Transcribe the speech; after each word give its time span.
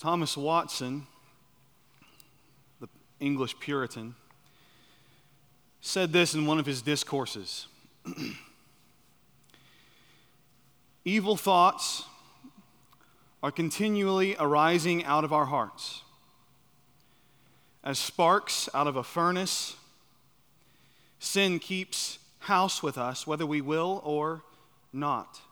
Thomas 0.00 0.34
Watson, 0.34 1.06
the 2.80 2.88
English 3.20 3.60
Puritan, 3.60 4.14
said 5.82 6.10
this 6.10 6.34
in 6.34 6.46
one 6.46 6.58
of 6.58 6.64
his 6.64 6.80
discourses 6.80 7.66
Evil 11.04 11.36
thoughts 11.36 12.04
are 13.42 13.50
continually 13.50 14.36
arising 14.38 15.04
out 15.04 15.24
of 15.24 15.34
our 15.34 15.44
hearts. 15.46 16.02
As 17.84 17.98
sparks 17.98 18.70
out 18.72 18.86
of 18.86 18.96
a 18.96 19.04
furnace, 19.04 19.76
sin 21.18 21.58
keeps 21.58 22.18
house 22.40 22.82
with 22.82 22.96
us, 22.96 23.26
whether 23.26 23.44
we 23.44 23.60
will 23.60 24.00
or 24.02 24.44
not. 24.94 25.42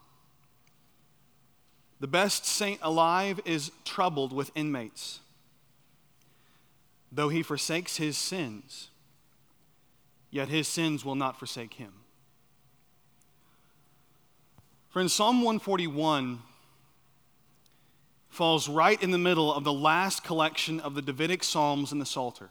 The 2.01 2.07
best 2.07 2.45
saint 2.45 2.79
alive 2.83 3.41
is 3.45 3.73
troubled 3.85 4.33
with 4.33 4.53
inmates. 4.55 5.21
Though 7.11 7.29
he 7.29 7.43
forsakes 7.43 7.97
his 7.97 8.17
sins, 8.17 8.91
yet 10.31 10.49
his 10.49 10.69
sins 10.69 11.05
will 11.05 11.15
not 11.17 11.39
forsake 11.39 11.75
him. 11.75 11.93
Friends, 14.91 15.13
Psalm 15.13 15.39
141 15.39 16.41
falls 18.29 18.69
right 18.69 19.03
in 19.03 19.11
the 19.11 19.19
middle 19.19 19.53
of 19.53 19.65
the 19.65 19.73
last 19.73 20.23
collection 20.23 20.79
of 20.81 20.95
the 20.95 21.03
Davidic 21.03 21.43
Psalms 21.43 21.93
in 21.93 21.99
the 21.99 22.07
Psalter. 22.07 22.51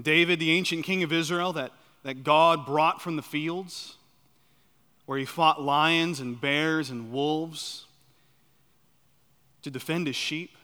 David, 0.00 0.38
the 0.38 0.52
ancient 0.52 0.84
king 0.84 1.02
of 1.02 1.12
Israel 1.12 1.52
that, 1.52 1.72
that 2.04 2.22
God 2.24 2.64
brought 2.64 3.02
from 3.02 3.16
the 3.16 3.22
fields, 3.22 3.96
where 5.04 5.18
he 5.18 5.24
fought 5.24 5.60
lions 5.60 6.20
and 6.20 6.40
bears 6.40 6.90
and 6.90 7.12
wolves 7.12 7.86
to 9.62 9.70
defend 9.70 10.06
his 10.06 10.16
sheep. 10.16 10.56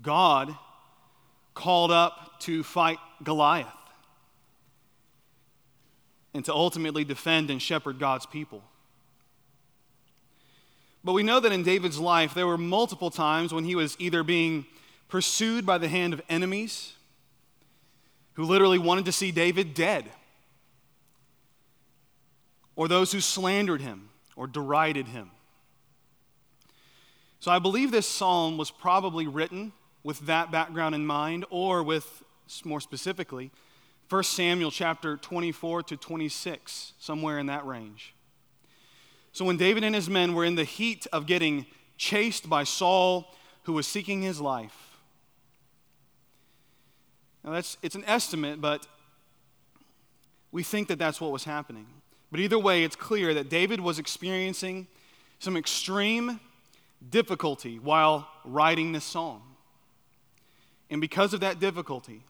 God 0.00 0.56
called 1.54 1.90
up 1.90 2.40
to 2.40 2.62
fight 2.62 2.98
Goliath 3.22 3.66
and 6.34 6.44
to 6.44 6.52
ultimately 6.52 7.04
defend 7.04 7.50
and 7.50 7.60
shepherd 7.60 7.98
God's 7.98 8.26
people. 8.26 8.62
But 11.04 11.12
we 11.12 11.22
know 11.22 11.40
that 11.40 11.52
in 11.52 11.62
David's 11.62 11.98
life, 11.98 12.32
there 12.32 12.46
were 12.46 12.58
multiple 12.58 13.10
times 13.10 13.52
when 13.52 13.64
he 13.64 13.74
was 13.74 13.96
either 13.98 14.22
being 14.22 14.66
pursued 15.08 15.66
by 15.66 15.78
the 15.78 15.88
hand 15.88 16.14
of 16.14 16.22
enemies 16.28 16.94
who 18.34 18.44
literally 18.44 18.78
wanted 18.78 19.04
to 19.04 19.12
see 19.12 19.30
David 19.30 19.74
dead, 19.74 20.06
or 22.76 22.88
those 22.88 23.12
who 23.12 23.20
slandered 23.20 23.82
him 23.82 24.08
or 24.36 24.46
derided 24.46 25.08
him. 25.08 25.30
So 27.42 27.50
I 27.50 27.58
believe 27.58 27.90
this 27.90 28.06
psalm 28.06 28.56
was 28.56 28.70
probably 28.70 29.26
written 29.26 29.72
with 30.04 30.20
that 30.26 30.52
background 30.52 30.94
in 30.94 31.04
mind, 31.04 31.44
or 31.50 31.82
with, 31.82 32.22
more 32.64 32.80
specifically, 32.80 33.50
1 34.08 34.22
Samuel 34.22 34.70
chapter 34.70 35.16
24 35.16 35.82
to 35.82 35.96
26, 35.96 36.92
somewhere 37.00 37.40
in 37.40 37.46
that 37.46 37.66
range. 37.66 38.14
So 39.32 39.44
when 39.44 39.56
David 39.56 39.82
and 39.82 39.92
his 39.92 40.08
men 40.08 40.34
were 40.34 40.44
in 40.44 40.54
the 40.54 40.62
heat 40.62 41.08
of 41.12 41.26
getting 41.26 41.66
chased 41.96 42.48
by 42.48 42.62
Saul, 42.62 43.34
who 43.64 43.72
was 43.72 43.88
seeking 43.88 44.22
his 44.22 44.40
life, 44.40 45.00
now 47.42 47.50
that's 47.50 47.76
it's 47.82 47.96
an 47.96 48.04
estimate, 48.06 48.60
but 48.60 48.86
we 50.52 50.62
think 50.62 50.86
that 50.86 51.00
that's 51.00 51.20
what 51.20 51.32
was 51.32 51.42
happening. 51.42 51.86
But 52.30 52.38
either 52.38 52.56
way, 52.56 52.84
it's 52.84 52.94
clear 52.94 53.34
that 53.34 53.48
David 53.48 53.80
was 53.80 53.98
experiencing 53.98 54.86
some 55.40 55.56
extreme 55.56 56.38
difficulty 57.10 57.78
while 57.78 58.28
writing 58.44 58.92
this 58.92 59.04
psalm. 59.04 59.42
And 60.90 61.00
because 61.00 61.32
of 61.32 61.40
that 61.40 61.58
difficulty, 61.58 62.22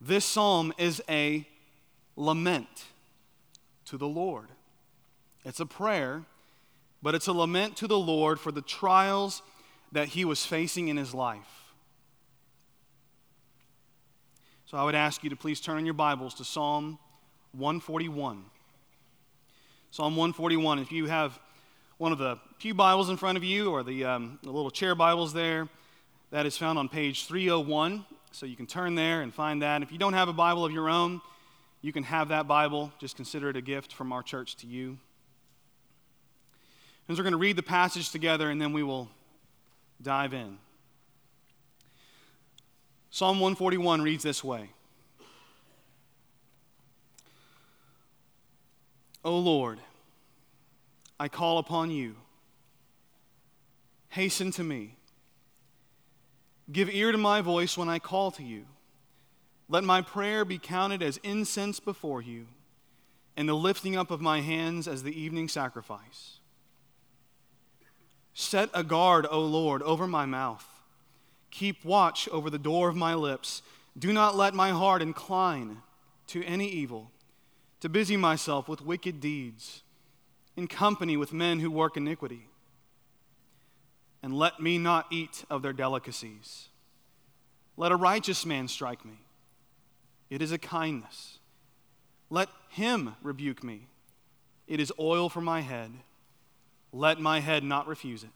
this 0.00 0.24
psalm 0.24 0.72
is 0.78 1.02
a 1.08 1.46
lament 2.16 2.84
to 3.86 3.98
the 3.98 4.08
Lord. 4.08 4.48
It's 5.44 5.60
a 5.60 5.66
prayer, 5.66 6.24
but 7.02 7.14
it's 7.14 7.26
a 7.26 7.32
lament 7.32 7.76
to 7.76 7.86
the 7.86 7.98
Lord 7.98 8.40
for 8.40 8.52
the 8.52 8.62
trials 8.62 9.42
that 9.92 10.08
he 10.08 10.24
was 10.24 10.46
facing 10.46 10.88
in 10.88 10.96
his 10.96 11.14
life. 11.14 11.60
So 14.66 14.78
I 14.78 14.84
would 14.84 14.94
ask 14.94 15.24
you 15.24 15.30
to 15.30 15.36
please 15.36 15.60
turn 15.60 15.78
in 15.78 15.84
your 15.84 15.94
Bibles 15.94 16.34
to 16.34 16.44
Psalm 16.44 16.98
141. 17.52 18.44
Psalm 19.90 20.16
141. 20.16 20.78
If 20.78 20.92
you 20.92 21.06
have 21.06 21.38
one 22.00 22.12
of 22.12 22.18
the 22.18 22.38
Pew 22.58 22.72
Bibles 22.72 23.10
in 23.10 23.18
front 23.18 23.36
of 23.36 23.44
you 23.44 23.70
or 23.70 23.82
the, 23.82 24.06
um, 24.06 24.38
the 24.42 24.50
little 24.50 24.70
chair 24.70 24.94
Bibles 24.94 25.34
there. 25.34 25.68
That 26.30 26.46
is 26.46 26.56
found 26.56 26.78
on 26.78 26.88
page 26.88 27.26
301. 27.26 28.06
So 28.32 28.46
you 28.46 28.56
can 28.56 28.66
turn 28.66 28.94
there 28.94 29.20
and 29.20 29.34
find 29.34 29.60
that. 29.60 29.82
If 29.82 29.92
you 29.92 29.98
don't 29.98 30.14
have 30.14 30.26
a 30.26 30.32
Bible 30.32 30.64
of 30.64 30.72
your 30.72 30.88
own, 30.88 31.20
you 31.82 31.92
can 31.92 32.02
have 32.04 32.28
that 32.28 32.48
Bible. 32.48 32.90
Just 32.98 33.16
consider 33.16 33.50
it 33.50 33.56
a 33.58 33.60
gift 33.60 33.92
from 33.92 34.14
our 34.14 34.22
church 34.22 34.56
to 34.56 34.66
you. 34.66 34.96
And 37.06 37.18
so 37.18 37.20
we're 37.20 37.24
going 37.24 37.32
to 37.32 37.38
read 37.38 37.56
the 37.56 37.62
passage 37.62 38.10
together 38.10 38.48
and 38.48 38.58
then 38.58 38.72
we 38.72 38.82
will 38.82 39.10
dive 40.00 40.32
in. 40.32 40.56
Psalm 43.10 43.40
141 43.40 44.00
reads 44.00 44.22
this 44.22 44.42
way 44.42 44.70
O 49.22 49.38
Lord, 49.38 49.80
I 51.20 51.28
call 51.28 51.58
upon 51.58 51.90
you. 51.90 52.16
Hasten 54.08 54.52
to 54.52 54.64
me. 54.64 54.96
Give 56.72 56.88
ear 56.88 57.12
to 57.12 57.18
my 57.18 57.42
voice 57.42 57.76
when 57.76 57.90
I 57.90 57.98
call 57.98 58.30
to 58.32 58.42
you. 58.42 58.64
Let 59.68 59.84
my 59.84 60.00
prayer 60.00 60.46
be 60.46 60.56
counted 60.56 61.02
as 61.02 61.18
incense 61.18 61.78
before 61.78 62.22
you, 62.22 62.46
and 63.36 63.46
the 63.46 63.54
lifting 63.54 63.96
up 63.96 64.10
of 64.10 64.22
my 64.22 64.40
hands 64.40 64.88
as 64.88 65.02
the 65.02 65.20
evening 65.20 65.46
sacrifice. 65.48 66.38
Set 68.32 68.70
a 68.72 68.82
guard, 68.82 69.26
O 69.30 69.40
Lord, 69.40 69.82
over 69.82 70.06
my 70.06 70.24
mouth. 70.24 70.66
Keep 71.50 71.84
watch 71.84 72.30
over 72.30 72.48
the 72.48 72.58
door 72.58 72.88
of 72.88 72.96
my 72.96 73.12
lips. 73.12 73.60
Do 73.98 74.10
not 74.14 74.36
let 74.36 74.54
my 74.54 74.70
heart 74.70 75.02
incline 75.02 75.82
to 76.28 76.42
any 76.44 76.68
evil, 76.68 77.10
to 77.80 77.90
busy 77.90 78.16
myself 78.16 78.70
with 78.70 78.80
wicked 78.80 79.20
deeds 79.20 79.82
in 80.60 80.68
company 80.68 81.16
with 81.16 81.32
men 81.32 81.58
who 81.58 81.70
work 81.70 81.96
iniquity. 81.96 82.46
And 84.22 84.34
let 84.34 84.60
me 84.60 84.76
not 84.76 85.06
eat 85.10 85.44
of 85.48 85.62
their 85.62 85.72
delicacies. 85.72 86.68
Let 87.78 87.92
a 87.92 87.96
righteous 87.96 88.44
man 88.44 88.68
strike 88.68 89.02
me. 89.02 89.18
It 90.28 90.42
is 90.42 90.52
a 90.52 90.58
kindness. 90.58 91.38
Let 92.28 92.50
him 92.68 93.16
rebuke 93.22 93.64
me. 93.64 93.86
It 94.68 94.80
is 94.80 94.92
oil 95.00 95.30
for 95.30 95.40
my 95.40 95.62
head. 95.62 95.92
Let 96.92 97.18
my 97.18 97.40
head 97.40 97.64
not 97.64 97.88
refuse 97.88 98.22
it. 98.22 98.28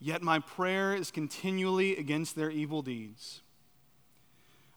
Yet 0.00 0.22
my 0.22 0.38
prayer 0.38 0.94
is 0.94 1.10
continually 1.10 1.98
against 1.98 2.34
their 2.34 2.50
evil 2.50 2.80
deeds. 2.80 3.42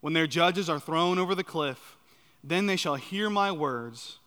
When 0.02 0.12
their 0.12 0.28
judges 0.28 0.70
are 0.70 0.80
thrown 0.80 1.18
over 1.18 1.36
the 1.36 1.44
cliff, 1.44 1.96
then 2.44 2.66
they 2.66 2.76
shall 2.76 2.96
hear 2.96 3.30
my 3.30 3.52
words, 3.52 4.18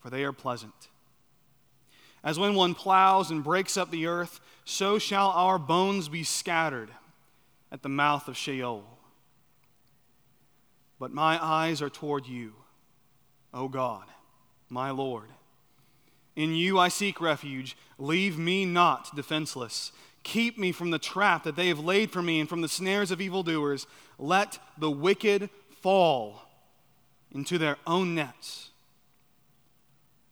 for 0.00 0.10
they 0.10 0.24
are 0.24 0.32
pleasant. 0.32 0.88
As 2.24 2.38
when 2.38 2.54
one 2.54 2.74
plows 2.74 3.30
and 3.30 3.42
breaks 3.42 3.76
up 3.76 3.90
the 3.90 4.06
earth, 4.06 4.40
so 4.64 4.98
shall 4.98 5.30
our 5.30 5.58
bones 5.58 6.08
be 6.08 6.22
scattered 6.22 6.90
at 7.70 7.82
the 7.82 7.88
mouth 7.88 8.28
of 8.28 8.36
Sheol. 8.36 8.84
But 11.00 11.12
my 11.12 11.42
eyes 11.42 11.82
are 11.82 11.90
toward 11.90 12.26
you, 12.26 12.52
O 13.52 13.66
God, 13.68 14.04
my 14.68 14.90
Lord. 14.90 15.30
In 16.36 16.54
you 16.54 16.78
I 16.78 16.88
seek 16.88 17.20
refuge. 17.20 17.76
Leave 17.98 18.38
me 18.38 18.64
not 18.64 19.14
defenseless. 19.16 19.92
Keep 20.22 20.58
me 20.58 20.70
from 20.70 20.90
the 20.90 20.98
trap 20.98 21.42
that 21.42 21.56
they 21.56 21.68
have 21.68 21.80
laid 21.80 22.10
for 22.10 22.22
me 22.22 22.38
and 22.38 22.48
from 22.48 22.60
the 22.60 22.68
snares 22.68 23.10
of 23.10 23.20
evildoers. 23.20 23.86
Let 24.18 24.58
the 24.78 24.90
wicked 24.90 25.50
fall 25.80 26.42
into 27.32 27.58
their 27.58 27.76
own 27.86 28.14
nets 28.14 28.70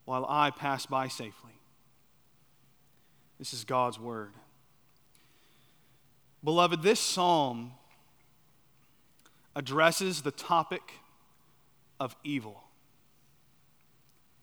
while 0.04 0.24
I 0.28 0.50
pass 0.50 0.86
by 0.86 1.08
safely. 1.08 1.59
This 3.40 3.54
is 3.54 3.64
God's 3.64 3.98
word. 3.98 4.34
Beloved, 6.44 6.82
this 6.82 7.00
psalm 7.00 7.72
addresses 9.56 10.20
the 10.20 10.30
topic 10.30 10.82
of 11.98 12.14
evil. 12.22 12.62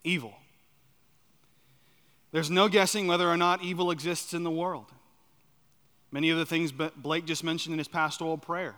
Evil. 0.04 0.34
There's 2.32 2.50
no 2.50 2.68
guessing 2.68 3.06
whether 3.06 3.30
or 3.30 3.38
not 3.38 3.64
evil 3.64 3.92
exists 3.92 4.34
in 4.34 4.44
the 4.44 4.50
world. 4.50 4.92
Many 6.12 6.32
of 6.32 6.40
the 6.40 6.46
things 6.46 6.72
Blake 6.72 7.26
just 7.26 7.44
mentioned 7.44 7.74
in 7.74 7.78
his 7.78 7.88
pastoral 7.88 8.38
prayer 8.40 8.74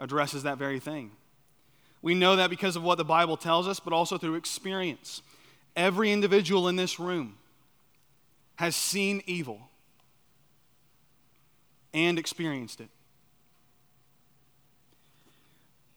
addresses 0.00 0.44
that 0.44 0.56
very 0.56 0.80
thing. 0.80 1.10
We 2.00 2.14
know 2.14 2.36
that 2.36 2.48
because 2.48 2.76
of 2.76 2.82
what 2.82 2.96
the 2.96 3.04
Bible 3.04 3.36
tells 3.36 3.68
us, 3.68 3.78
but 3.78 3.92
also 3.92 4.16
through 4.16 4.36
experience. 4.36 5.20
Every 5.76 6.10
individual 6.10 6.66
in 6.66 6.76
this 6.76 6.98
room 6.98 7.36
has 8.62 8.76
seen 8.76 9.20
evil. 9.26 9.60
and 11.92 12.16
experienced 12.16 12.80
it. 12.80 12.88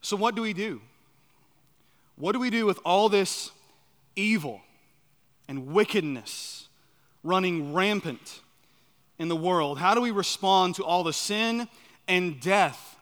So, 0.01 0.17
what 0.17 0.35
do 0.35 0.41
we 0.41 0.51
do? 0.51 0.81
What 2.15 2.31
do 2.31 2.39
we 2.39 2.50
do 2.50 2.65
with 2.65 2.79
all 2.83 3.07
this 3.07 3.51
evil 4.15 4.62
and 5.47 5.67
wickedness 5.67 6.67
running 7.23 7.71
rampant 7.71 8.41
in 9.19 9.29
the 9.29 9.38
world? 9.38 9.77
How 9.77 9.94
do 9.94 10.01
we 10.01 10.12
respond 10.12 10.73
to 10.75 10.83
all 10.83 11.03
the 11.03 11.13
sin 11.13 11.69
and 12.07 12.41
death 12.41 12.97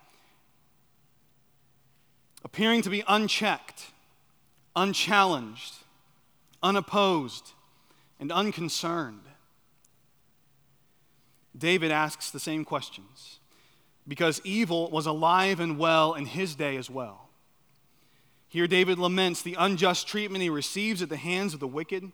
appearing 2.44 2.82
to 2.82 2.90
be 2.90 3.02
unchecked, 3.08 3.92
unchallenged, 4.76 5.74
unopposed, 6.62 7.54
and 8.20 8.30
unconcerned? 8.30 9.24
David 11.58 11.92
asks 11.92 12.32
the 12.32 12.40
same 12.40 12.66
questions 12.66 13.40
because 14.08 14.42
evil 14.44 14.90
was 14.90 15.06
alive 15.06 15.60
and 15.60 15.78
well 15.78 16.14
in 16.14 16.26
his 16.26 16.56
day 16.56 16.76
as 16.76 16.90
well. 16.90 17.30
Here, 18.50 18.68
David 18.68 19.00
laments 19.00 19.42
the 19.42 19.56
unjust 19.58 20.08
treatment 20.08 20.44
he 20.44 20.50
receives 20.50 21.02
at 21.02 21.10
the 21.10 21.18
hands 21.18 21.54
of 21.54 21.60
the 21.60 21.68
wicked, 21.68 22.12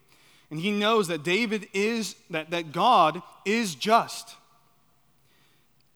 and 0.49 0.59
he 0.59 0.71
knows 0.71 1.07
that 1.07 1.23
David 1.23 1.67
is, 1.73 2.15
that, 2.29 2.51
that 2.51 2.71
God 2.71 3.21
is 3.43 3.75
just, 3.75 4.35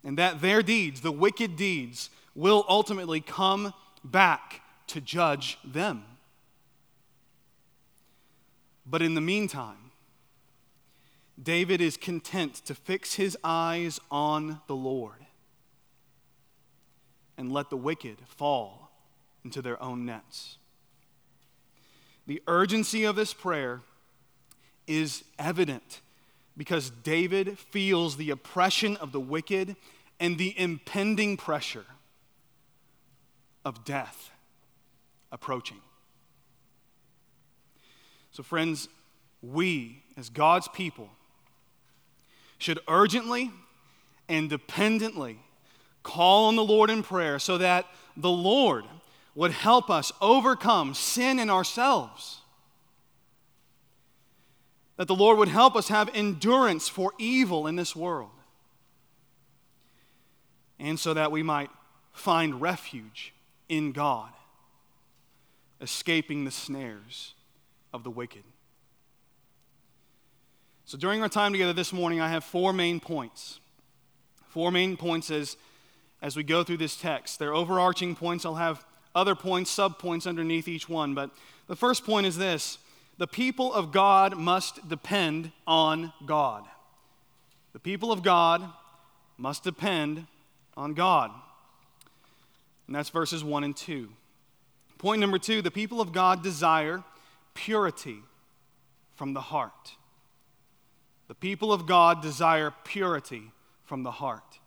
and 0.03 0.17
that 0.17 0.41
their 0.41 0.61
deeds, 0.61 1.01
the 1.01 1.11
wicked 1.11 1.55
deeds, 1.55 2.09
will 2.35 2.65
ultimately 2.67 3.21
come 3.21 3.73
back 4.03 4.61
to 4.87 4.99
judge 4.99 5.57
them. 5.63 6.03
But 8.85 9.01
in 9.01 9.13
the 9.13 9.21
meantime, 9.21 9.82
David 11.41 11.81
is 11.81 11.97
content 11.97 12.55
to 12.65 12.75
fix 12.75 13.15
his 13.15 13.37
eyes 13.43 13.99
on 14.11 14.61
the 14.67 14.75
Lord 14.75 15.25
and 17.37 17.51
let 17.51 17.69
the 17.69 17.77
wicked 17.77 18.17
fall 18.27 18.91
into 19.43 19.61
their 19.61 19.81
own 19.81 20.05
nets. 20.05 20.57
The 22.27 22.41
urgency 22.47 23.03
of 23.03 23.15
this 23.15 23.33
prayer 23.33 23.81
is 24.87 25.23
evident 25.39 26.01
because 26.55 26.89
David 26.89 27.57
feels 27.57 28.17
the 28.17 28.29
oppression 28.29 28.95
of 28.97 29.11
the 29.11 29.19
wicked 29.19 29.75
and 30.19 30.37
the 30.37 30.57
impending 30.57 31.35
pressure 31.35 31.85
of 33.65 33.83
death 33.83 34.29
approaching. 35.31 35.81
So, 38.31 38.43
friends, 38.43 38.87
we, 39.41 40.03
as 40.15 40.29
God's 40.29 40.67
people, 40.67 41.09
should 42.63 42.79
urgently 42.87 43.51
and 44.29 44.49
dependently 44.49 45.37
call 46.01 46.45
on 46.45 46.55
the 46.55 46.63
Lord 46.63 46.89
in 46.89 47.03
prayer 47.03 47.37
so 47.37 47.57
that 47.57 47.85
the 48.15 48.29
Lord 48.29 48.85
would 49.35 49.51
help 49.51 49.89
us 49.89 50.11
overcome 50.21 50.93
sin 50.93 51.39
in 51.39 51.49
ourselves. 51.49 52.39
That 54.95 55.07
the 55.07 55.15
Lord 55.15 55.39
would 55.39 55.49
help 55.49 55.75
us 55.75 55.89
have 55.89 56.09
endurance 56.13 56.87
for 56.87 57.11
evil 57.17 57.67
in 57.67 57.75
this 57.75 57.95
world. 57.95 58.29
And 60.79 60.99
so 60.99 61.13
that 61.13 61.31
we 61.31 61.43
might 61.43 61.69
find 62.13 62.61
refuge 62.61 63.33
in 63.67 63.91
God, 63.91 64.29
escaping 65.81 66.45
the 66.45 66.51
snares 66.51 67.33
of 67.91 68.03
the 68.03 68.11
wicked. 68.11 68.43
So, 70.85 70.97
during 70.97 71.21
our 71.21 71.29
time 71.29 71.53
together 71.53 71.73
this 71.73 71.93
morning, 71.93 72.19
I 72.19 72.29
have 72.29 72.43
four 72.43 72.73
main 72.73 72.99
points. 72.99 73.59
Four 74.49 74.71
main 74.71 74.97
points 74.97 75.31
as, 75.31 75.57
as 76.21 76.35
we 76.35 76.43
go 76.43 76.63
through 76.63 76.77
this 76.77 76.95
text. 76.95 77.39
They're 77.39 77.53
overarching 77.53 78.15
points. 78.15 78.45
I'll 78.45 78.55
have 78.55 78.85
other 79.15 79.35
points, 79.35 79.71
sub 79.71 79.97
points 79.97 80.27
underneath 80.27 80.67
each 80.67 80.89
one. 80.89 81.13
But 81.13 81.31
the 81.67 81.75
first 81.75 82.05
point 82.05 82.27
is 82.27 82.37
this 82.37 82.77
the 83.17 83.27
people 83.27 83.73
of 83.73 83.91
God 83.91 84.37
must 84.37 84.87
depend 84.89 85.51
on 85.65 86.11
God. 86.25 86.65
The 87.73 87.79
people 87.79 88.11
of 88.11 88.21
God 88.21 88.61
must 89.37 89.63
depend 89.63 90.27
on 90.75 90.93
God. 90.93 91.31
And 92.87 92.95
that's 92.95 93.09
verses 93.09 93.43
1 93.43 93.63
and 93.63 93.75
2. 93.75 94.09
Point 94.97 95.19
number 95.19 95.37
two 95.37 95.61
the 95.61 95.71
people 95.71 95.99
of 95.99 96.13
God 96.13 96.43
desire 96.43 97.03
purity 97.53 98.19
from 99.15 99.33
the 99.33 99.41
heart. 99.41 99.95
The 101.27 101.35
people 101.35 101.71
of 101.71 101.85
God 101.85 102.21
desire 102.21 102.73
purity 102.83 103.51
from 103.85 104.03
the 104.03 104.11
heart. 104.11 104.59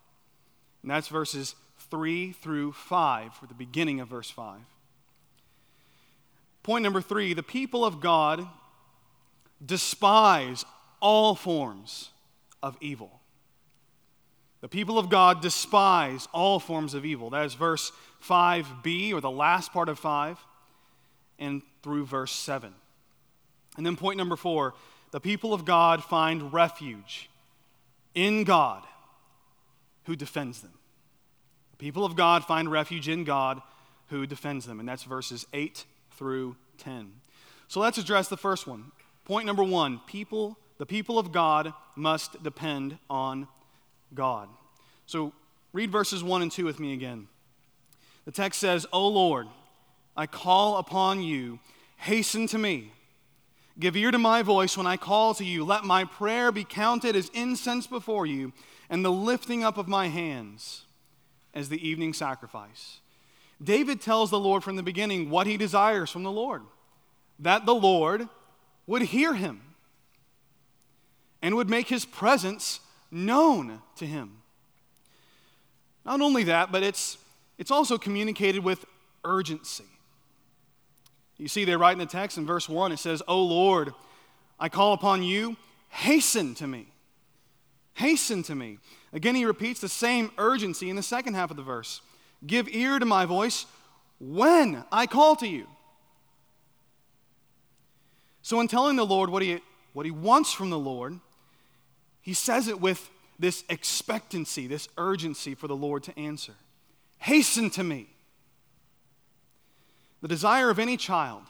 And 0.81 0.91
that's 0.91 1.07
verses 1.07 1.55
3 1.89 2.31
through 2.31 2.71
5, 2.71 3.33
for 3.33 3.45
the 3.45 3.53
beginning 3.53 3.99
of 3.99 4.07
verse 4.07 4.29
5. 4.29 4.59
Point 6.63 6.83
number 6.83 6.99
three 6.99 7.33
the 7.33 7.43
people 7.43 7.85
of 7.85 8.01
God 8.01 8.45
despise 9.65 10.65
all 10.99 11.33
forms 11.33 12.09
of 12.61 12.75
evil. 12.81 13.21
The 14.59 14.67
people 14.67 14.99
of 14.99 15.09
God 15.09 15.41
despise 15.41 16.27
all 16.33 16.59
forms 16.59 16.93
of 16.93 17.05
evil. 17.05 17.29
That 17.29 17.45
is 17.45 17.53
verse 17.53 17.91
5b, 18.27 19.13
or 19.13 19.21
the 19.21 19.31
last 19.31 19.71
part 19.71 19.87
of 19.87 19.97
5, 19.97 20.37
and 21.39 21.61
through 21.83 22.05
verse 22.05 22.33
7. 22.33 22.73
And 23.77 23.85
then 23.85 23.95
point 23.95 24.17
number 24.17 24.35
four 24.35 24.73
the 25.11 25.19
people 25.19 25.53
of 25.53 25.65
God 25.65 26.03
find 26.03 26.51
refuge 26.53 27.29
in 28.13 28.43
God 28.43 28.83
who 30.05 30.15
defends 30.15 30.61
them. 30.61 30.73
The 31.71 31.77
people 31.77 32.05
of 32.05 32.15
God 32.15 32.43
find 32.45 32.71
refuge 32.71 33.07
in 33.07 33.23
God 33.23 33.61
who 34.07 34.25
defends 34.25 34.65
them. 34.65 34.79
And 34.79 34.87
that's 34.87 35.03
verses 35.03 35.45
8 35.53 35.85
through 36.11 36.55
10. 36.79 37.11
So 37.67 37.79
let's 37.79 37.97
address 37.97 38.27
the 38.27 38.37
first 38.37 38.67
one. 38.67 38.91
Point 39.25 39.45
number 39.45 39.63
one 39.63 39.99
people, 40.07 40.57
the 40.77 40.85
people 40.85 41.19
of 41.19 41.31
God 41.31 41.73
must 41.95 42.41
depend 42.41 42.97
on 43.09 43.47
God. 44.13 44.49
So 45.05 45.33
read 45.73 45.91
verses 45.91 46.23
1 46.23 46.41
and 46.41 46.51
2 46.51 46.65
with 46.65 46.79
me 46.79 46.93
again. 46.93 47.27
The 48.25 48.31
text 48.31 48.59
says, 48.59 48.85
O 48.91 49.07
Lord, 49.07 49.47
I 50.15 50.25
call 50.25 50.77
upon 50.77 51.21
you, 51.21 51.59
hasten 51.97 52.47
to 52.47 52.57
me. 52.57 52.91
Give 53.79 53.95
ear 53.95 54.11
to 54.11 54.17
my 54.17 54.41
voice 54.41 54.75
when 54.75 54.87
I 54.87 54.97
call 54.97 55.33
to 55.35 55.45
you. 55.45 55.63
Let 55.63 55.83
my 55.83 56.03
prayer 56.03 56.51
be 56.51 56.63
counted 56.63 57.15
as 57.15 57.29
incense 57.29 57.85
before 57.85 58.25
you, 58.25 58.53
and 58.89 59.05
the 59.05 59.11
lifting 59.11 59.63
up 59.63 59.77
of 59.77 59.87
my 59.87 60.07
hands 60.07 60.85
as 61.53 61.69
the 61.69 61.87
evening 61.87 62.13
sacrifice. 62.13 62.99
David 63.63 64.01
tells 64.01 64.29
the 64.29 64.39
Lord 64.39 64.63
from 64.63 64.75
the 64.75 64.83
beginning 64.83 65.29
what 65.29 65.47
he 65.47 65.57
desires 65.57 66.09
from 66.09 66.23
the 66.23 66.31
Lord 66.31 66.63
that 67.39 67.65
the 67.65 67.75
Lord 67.75 68.27
would 68.87 69.03
hear 69.03 69.33
him 69.33 69.61
and 71.41 71.55
would 71.55 71.69
make 71.69 71.87
his 71.87 72.05
presence 72.05 72.79
known 73.11 73.81
to 73.95 74.05
him. 74.05 74.41
Not 76.05 76.21
only 76.21 76.43
that, 76.45 76.71
but 76.71 76.83
it's, 76.83 77.17
it's 77.57 77.69
also 77.69 77.97
communicated 77.97 78.63
with 78.63 78.85
urgency. 79.23 79.85
You 81.37 81.47
see, 81.47 81.65
they 81.65 81.75
write 81.75 81.93
in 81.93 81.99
the 81.99 82.05
text 82.05 82.37
in 82.37 82.45
verse 82.45 82.67
1, 82.67 82.91
it 82.91 82.97
says, 82.97 83.21
O 83.27 83.41
Lord, 83.43 83.93
I 84.59 84.69
call 84.69 84.93
upon 84.93 85.23
you, 85.23 85.55
hasten 85.89 86.55
to 86.55 86.67
me. 86.67 86.87
Hasten 87.93 88.43
to 88.43 88.55
me. 88.55 88.79
Again, 89.13 89.35
he 89.35 89.45
repeats 89.45 89.79
the 89.79 89.89
same 89.89 90.31
urgency 90.37 90.89
in 90.89 90.95
the 90.95 91.03
second 91.03 91.35
half 91.35 91.51
of 91.51 91.57
the 91.57 91.63
verse. 91.63 92.01
Give 92.45 92.67
ear 92.69 92.99
to 92.99 93.05
my 93.05 93.25
voice 93.25 93.65
when 94.19 94.83
I 94.91 95.07
call 95.07 95.35
to 95.37 95.47
you. 95.47 95.67
So, 98.41 98.59
in 98.61 98.67
telling 98.67 98.95
the 98.95 99.05
Lord 99.05 99.29
what 99.29 99.41
he, 99.41 99.59
what 99.93 100.05
he 100.05 100.11
wants 100.11 100.53
from 100.53 100.69
the 100.69 100.79
Lord, 100.79 101.19
he 102.21 102.33
says 102.33 102.67
it 102.67 102.79
with 102.79 103.09
this 103.39 103.63
expectancy, 103.69 104.67
this 104.67 104.89
urgency 104.97 105.53
for 105.53 105.67
the 105.67 105.75
Lord 105.75 106.03
to 106.03 106.19
answer. 106.19 106.53
Hasten 107.17 107.69
to 107.71 107.83
me. 107.83 108.07
The 110.21 110.27
desire 110.27 110.69
of 110.69 110.79
any 110.79 110.97
child 110.97 111.43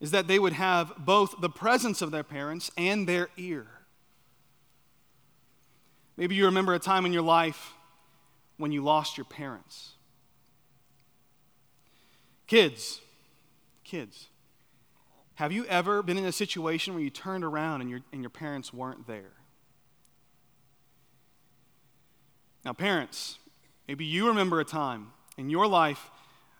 is 0.00 0.10
that 0.10 0.28
they 0.28 0.38
would 0.38 0.52
have 0.52 0.92
both 0.98 1.40
the 1.40 1.48
presence 1.48 2.02
of 2.02 2.10
their 2.10 2.22
parents 2.22 2.70
and 2.76 3.08
their 3.08 3.28
ear. 3.36 3.66
Maybe 6.16 6.34
you 6.34 6.44
remember 6.46 6.74
a 6.74 6.78
time 6.78 7.06
in 7.06 7.12
your 7.12 7.22
life 7.22 7.74
when 8.56 8.72
you 8.72 8.82
lost 8.82 9.16
your 9.16 9.24
parents. 9.24 9.92
Kids, 12.46 13.00
kids, 13.84 14.26
have 15.34 15.52
you 15.52 15.64
ever 15.66 16.02
been 16.02 16.18
in 16.18 16.24
a 16.24 16.32
situation 16.32 16.94
where 16.94 17.02
you 17.02 17.10
turned 17.10 17.44
around 17.44 17.80
and 17.80 17.90
your, 17.90 18.00
and 18.12 18.22
your 18.22 18.30
parents 18.30 18.72
weren't 18.72 19.06
there? 19.06 19.32
Now, 22.64 22.72
parents, 22.72 23.38
maybe 23.86 24.04
you 24.04 24.26
remember 24.26 24.60
a 24.60 24.64
time 24.64 25.12
in 25.36 25.48
your 25.48 25.66
life 25.66 26.10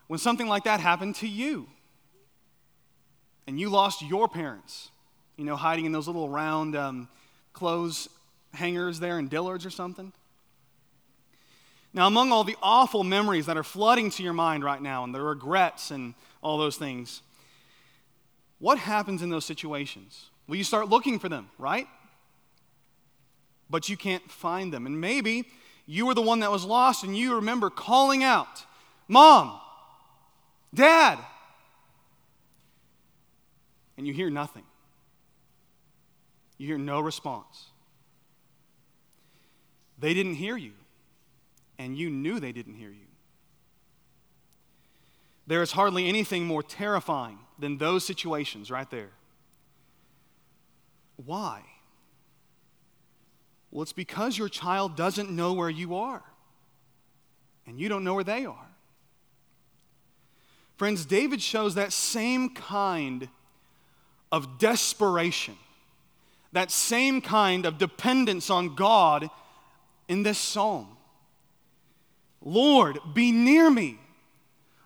when 0.09 0.19
something 0.19 0.49
like 0.49 0.65
that 0.65 0.81
happened 0.81 1.15
to 1.17 1.29
you 1.29 1.69
and 3.47 3.61
you 3.61 3.69
lost 3.69 4.03
your 4.03 4.29
parents, 4.29 4.91
you 5.37 5.45
know, 5.45 5.57
hiding 5.57 5.85
in 5.85 5.93
those 5.93 6.07
little 6.07 6.29
round 6.29 6.75
um, 6.75 7.09
clothes 7.53 8.09
hangers 8.53 8.99
there 8.99 9.19
in 9.19 9.29
Dillard's 9.29 9.65
or 9.65 9.71
something. 9.71 10.13
Now, 11.93 12.07
among 12.07 12.33
all 12.33 12.45
the 12.45 12.57
awful 12.63 13.05
memories 13.05 13.47
that 13.47 13.57
are 13.57 13.63
flooding 13.63 14.11
to 14.11 14.23
your 14.23 14.33
mind 14.33 14.63
right 14.63 14.81
now, 14.81 15.05
and 15.05 15.15
the 15.15 15.23
regrets 15.23 15.91
and 15.91 16.15
all 16.43 16.59
those 16.59 16.77
things, 16.77 17.23
what 18.59 18.79
happens 18.79 19.23
in 19.23 19.31
those 19.31 19.45
situations? 19.45 20.27
Well, 20.47 20.57
you 20.57 20.65
start 20.65 20.89
looking 20.89 21.19
for 21.19 21.29
them, 21.29 21.49
right? 21.59 21.87
But 23.71 23.89
you 23.89 23.97
can't 23.97 24.31
find 24.31 24.73
them. 24.73 24.87
And 24.87 25.01
maybe 25.01 25.49
you 25.87 26.07
were 26.07 26.15
the 26.15 26.23
one 26.23 26.41
that 26.41 26.51
was 26.51 26.65
lost 26.65 27.05
and 27.05 27.17
you 27.17 27.37
remember 27.37 27.71
calling 27.71 28.23
out, 28.23 28.65
Mom, 29.09 29.59
Dad. 30.75 31.19
And 33.97 34.07
you 34.07 34.13
hear 34.13 34.31
nothing. 34.31 34.65
You 36.57 36.67
hear 36.67 36.79
no 36.79 37.01
response. 37.01 37.67
They 39.99 40.15
didn't 40.15 40.35
hear 40.35 40.57
you, 40.57 40.73
and 41.79 41.97
you 41.97 42.11
knew 42.11 42.39
they 42.39 42.53
didn't 42.53 42.75
hear 42.75 42.91
you. 42.91 43.07
There 45.47 45.63
is 45.63 45.73
hardly 45.73 46.09
anything 46.09 46.45
more 46.45 46.63
terrifying 46.63 47.39
than 47.59 47.79
those 47.79 48.05
situations 48.05 48.71
right 48.71 48.89
there. 48.91 49.11
Why? 51.17 51.63
Well, 53.71 53.83
it's 53.83 53.93
because 53.93 54.39
your 54.39 54.49
child 54.49 54.97
doesn't 54.97 55.31
know 55.31 55.53
where 55.55 55.71
you 55.71 55.97
are, 55.97 56.23
and 57.67 57.81
you 57.81 57.89
don't 57.89 58.05
know 58.05 58.15
where 58.15 58.25
they 58.25 58.47
are. 58.47 58.68
Friends, 60.79 61.05
David 61.05 61.43
shows 61.43 61.75
that 61.75 61.93
same 61.93 62.51
kind 62.51 63.29
of 64.31 64.59
desperation, 64.61 65.57
that 66.53 66.71
same 66.71 67.21
kind 67.21 67.67
of 67.67 67.79
dependence 67.79 68.49
on 68.49 68.77
God 68.77 69.29
in 70.07 70.23
this 70.23 70.39
psalm. 70.39 70.97
Lord, 72.41 73.01
be 73.13 73.33
near 73.33 73.69
me. 73.69 73.99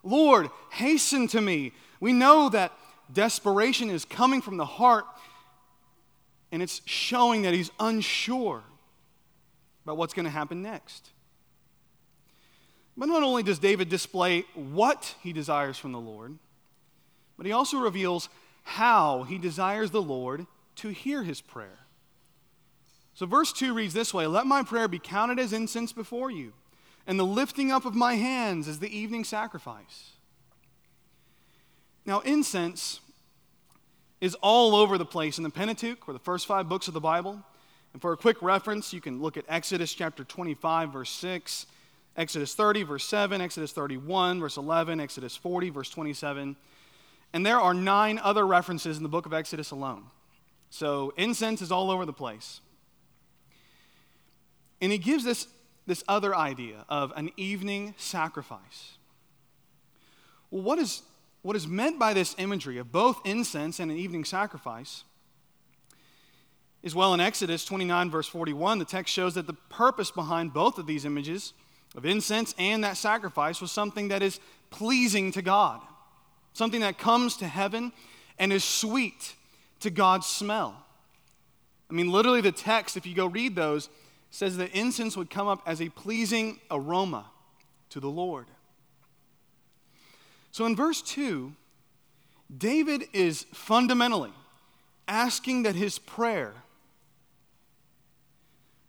Lord, 0.02 0.49
hasten 0.70 1.28
to 1.28 1.42
me. 1.42 1.72
We 2.00 2.14
know 2.14 2.49
that 2.49 2.72
desperation 3.12 3.90
is 3.90 4.06
coming 4.06 4.40
from 4.40 4.56
the 4.56 4.64
heart 4.64 5.04
and 6.50 6.62
it's 6.62 6.80
showing 6.87 7.42
that 7.42 7.52
he's 7.52 7.70
unsure 7.78 8.62
about 9.84 9.99
what's 9.99 10.14
going 10.14 10.25
to 10.25 10.30
happen 10.30 10.62
next. 10.62 11.12
But 12.96 13.06
not 13.06 13.22
only 13.22 13.42
does 13.42 13.58
David 13.58 13.88
display 13.88 14.44
what 14.54 15.14
he 15.22 15.32
desires 15.32 15.78
from 15.78 15.92
the 15.92 16.00
Lord, 16.00 16.38
but 17.37 17.46
he 17.46 17.52
also 17.52 17.78
reveals 17.78 18.28
how 18.64 19.25
he 19.25 19.38
desires 19.38 19.90
the 19.90 20.02
Lord 20.02 20.46
to 20.76 20.90
hear 20.90 21.22
his 21.22 21.40
prayer. 21.40 21.78
So, 23.14 23.26
verse 23.26 23.52
2 23.52 23.75
reads 23.75 23.94
this 23.94 24.14
way 24.14 24.26
Let 24.26 24.46
my 24.46 24.62
prayer 24.62 24.88
be 24.88 24.99
counted 24.99 25.38
as 25.38 25.52
incense 25.52 25.92
before 25.92 26.30
you, 26.30 26.52
and 27.06 27.18
the 27.18 27.25
lifting 27.25 27.70
up 27.70 27.84
of 27.84 27.94
my 27.94 28.14
hands 28.14 28.68
as 28.68 28.78
the 28.78 28.96
evening 28.96 29.25
sacrifice. 29.25 30.12
Now, 32.04 32.20
incense 32.20 33.00
is 34.20 34.34
all 34.37 34.75
over 34.75 34.99
the 34.99 35.04
place 35.04 35.37
in 35.38 35.44
the 35.44 35.50
Pentateuch, 35.50 36.08
or 36.08 36.12
the 36.12 36.20
first 36.20 36.46
five 36.46 36.68
books 36.68 36.88
of 36.88 36.94
the 36.94 37.00
Bible. 37.00 37.42
And 37.92 38.00
for 38.00 38.12
a 38.12 38.16
quick 38.16 38.40
reference, 38.40 38.92
you 38.92 39.00
can 39.00 39.20
look 39.20 39.37
at 39.37 39.44
Exodus 39.49 39.92
chapter 39.92 40.25
25, 40.25 40.92
verse 40.92 41.11
6, 41.11 41.66
Exodus 42.16 42.54
30, 42.54 42.83
verse 42.83 43.04
7, 43.04 43.40
Exodus 43.40 43.73
31, 43.73 44.40
verse 44.40 44.57
11, 44.57 45.00
Exodus 45.00 45.37
40, 45.37 45.71
verse 45.71 45.88
27. 45.88 46.57
And 47.33 47.47
there 47.47 47.59
are 47.59 47.73
nine 47.73 48.19
other 48.19 48.47
references 48.47 48.99
in 48.99 49.02
the 49.02 49.09
book 49.09 49.25
of 49.25 49.33
Exodus 49.33 49.71
alone. 49.71 50.04
So 50.69 51.12
incense 51.16 51.62
is 51.62 51.73
all 51.73 51.90
over 51.90 52.04
the 52.04 52.12
place. 52.12 52.61
And 54.81 54.92
he 54.92 54.99
gives 54.99 55.25
this, 55.25 55.47
this 55.87 56.04
other 56.09 56.35
idea 56.35 56.85
of 56.88 57.12
an 57.16 57.31
evening 57.37 57.95
sacrifice. 57.97 58.99
Well, 60.50 60.62
what 60.62 60.78
is, 60.78 61.02
what 61.40 61.57
is 61.57 61.66
meant 61.66 61.99
by 61.99 62.12
this 62.12 62.35
imagery 62.37 62.78
of 62.78 62.92
both 62.92 63.21
incense 63.25 63.81
and 63.81 63.90
an 63.90 63.97
evening 63.97 64.25
sacrifice 64.25 65.04
is 66.83 66.95
well 66.95 67.14
in 67.14 67.21
Exodus 67.21 67.64
29, 67.64 68.11
verse 68.11 68.26
41, 68.26 68.81
the 68.81 68.85
text 68.85 69.14
shows 69.14 69.35
that 69.35 69.47
the 69.47 69.52
purpose 69.52 70.11
behind 70.11 70.52
both 70.52 70.78
of 70.78 70.87
these 70.87 71.04
images 71.04 71.54
of 71.94 72.06
incense 72.06 72.54
and 72.58 72.84
that 72.84 72.96
sacrifice 72.96 73.61
was 73.61 73.70
something 73.70 74.08
that 74.08 74.22
is 74.22 74.40
pleasing 74.70 75.32
to 75.32 75.42
God, 75.42 75.80
something 76.52 76.80
that 76.80 76.99
comes 76.99 77.37
to 77.38 77.46
heaven 77.46 77.92
and 78.38 78.52
is 78.52 78.64
sweet 78.64 79.34
to 79.80 79.90
God's 79.90 80.26
smell. 80.26 80.76
I 81.90 81.94
mean, 81.94 82.11
literally, 82.11 82.40
the 82.40 82.52
text, 82.52 82.96
if 82.96 83.04
you 83.04 83.14
go 83.14 83.26
read 83.26 83.54
those, 83.54 83.90
says 84.30 84.56
that 84.56 84.70
incense 84.70 85.16
would 85.16 85.28
come 85.28 85.46
up 85.46 85.61
as 85.66 85.82
a 85.82 85.90
pleasing 85.90 86.58
aroma 86.70 87.26
to 87.90 88.00
the 88.00 88.08
Lord. 88.08 88.46
So 90.52 90.64
in 90.64 90.75
verse 90.75 91.02
2, 91.02 91.52
David 92.56 93.04
is 93.12 93.44
fundamentally 93.52 94.32
asking 95.06 95.64
that 95.64 95.75
his 95.75 95.99
prayer, 95.99 96.54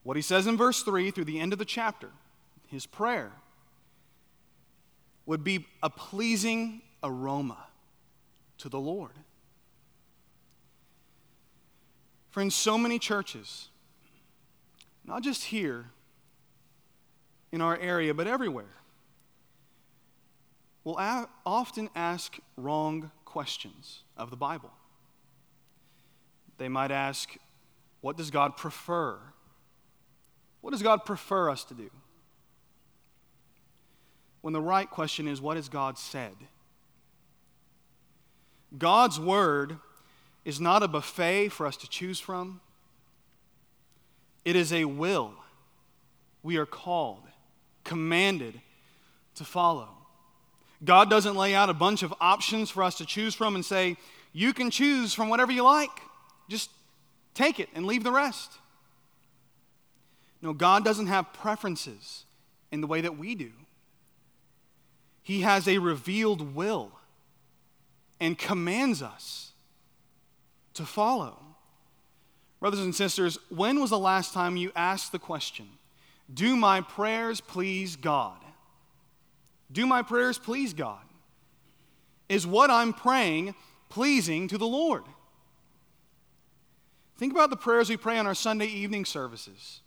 what 0.03 0.15
he 0.15 0.21
says 0.21 0.47
in 0.47 0.55
verse 0.55 0.83
3 0.83 1.11
through 1.11 1.25
the 1.25 1.39
end 1.39 1.51
of 1.51 1.59
the 1.59 1.65
chapter, 1.65 2.09
his 2.73 2.87
prayer 2.87 3.31
would 5.27 5.43
be 5.43 5.67
a 5.83 5.89
pleasing 5.89 6.81
aroma 7.03 7.67
to 8.57 8.67
the 8.67 8.79
Lord. 8.79 9.11
Friends, 12.31 12.55
so 12.55 12.77
many 12.77 12.97
churches, 12.97 13.69
not 15.05 15.21
just 15.21 15.45
here 15.45 15.85
in 17.51 17.61
our 17.61 17.77
area, 17.77 18.11
but 18.11 18.25
everywhere, 18.25 18.73
will 20.83 20.97
a- 20.97 21.29
often 21.45 21.91
ask 21.95 22.39
wrong 22.57 23.11
questions 23.23 24.01
of 24.17 24.31
the 24.31 24.35
Bible. 24.35 24.71
They 26.57 26.69
might 26.69 26.89
ask, 26.89 27.37
What 28.01 28.17
does 28.17 28.31
God 28.31 28.57
prefer? 28.57 29.19
What 30.61 30.71
does 30.71 30.81
God 30.81 31.05
prefer 31.05 31.51
us 31.51 31.63
to 31.65 31.75
do? 31.75 31.91
When 34.43 34.51
the 34.53 34.61
right 34.61 34.89
question 34.89 35.25
is 35.25 35.41
what 35.41 35.55
has 35.55 35.69
God 35.69 35.97
said? 35.97 36.35
God's 38.77 39.17
word 39.17 39.77
is 40.43 40.59
not 40.59 40.83
a 40.83 40.87
buffet 40.89 41.47
for 41.47 41.65
us 41.65 41.77
to 41.77 41.89
choose 41.89 42.19
from, 42.19 42.59
it 44.43 44.57
is 44.57 44.73
a 44.73 44.83
will 44.83 45.33
we 46.43 46.57
are 46.57 46.65
called, 46.65 47.23
commanded 47.85 48.59
to 49.35 49.45
follow. 49.45 49.87
God 50.83 51.09
doesn't 51.09 51.37
lay 51.37 51.55
out 51.55 51.69
a 51.69 51.73
bunch 51.73 52.03
of 52.03 52.13
options 52.19 52.69
for 52.69 52.83
us 52.83 52.97
to 52.97 53.05
choose 53.05 53.33
from 53.33 53.55
and 53.55 53.63
say, 53.63 53.95
you 54.33 54.51
can 54.51 54.69
choose 54.69 55.13
from 55.13 55.29
whatever 55.29 55.53
you 55.53 55.63
like. 55.63 56.01
Just 56.49 56.69
take 57.33 57.61
it 57.61 57.69
and 57.73 57.85
leave 57.85 58.03
the 58.03 58.11
rest. 58.11 58.51
No, 60.41 60.51
God 60.51 60.83
doesn't 60.83 61.07
have 61.07 61.31
preferences 61.31 62.25
in 62.73 62.81
the 62.81 62.87
way 62.87 62.99
that 62.99 63.17
we 63.17 63.35
do. 63.35 63.51
He 65.23 65.41
has 65.41 65.67
a 65.67 65.77
revealed 65.77 66.53
will 66.53 66.91
and 68.19 68.37
commands 68.37 69.01
us 69.01 69.51
to 70.73 70.85
follow. 70.85 71.39
Brothers 72.59 72.81
and 72.81 72.93
sisters, 72.93 73.37
when 73.49 73.79
was 73.79 73.89
the 73.89 73.99
last 73.99 74.33
time 74.33 74.57
you 74.57 74.71
asked 74.75 75.11
the 75.11 75.19
question, 75.19 75.67
Do 76.33 76.55
my 76.55 76.81
prayers 76.81 77.41
please 77.41 77.95
God? 77.95 78.37
Do 79.71 79.87
my 79.87 80.01
prayers 80.01 80.37
please 80.37 80.73
God? 80.73 81.01
Is 82.29 82.45
what 82.45 82.69
I'm 82.69 82.93
praying 82.93 83.55
pleasing 83.89 84.47
to 84.49 84.57
the 84.57 84.67
Lord? 84.67 85.03
Think 87.17 87.33
about 87.33 87.49
the 87.49 87.57
prayers 87.57 87.89
we 87.89 87.97
pray 87.97 88.17
on 88.17 88.27
our 88.27 88.35
Sunday 88.35 88.65
evening 88.65 89.05
services. 89.05 89.81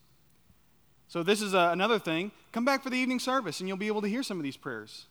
So, 1.08 1.22
this 1.22 1.40
is 1.40 1.54
a, 1.54 1.58
uh, 1.58 1.72
another 1.72 1.98
thing. 1.98 2.32
Come 2.52 2.64
back 2.64 2.82
for 2.82 2.90
the 2.90 2.96
evening 2.96 3.20
service 3.20 3.60
and 3.60 3.68
you'll 3.68 3.76
be 3.76 3.86
able 3.86 4.02
to 4.02 4.08
hear 4.08 4.22
some 4.22 4.38
of 4.38 4.42
these 4.42 4.56
prayers. 4.56 5.06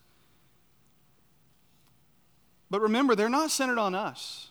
But 2.69 2.81
remember, 2.81 3.15
they're 3.15 3.29
not 3.29 3.51
centered 3.51 3.77
on 3.77 3.93
us, 3.95 4.49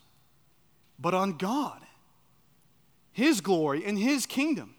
but 0.99 1.14
on 1.14 1.37
God, 1.37 1.80
His 3.12 3.40
glory, 3.40 3.85
and 3.85 3.99
His 3.99 4.26
kingdom. 4.26 4.75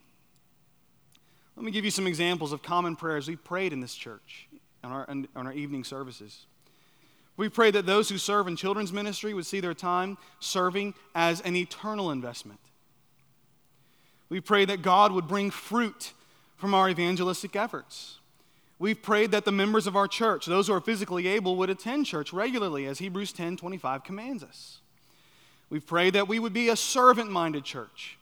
Let 1.55 1.65
me 1.65 1.71
give 1.71 1.85
you 1.85 1.91
some 1.91 2.07
examples 2.07 2.51
of 2.51 2.61
common 2.61 2.95
prayers 2.95 3.27
we 3.27 3.35
prayed 3.35 3.73
in 3.73 3.79
this 3.79 3.95
church 3.95 4.47
on 4.83 4.91
our, 4.91 5.09
on 5.09 5.27
our 5.47 5.53
evening 5.53 5.83
services. 5.83 6.45
We 7.37 7.49
prayed 7.49 7.75
that 7.75 7.85
those 7.85 8.09
who 8.09 8.17
serve 8.17 8.47
in 8.47 8.55
children's 8.55 8.93
ministry 8.93 9.33
would 9.33 9.45
see 9.45 9.59
their 9.59 9.73
time 9.73 10.17
serving 10.39 10.93
as 11.13 11.41
an 11.41 11.55
eternal 11.55 12.11
investment. 12.11 12.59
We 14.29 14.39
pray 14.39 14.65
that 14.65 14.81
God 14.81 15.11
would 15.11 15.27
bring 15.27 15.51
fruit 15.51 16.13
from 16.55 16.73
our 16.73 16.89
evangelistic 16.89 17.55
efforts. 17.55 18.19
We've 18.77 19.01
prayed 19.01 19.31
that 19.31 19.45
the 19.45 19.51
members 19.51 19.87
of 19.87 19.95
our 19.95 20.07
church, 20.07 20.45
those 20.45 20.67
who 20.67 20.73
are 20.73 20.81
physically 20.81 21.27
able, 21.27 21.55
would 21.55 21.69
attend 21.69 22.05
church 22.05 22.33
regularly 22.33 22.85
as 22.85 22.99
Hebrews 22.99 23.31
10 23.31 23.57
25 23.57 24.03
commands 24.03 24.43
us. 24.43 24.79
We've 25.69 25.85
prayed 25.85 26.13
that 26.13 26.27
we 26.27 26.39
would 26.39 26.53
be 26.53 26.69
a 26.69 26.75
servant 26.75 27.31
minded 27.31 27.63
church. 27.63 28.17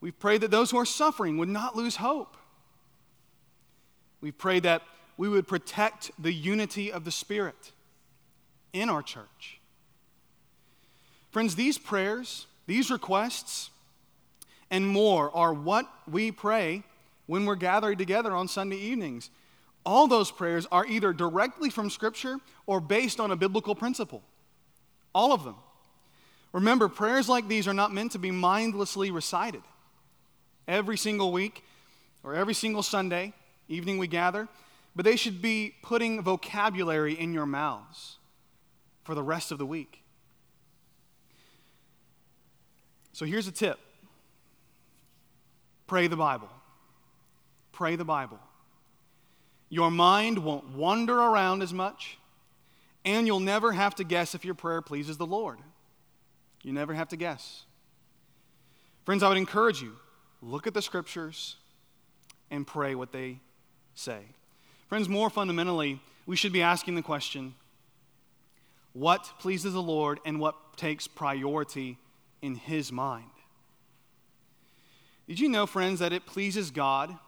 We've 0.00 0.18
prayed 0.18 0.40
that 0.40 0.50
those 0.50 0.70
who 0.70 0.78
are 0.78 0.86
suffering 0.86 1.38
would 1.38 1.48
not 1.48 1.76
lose 1.76 1.96
hope. 1.96 2.36
We've 4.20 4.36
prayed 4.36 4.62
that 4.64 4.82
we 5.16 5.28
would 5.28 5.46
protect 5.46 6.10
the 6.18 6.32
unity 6.32 6.90
of 6.90 7.04
the 7.04 7.10
Spirit 7.10 7.72
in 8.72 8.88
our 8.88 9.02
church. 9.02 9.60
Friends, 11.30 11.54
these 11.54 11.78
prayers, 11.78 12.46
these 12.66 12.90
requests, 12.90 13.70
and 14.70 14.86
more 14.86 15.30
are 15.34 15.52
what 15.52 15.88
we 16.10 16.30
pray 16.32 16.82
when 17.26 17.44
we're 17.44 17.54
gathered 17.54 17.98
together 17.98 18.32
on 18.32 18.48
Sunday 18.48 18.76
evenings. 18.76 19.30
All 19.84 20.06
those 20.06 20.30
prayers 20.30 20.66
are 20.72 20.86
either 20.86 21.12
directly 21.12 21.70
from 21.70 21.90
Scripture 21.90 22.38
or 22.66 22.80
based 22.80 23.20
on 23.20 23.30
a 23.30 23.36
biblical 23.36 23.74
principle. 23.74 24.22
All 25.14 25.32
of 25.32 25.44
them. 25.44 25.56
Remember, 26.52 26.88
prayers 26.88 27.28
like 27.28 27.48
these 27.48 27.68
are 27.68 27.74
not 27.74 27.92
meant 27.92 28.12
to 28.12 28.18
be 28.18 28.30
mindlessly 28.30 29.10
recited. 29.10 29.62
Every 30.66 30.96
single 30.96 31.32
week 31.32 31.64
or 32.22 32.34
every 32.34 32.54
single 32.54 32.82
Sunday 32.82 33.34
evening 33.68 33.98
we 33.98 34.06
gather, 34.06 34.48
but 34.96 35.04
they 35.04 35.16
should 35.16 35.42
be 35.42 35.74
putting 35.82 36.22
vocabulary 36.22 37.18
in 37.18 37.34
your 37.34 37.46
mouths 37.46 38.16
for 39.02 39.14
the 39.14 39.22
rest 39.22 39.52
of 39.52 39.58
the 39.58 39.66
week. 39.66 40.02
So 43.12 43.24
here's 43.24 43.46
a 43.46 43.52
tip 43.52 43.78
pray 45.86 46.06
the 46.06 46.16
Bible. 46.16 46.48
Pray 47.72 47.96
the 47.96 48.04
Bible. 48.04 48.38
Your 49.74 49.90
mind 49.90 50.38
won't 50.38 50.76
wander 50.76 51.18
around 51.18 51.60
as 51.60 51.74
much, 51.74 52.16
and 53.04 53.26
you'll 53.26 53.40
never 53.40 53.72
have 53.72 53.96
to 53.96 54.04
guess 54.04 54.32
if 54.32 54.44
your 54.44 54.54
prayer 54.54 54.80
pleases 54.80 55.16
the 55.16 55.26
Lord. 55.26 55.58
You 56.62 56.72
never 56.72 56.94
have 56.94 57.08
to 57.08 57.16
guess. 57.16 57.64
Friends, 59.04 59.24
I 59.24 59.28
would 59.28 59.36
encourage 59.36 59.82
you 59.82 59.96
look 60.40 60.68
at 60.68 60.74
the 60.74 60.80
scriptures 60.80 61.56
and 62.52 62.64
pray 62.64 62.94
what 62.94 63.10
they 63.10 63.40
say. 63.96 64.20
Friends, 64.86 65.08
more 65.08 65.28
fundamentally, 65.28 66.00
we 66.24 66.36
should 66.36 66.52
be 66.52 66.62
asking 66.62 66.94
the 66.94 67.02
question 67.02 67.56
what 68.92 69.28
pleases 69.40 69.72
the 69.72 69.82
Lord 69.82 70.20
and 70.24 70.38
what 70.38 70.76
takes 70.76 71.08
priority 71.08 71.98
in 72.40 72.54
His 72.54 72.92
mind? 72.92 73.24
Did 75.26 75.40
you 75.40 75.48
know, 75.48 75.66
friends, 75.66 75.98
that 75.98 76.12
it 76.12 76.26
pleases 76.26 76.70
God 76.70 77.18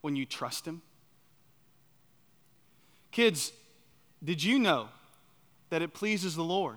when 0.00 0.16
you 0.16 0.24
trust 0.24 0.64
Him? 0.64 0.80
Kids, 3.18 3.52
did 4.22 4.44
you 4.44 4.60
know 4.60 4.88
that 5.70 5.82
it 5.82 5.92
pleases 5.92 6.36
the 6.36 6.44
Lord 6.44 6.76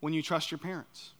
when 0.00 0.12
you 0.12 0.20
trust 0.20 0.50
your 0.50 0.58
parents? 0.58 1.12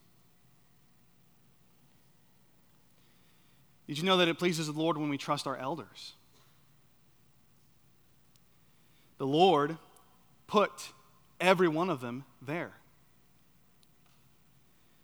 Did 3.88 3.96
you 3.96 4.04
know 4.04 4.18
that 4.18 4.28
it 4.28 4.38
pleases 4.38 4.66
the 4.66 4.78
Lord 4.78 4.98
when 4.98 5.08
we 5.08 5.16
trust 5.16 5.46
our 5.46 5.56
elders? 5.56 6.12
The 9.16 9.26
Lord 9.26 9.78
put 10.46 10.92
every 11.40 11.66
one 11.66 11.88
of 11.88 12.02
them 12.02 12.26
there. 12.42 12.72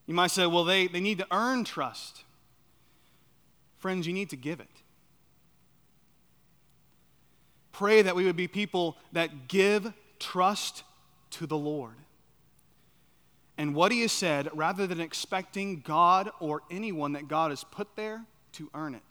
You 0.04 0.12
might 0.12 0.33
say, 0.33 0.45
well, 0.45 0.64
they, 0.64 0.87
they 0.87 1.00
need 1.00 1.16
to 1.16 1.26
earn 1.30 1.64
trust. 1.64 2.25
Friends, 3.78 4.06
you 4.06 4.12
need 4.12 4.28
to 4.28 4.37
give 4.37 4.61
it. 4.61 4.75
Pray 7.76 8.00
that 8.00 8.16
we 8.16 8.25
would 8.25 8.37
be 8.37 8.49
people 8.49 8.97
that 9.12 9.49
give 9.49 9.92
trust 10.18 10.83
to 11.33 11.47
the 11.47 11.59
Lord. 11.59 11.92
And 13.59 13.75
what 13.75 13.92
he 13.92 14.00
has 14.00 14.12
said, 14.12 14.49
rather 14.54 14.87
than 14.87 14.99
expecting 14.99 15.80
God 15.80 16.30
or 16.40 16.62
anyone 16.71 17.12
that 17.12 17.28
God 17.28 17.50
has 17.50 17.64
put 17.64 17.95
there 17.95 18.25
to 18.52 18.71
earn 18.73 18.95
it. 18.95 19.02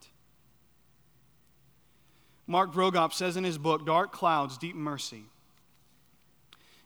Mark 2.48 2.74
Vroegop 2.74 3.13
says 3.13 3.38
in 3.38 3.43
his 3.43 3.60
book, 3.60 3.86
Dark 3.86 4.12
Clouds, 4.12 4.57
Deep 4.57 4.75
Mercy, 4.75 5.25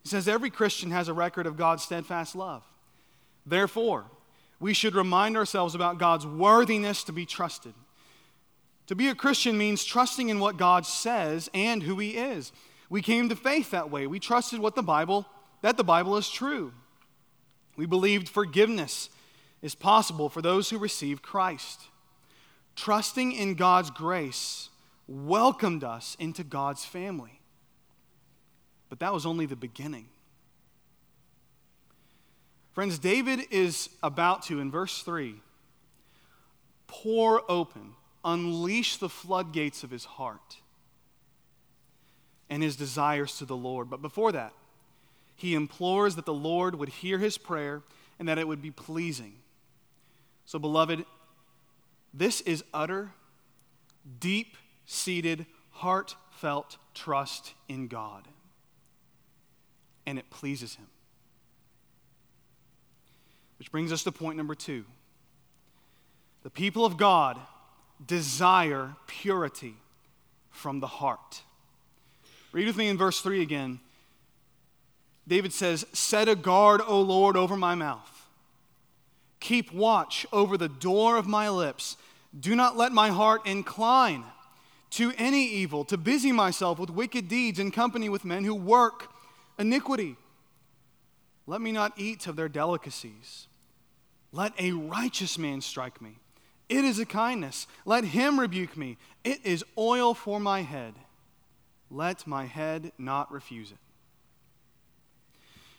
he 0.04 0.10
says, 0.10 0.28
Every 0.28 0.50
Christian 0.50 0.92
has 0.92 1.08
a 1.08 1.14
record 1.14 1.48
of 1.48 1.56
God's 1.56 1.84
steadfast 1.84 2.36
love. 2.36 2.66
Therefore, 3.46 4.04
we 4.60 4.74
should 4.74 4.96
remind 4.96 5.38
ourselves 5.38 5.76
about 5.76 5.98
God's 5.98 6.28
worthiness 6.28 7.06
to 7.06 7.14
be 7.14 7.26
trusted. 7.26 7.74
To 8.90 8.96
be 8.96 9.10
a 9.10 9.14
Christian 9.14 9.56
means 9.56 9.86
trusting 9.86 10.30
in 10.30 10.40
what 10.40 10.58
God 10.58 10.84
says 10.84 11.48
and 11.54 11.84
who 11.84 12.00
He 12.00 12.18
is. 12.18 12.52
We 12.90 13.04
came 13.04 13.30
to 13.30 13.36
faith 13.36 13.70
that 13.70 13.92
way. 13.92 14.08
We 14.08 14.20
trusted 14.20 14.60
what 14.60 14.74
the 14.74 14.82
Bible, 14.82 15.28
that 15.62 15.78
the 15.78 15.84
Bible 15.84 16.18
is 16.18 16.28
true. 16.28 16.74
We 17.76 17.86
believed 17.86 18.28
forgiveness 18.28 19.12
is 19.62 19.76
possible 19.76 20.28
for 20.28 20.42
those 20.42 20.72
who 20.72 20.80
receive 20.80 21.22
Christ. 21.22 21.82
Trusting 22.76 23.32
in 23.32 23.54
God's 23.54 23.92
grace 23.92 24.70
welcomed 25.08 25.84
us 25.84 26.18
into 26.20 26.44
God's 26.44 26.84
family. 26.84 27.42
But 28.90 29.02
that 29.02 29.14
was 29.14 29.24
only 29.24 29.46
the 29.46 29.56
beginning. 29.56 30.08
Friends, 32.72 32.98
David 32.98 33.42
is 33.52 33.90
about 34.02 34.42
to, 34.46 34.60
in 34.60 34.72
verse 34.72 35.04
3, 35.04 35.36
pour 36.88 37.44
open, 37.52 37.94
unleash 38.24 38.98
the 38.98 39.10
floodgates 39.10 39.84
of 39.84 39.92
his 39.92 40.06
heart 40.06 40.58
and 42.50 42.64
his 42.64 42.76
desires 42.76 43.38
to 43.38 43.46
the 43.46 43.56
Lord. 43.56 43.90
But 43.90 44.02
before 44.02 44.32
that, 44.32 44.54
he 45.36 45.54
implores 45.54 46.16
that 46.16 46.26
the 46.26 46.34
Lord 46.34 46.76
would 46.76 46.90
hear 46.90 47.18
his 47.18 47.38
prayer 47.38 47.82
and 48.18 48.28
that 48.28 48.38
it 48.38 48.48
would 48.48 48.62
be 48.62 48.72
pleasing. 48.72 49.36
So, 50.46 50.60
beloved, 50.60 51.06
this 52.14 52.42
is 52.42 52.64
utter, 52.74 53.12
deep 54.20 54.58
seated, 54.86 55.46
heartfelt 55.70 56.78
trust 56.94 57.54
in 57.68 57.88
God. 57.88 58.28
And 60.06 60.18
it 60.18 60.30
pleases 60.32 60.76
Him. 60.76 60.88
Which 63.60 63.72
brings 63.72 63.92
us 63.92 64.04
to 64.04 64.12
point 64.12 64.38
number 64.38 64.56
two. 64.56 64.86
The 66.44 66.50
people 66.50 66.86
of 66.86 66.98
God 66.98 67.40
desire 68.06 68.96
purity 69.08 69.76
from 70.50 70.80
the 70.80 70.88
heart. 70.88 71.42
Read 72.52 72.68
with 72.68 72.78
me 72.78 72.88
in 72.88 72.98
verse 72.98 73.22
3 73.22 73.42
again. 73.42 73.80
David 75.28 75.54
says, 75.54 75.86
Set 75.94 76.28
a 76.28 76.36
guard, 76.36 76.82
O 76.86 77.00
Lord, 77.02 77.38
over 77.38 77.56
my 77.56 77.76
mouth. 77.76 78.28
Keep 79.40 79.72
watch 79.72 80.26
over 80.34 80.58
the 80.58 80.68
door 80.68 81.18
of 81.18 81.28
my 81.28 81.50
lips. 81.50 81.98
Do 82.38 82.56
not 82.56 82.76
let 82.76 82.92
my 82.92 83.10
heart 83.10 83.46
incline 83.46 84.24
to 84.92 85.14
any 85.18 85.46
evil, 85.46 85.86
to 85.86 85.98
busy 85.98 86.32
myself 86.32 86.80
with 86.80 86.90
wicked 86.90 87.28
deeds 87.28 87.60
in 87.60 87.72
company 87.72 88.10
with 88.10 88.26
men 88.26 88.44
who 88.44 88.56
work 88.56 89.12
iniquity. 89.58 90.16
Let 91.46 91.62
me 91.62 91.72
not 91.72 91.94
eat 91.98 92.28
of 92.28 92.36
their 92.36 92.50
delicacies. 92.50 93.48
Let 94.32 94.54
a 94.60 94.72
righteous 94.72 95.38
man 95.38 95.62
strike 95.62 96.02
me. 96.02 96.18
It 96.70 96.86
is 96.86 97.00
a 97.00 97.06
kindness. 97.06 97.66
Let 97.84 98.04
him 98.06 98.40
rebuke 98.40 98.78
me. 98.78 98.98
It 99.24 99.44
is 99.44 99.66
oil 99.78 100.14
for 100.14 100.40
my 100.40 100.62
head. 100.62 100.94
Let 101.90 102.28
my 102.28 102.46
head 102.46 102.92
not 103.00 103.32
refuse 103.32 103.72
it. 103.72 103.78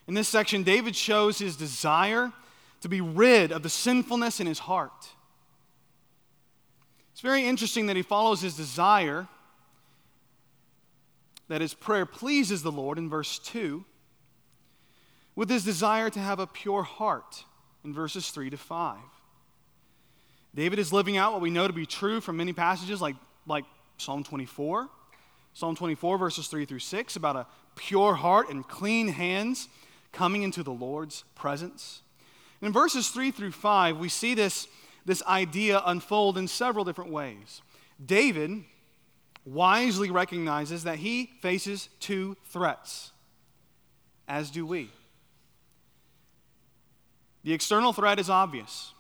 In 0.09 0.14
this 0.14 0.29
section, 0.29 0.64
David 0.64 0.96
shows 0.96 1.38
his 1.38 1.57
desire 1.57 2.33
to 2.81 2.88
be 2.88 3.00
rid 3.00 3.53
of 3.53 3.62
the 3.62 3.68
sinfulness 3.68 4.40
in 4.40 4.48
his 4.48 4.59
heart. 4.59 5.11
It's 7.12 7.20
very 7.20 7.44
interesting 7.44 7.87
that 7.87 7.96
he 7.96 8.03
follows 8.03 8.40
his 8.40 8.57
desire, 8.57 9.29
that 11.48 11.61
his 11.61 11.74
prayer 11.74 12.07
pleases 12.07 12.62
the 12.62 12.72
Lord 12.72 12.98
in 12.98 13.09
verse 13.09 13.38
2, 13.38 13.85
with 15.37 15.48
his 15.48 15.64
desire 15.64 16.11
to 16.11 16.18
have 16.18 16.40
a 16.40 16.46
pure 16.46 16.83
heart 16.83 17.44
in 17.85 17.94
verses 17.94 18.31
3 18.31 18.50
to 18.50 18.57
5. 18.57 18.98
David 20.55 20.79
is 20.79 20.93
living 20.93 21.17
out 21.17 21.33
what 21.33 21.41
we 21.41 21.51
know 21.51 21.67
to 21.67 21.73
be 21.73 21.87
true 21.87 22.21
from 22.21 22.37
many 22.37 22.53
passages 22.53 23.01
like, 23.01 23.17
like 23.47 23.65
Psalm 23.99 24.25
24. 24.25 24.89
Psalm 25.53 25.75
24, 25.75 26.19
verses 26.19 26.47
3 26.47 26.65
through 26.65 26.79
6, 26.79 27.17
about 27.17 27.37
a 27.37 27.47
pure 27.75 28.15
heart 28.15 28.51
and 28.51 28.67
clean 28.67 29.09
hands 29.09 29.69
coming 30.13 30.43
into 30.43 30.63
the 30.63 30.73
Lord's 30.73 31.25
presence. 31.35 32.03
And 32.61 32.69
in 32.69 32.73
verses 32.73 33.09
3 33.09 33.31
through 33.31 33.53
5, 33.53 33.99
we 33.99 34.09
see 34.09 34.35
this, 34.35 34.69
this 35.05 35.23
idea 35.25 35.83
unfold 35.85 36.39
in 36.39 36.47
several 36.47 36.85
different 36.85 37.11
ways. 37.11 37.63
David 38.05 38.65
wisely 39.45 40.11
recognizes 40.11 40.85
that 40.85 40.99
he 40.99 41.31
faces 41.41 41.89
two 41.99 42.37
threats, 42.47 43.13
as 44.29 44.51
do 44.51 44.67
we. 44.67 44.91
The 47.43 47.55
external 47.55 47.93
threat 47.93 48.19
is 48.19 48.29
obvious. 48.29 48.93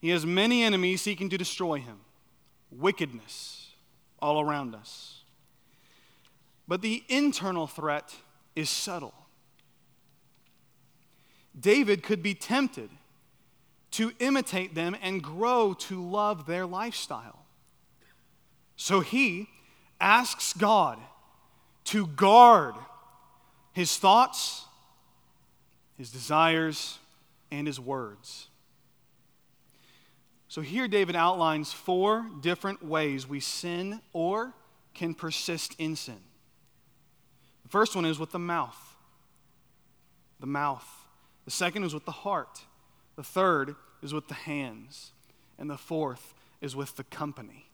He 0.00 0.10
has 0.10 0.24
many 0.24 0.62
enemies 0.62 1.02
seeking 1.02 1.28
to 1.30 1.38
destroy 1.38 1.78
him, 1.78 1.98
wickedness 2.70 3.70
all 4.20 4.40
around 4.40 4.74
us. 4.74 5.22
But 6.66 6.82
the 6.82 7.02
internal 7.08 7.66
threat 7.66 8.14
is 8.54 8.68
subtle. 8.68 9.14
David 11.58 12.02
could 12.02 12.22
be 12.22 12.34
tempted 12.34 12.90
to 13.92 14.12
imitate 14.18 14.74
them 14.74 14.96
and 15.02 15.22
grow 15.22 15.74
to 15.74 16.04
love 16.04 16.46
their 16.46 16.66
lifestyle. 16.66 17.46
So 18.76 19.00
he 19.00 19.48
asks 20.00 20.52
God 20.52 20.98
to 21.84 22.06
guard 22.06 22.74
his 23.72 23.96
thoughts, 23.96 24.64
his 25.96 26.10
desires, 26.10 26.98
and 27.50 27.66
his 27.66 27.80
words. 27.80 28.47
So 30.58 30.62
here, 30.62 30.88
David 30.88 31.14
outlines 31.14 31.72
four 31.72 32.26
different 32.40 32.84
ways 32.84 33.28
we 33.28 33.38
sin 33.38 34.00
or 34.12 34.54
can 34.92 35.14
persist 35.14 35.76
in 35.78 35.94
sin. 35.94 36.18
The 37.62 37.68
first 37.68 37.94
one 37.94 38.04
is 38.04 38.18
with 38.18 38.32
the 38.32 38.40
mouth. 38.40 38.96
The 40.40 40.48
mouth. 40.48 40.84
The 41.44 41.52
second 41.52 41.84
is 41.84 41.94
with 41.94 42.06
the 42.06 42.10
heart. 42.10 42.62
The 43.14 43.22
third 43.22 43.76
is 44.02 44.12
with 44.12 44.26
the 44.26 44.34
hands. 44.34 45.12
And 45.60 45.70
the 45.70 45.78
fourth 45.78 46.34
is 46.60 46.74
with 46.74 46.96
the 46.96 47.04
company, 47.04 47.70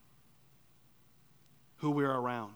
who 1.77 1.89
we're 1.89 2.13
around. 2.13 2.53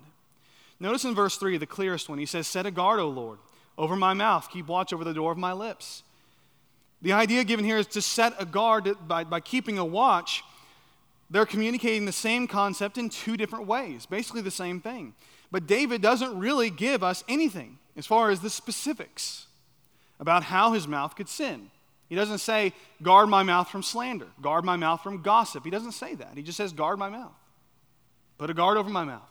Notice 0.80 1.06
in 1.06 1.16
verse 1.16 1.38
3, 1.38 1.58
the 1.58 1.66
clearest 1.66 2.08
one, 2.08 2.20
he 2.20 2.28
says, 2.28 2.46
Set 2.46 2.68
a 2.68 2.72
guard, 2.72 3.00
O 3.00 3.10
Lord, 3.10 3.40
over 3.80 3.96
my 3.96 4.14
mouth, 4.14 4.48
keep 4.52 4.68
watch 4.68 4.94
over 4.94 5.04
the 5.04 5.12
door 5.12 5.32
of 5.32 5.40
my 5.40 5.54
lips. 5.54 6.04
The 7.02 7.14
idea 7.14 7.44
given 7.44 7.66
here 7.66 7.78
is 7.78 7.88
to 7.88 8.02
set 8.02 8.34
a 8.40 8.46
guard 8.46 8.90
by, 9.08 9.24
by 9.24 9.40
keeping 9.40 9.78
a 9.78 9.86
watch. 9.86 10.44
They're 11.30 11.46
communicating 11.46 12.06
the 12.06 12.12
same 12.12 12.48
concept 12.48 12.98
in 12.98 13.10
two 13.10 13.38
different 13.38 13.68
ways, 13.68 14.06
basically 14.06 14.42
the 14.42 14.52
same 14.52 14.82
thing. 14.82 15.14
But 15.52 15.68
David 15.68 16.02
doesn't 16.02 16.38
really 16.38 16.70
give 16.70 17.04
us 17.04 17.24
anything 17.28 17.78
as 17.96 18.06
far 18.06 18.30
as 18.30 18.42
the 18.42 18.50
specifics 18.50 19.48
about 20.20 20.44
how 20.44 20.74
his 20.74 20.88
mouth 20.88 21.16
could 21.16 21.30
sin. 21.30 21.72
He 22.10 22.16
doesn't 22.16 22.40
say, 22.40 22.74
guard 23.02 23.30
my 23.30 23.44
mouth 23.44 23.70
from 23.70 23.84
slander, 23.84 24.28
guard 24.42 24.66
my 24.66 24.76
mouth 24.76 25.02
from 25.02 25.22
gossip. 25.22 25.64
He 25.64 25.70
doesn't 25.70 25.92
say 25.92 26.16
that. 26.16 26.32
He 26.36 26.42
just 26.42 26.58
says, 26.58 26.74
guard 26.74 26.98
my 27.00 27.10
mouth. 27.10 27.32
Put 28.38 28.50
a 28.50 28.54
guard 28.54 28.78
over 28.78 28.90
my 28.90 29.04
mouth. 29.04 29.30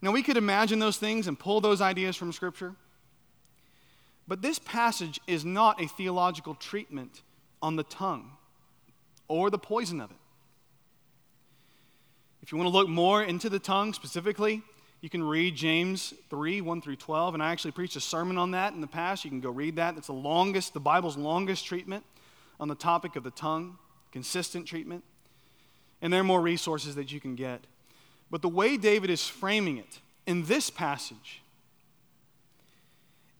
Now, 0.00 0.12
we 0.12 0.22
could 0.22 0.36
imagine 0.36 0.78
those 0.78 0.96
things 0.96 1.26
and 1.26 1.38
pull 1.38 1.60
those 1.60 1.80
ideas 1.80 2.16
from 2.16 2.32
Scripture. 2.32 2.74
But 4.28 4.42
this 4.42 4.58
passage 4.58 5.18
is 5.26 5.44
not 5.44 5.82
a 5.82 5.88
theological 5.88 6.54
treatment 6.54 7.22
on 7.62 7.76
the 7.76 7.82
tongue 7.82 8.32
or 9.26 9.48
the 9.48 9.58
poison 9.58 10.00
of 10.02 10.10
it. 10.10 10.16
If 12.42 12.52
you 12.52 12.58
want 12.58 12.68
to 12.68 12.76
look 12.76 12.88
more 12.88 13.22
into 13.22 13.48
the 13.48 13.58
tongue 13.58 13.94
specifically, 13.94 14.62
you 15.00 15.08
can 15.08 15.22
read 15.22 15.56
James 15.56 16.12
3 16.28 16.60
1 16.60 16.82
through 16.82 16.96
12. 16.96 17.34
And 17.34 17.42
I 17.42 17.50
actually 17.52 17.70
preached 17.70 17.96
a 17.96 18.00
sermon 18.00 18.36
on 18.36 18.50
that 18.50 18.74
in 18.74 18.82
the 18.82 18.86
past. 18.86 19.24
You 19.24 19.30
can 19.30 19.40
go 19.40 19.50
read 19.50 19.76
that. 19.76 19.96
It's 19.96 20.08
the 20.08 20.12
longest, 20.12 20.74
the 20.74 20.80
Bible's 20.80 21.16
longest 21.16 21.64
treatment 21.66 22.04
on 22.60 22.68
the 22.68 22.74
topic 22.74 23.16
of 23.16 23.24
the 23.24 23.30
tongue, 23.30 23.78
consistent 24.12 24.66
treatment. 24.66 25.04
And 26.02 26.12
there 26.12 26.20
are 26.20 26.24
more 26.24 26.40
resources 26.40 26.94
that 26.96 27.10
you 27.10 27.20
can 27.20 27.34
get. 27.34 27.66
But 28.30 28.42
the 28.42 28.48
way 28.48 28.76
David 28.76 29.08
is 29.08 29.26
framing 29.26 29.78
it 29.78 30.00
in 30.26 30.44
this 30.44 30.68
passage 30.68 31.42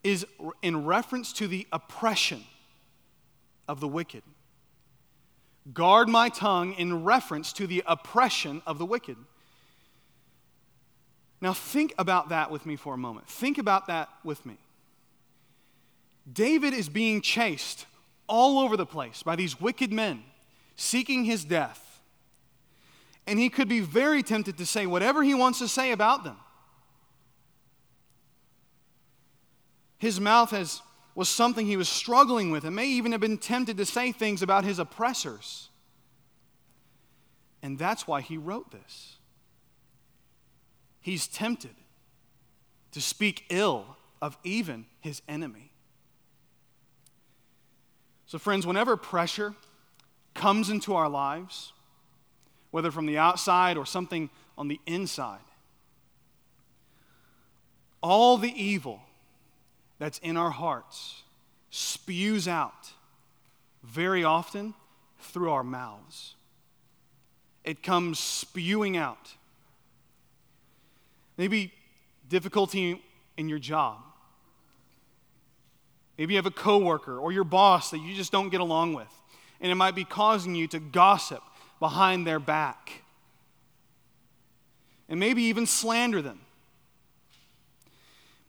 is 0.04 0.26
in 0.62 0.84
reference 0.84 1.32
to 1.34 1.46
the 1.46 1.66
oppression 1.72 2.44
of 3.66 3.80
the 3.80 3.88
wicked. 3.88 4.22
Guard 5.72 6.08
my 6.08 6.28
tongue 6.28 6.72
in 6.74 7.04
reference 7.04 7.52
to 7.54 7.66
the 7.66 7.82
oppression 7.86 8.62
of 8.66 8.78
the 8.78 8.86
wicked. 8.86 9.16
Now, 11.40 11.52
think 11.52 11.94
about 11.98 12.30
that 12.30 12.50
with 12.50 12.66
me 12.66 12.76
for 12.76 12.94
a 12.94 12.98
moment. 12.98 13.28
Think 13.28 13.58
about 13.58 13.86
that 13.86 14.08
with 14.24 14.44
me. 14.44 14.56
David 16.30 16.74
is 16.74 16.88
being 16.88 17.20
chased 17.20 17.86
all 18.26 18.58
over 18.58 18.76
the 18.76 18.86
place 18.86 19.22
by 19.22 19.36
these 19.36 19.60
wicked 19.60 19.92
men 19.92 20.22
seeking 20.76 21.24
his 21.24 21.44
death. 21.44 22.02
And 23.26 23.38
he 23.38 23.50
could 23.50 23.68
be 23.68 23.80
very 23.80 24.22
tempted 24.22 24.56
to 24.58 24.66
say 24.66 24.86
whatever 24.86 25.22
he 25.22 25.34
wants 25.34 25.58
to 25.58 25.68
say 25.68 25.92
about 25.92 26.24
them. 26.24 26.36
His 29.98 30.20
mouth 30.20 30.50
has, 30.50 30.80
was 31.14 31.28
something 31.28 31.66
he 31.66 31.76
was 31.76 31.88
struggling 31.88 32.50
with 32.50 32.64
and 32.64 32.74
may 32.74 32.86
even 32.86 33.12
have 33.12 33.20
been 33.20 33.38
tempted 33.38 33.76
to 33.76 33.84
say 33.84 34.12
things 34.12 34.42
about 34.42 34.64
his 34.64 34.78
oppressors. 34.78 35.68
And 37.62 37.78
that's 37.78 38.06
why 38.06 38.20
he 38.20 38.38
wrote 38.38 38.70
this. 38.70 39.16
He's 41.00 41.26
tempted 41.26 41.74
to 42.92 43.00
speak 43.00 43.44
ill 43.50 43.96
of 44.22 44.38
even 44.44 44.86
his 45.00 45.22
enemy. 45.28 45.72
So, 48.26 48.38
friends, 48.38 48.66
whenever 48.66 48.96
pressure 48.96 49.54
comes 50.34 50.70
into 50.70 50.94
our 50.94 51.08
lives, 51.08 51.72
whether 52.70 52.90
from 52.90 53.06
the 53.06 53.18
outside 53.18 53.76
or 53.76 53.86
something 53.86 54.30
on 54.56 54.68
the 54.68 54.80
inside, 54.86 55.40
all 58.02 58.36
the 58.36 58.52
evil 58.54 59.00
that's 59.98 60.18
in 60.18 60.36
our 60.36 60.50
hearts 60.50 61.22
spews 61.70 62.48
out 62.48 62.92
very 63.82 64.24
often 64.24 64.74
through 65.18 65.50
our 65.50 65.62
mouths. 65.62 66.34
It 67.64 67.82
comes 67.82 68.18
spewing 68.18 68.96
out. 68.96 69.34
Maybe 71.36 71.72
difficulty 72.28 73.02
in 73.36 73.48
your 73.48 73.58
job. 73.58 73.98
Maybe 76.16 76.34
you 76.34 76.38
have 76.38 76.46
a 76.46 76.50
coworker 76.50 77.18
or 77.18 77.30
your 77.30 77.44
boss 77.44 77.90
that 77.90 77.98
you 77.98 78.14
just 78.14 78.32
don't 78.32 78.48
get 78.48 78.60
along 78.60 78.94
with, 78.94 79.12
and 79.60 79.70
it 79.70 79.76
might 79.76 79.94
be 79.94 80.04
causing 80.04 80.54
you 80.54 80.66
to 80.68 80.80
gossip 80.80 81.42
behind 81.78 82.26
their 82.26 82.40
back. 82.40 83.02
And 85.08 85.20
maybe 85.20 85.44
even 85.44 85.64
slander 85.64 86.20
them. 86.20 86.40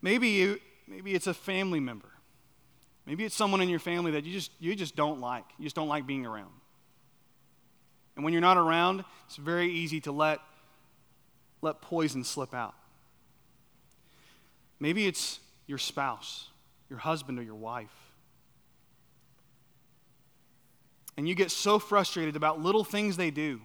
Maybe 0.01 0.29
you, 0.29 0.59
Maybe 0.89 1.13
it's 1.13 1.27
a 1.27 1.33
family 1.33 1.79
member. 1.79 2.09
Maybe 3.05 3.23
it's 3.23 3.35
someone 3.35 3.61
in 3.61 3.69
your 3.69 3.79
family 3.79 4.11
that 4.11 4.25
you 4.25 4.33
just, 4.33 4.51
you 4.59 4.75
just 4.75 4.95
don't 4.95 5.21
like. 5.21 5.45
You 5.57 5.63
just 5.63 5.75
don't 5.75 5.87
like 5.87 6.07
being 6.07 6.25
around. 6.25 6.51
And 8.15 8.23
when 8.25 8.33
you're 8.33 8.41
not 8.41 8.57
around, 8.57 9.05
it's 9.27 9.37
very 9.37 9.71
easy 9.71 10.01
to 10.01 10.11
let, 10.11 10.39
let 11.61 11.81
poison 11.81 12.23
slip 12.23 12.53
out. 12.53 12.73
Maybe 14.79 15.07
it's 15.07 15.39
your 15.67 15.77
spouse, 15.77 16.47
your 16.89 16.99
husband, 16.99 17.37
or 17.37 17.43
your 17.43 17.55
wife. 17.55 17.93
And 21.17 21.27
you 21.27 21.35
get 21.35 21.51
so 21.51 21.79
frustrated 21.79 22.35
about 22.35 22.61
little 22.61 22.83
things 22.83 23.15
they 23.15 23.29
do. 23.29 23.61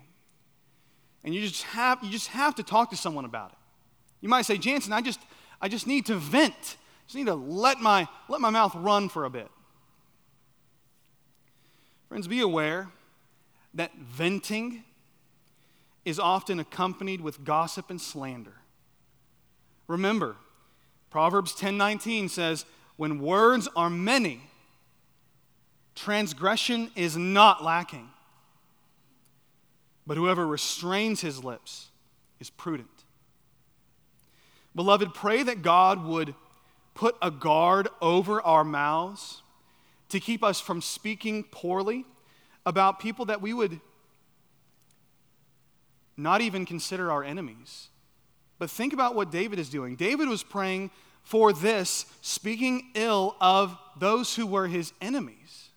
And 1.22 1.34
you 1.34 1.40
just 1.40 1.62
have, 1.62 2.02
you 2.02 2.10
just 2.10 2.28
have 2.28 2.54
to 2.56 2.62
talk 2.62 2.90
to 2.90 2.96
someone 2.96 3.24
about 3.24 3.52
it. 3.52 3.58
You 4.20 4.28
might 4.28 4.42
say, 4.42 4.58
Jantzen, 4.58 4.92
I 4.92 5.00
just, 5.00 5.20
I 5.60 5.68
just 5.68 5.86
need 5.86 6.06
to 6.06 6.16
vent 6.16 6.76
just 7.06 7.16
need 7.16 7.26
to 7.26 7.34
let 7.34 7.80
my, 7.80 8.08
let 8.28 8.40
my 8.40 8.50
mouth 8.50 8.74
run 8.74 9.08
for 9.08 9.24
a 9.24 9.30
bit. 9.30 9.50
Friends, 12.08 12.28
be 12.28 12.40
aware 12.40 12.90
that 13.74 13.94
venting 13.96 14.84
is 16.04 16.18
often 16.18 16.60
accompanied 16.60 17.20
with 17.20 17.44
gossip 17.44 17.90
and 17.90 18.00
slander. 18.00 18.54
Remember, 19.86 20.36
Proverbs 21.10 21.54
10:19 21.54 22.28
says, 22.28 22.64
"When 22.96 23.20
words 23.20 23.68
are 23.76 23.90
many, 23.90 24.50
transgression 25.94 26.90
is 26.94 27.16
not 27.16 27.62
lacking. 27.62 28.10
But 30.06 30.16
whoever 30.16 30.46
restrains 30.46 31.20
his 31.20 31.42
lips 31.42 31.90
is 32.38 32.50
prudent." 32.50 33.04
Beloved, 34.74 35.14
pray 35.14 35.42
that 35.44 35.62
God 35.62 36.04
would 36.04 36.34
put 36.94 37.16
a 37.20 37.30
guard 37.30 37.88
over 38.00 38.40
our 38.42 38.64
mouths 38.64 39.42
to 40.08 40.20
keep 40.20 40.42
us 40.42 40.60
from 40.60 40.80
speaking 40.80 41.44
poorly 41.44 42.04
about 42.64 43.00
people 43.00 43.26
that 43.26 43.42
we 43.42 43.52
would 43.52 43.80
not 46.16 46.40
even 46.40 46.64
consider 46.64 47.10
our 47.10 47.24
enemies. 47.24 47.88
But 48.58 48.70
think 48.70 48.92
about 48.92 49.14
what 49.14 49.32
David 49.32 49.58
is 49.58 49.68
doing. 49.68 49.96
David 49.96 50.28
was 50.28 50.42
praying 50.42 50.90
for 51.22 51.52
this, 51.52 52.06
speaking 52.20 52.90
ill 52.94 53.36
of 53.40 53.76
those 53.98 54.36
who 54.36 54.46
were 54.46 54.68
his 54.68 54.92
enemies. 55.00 55.70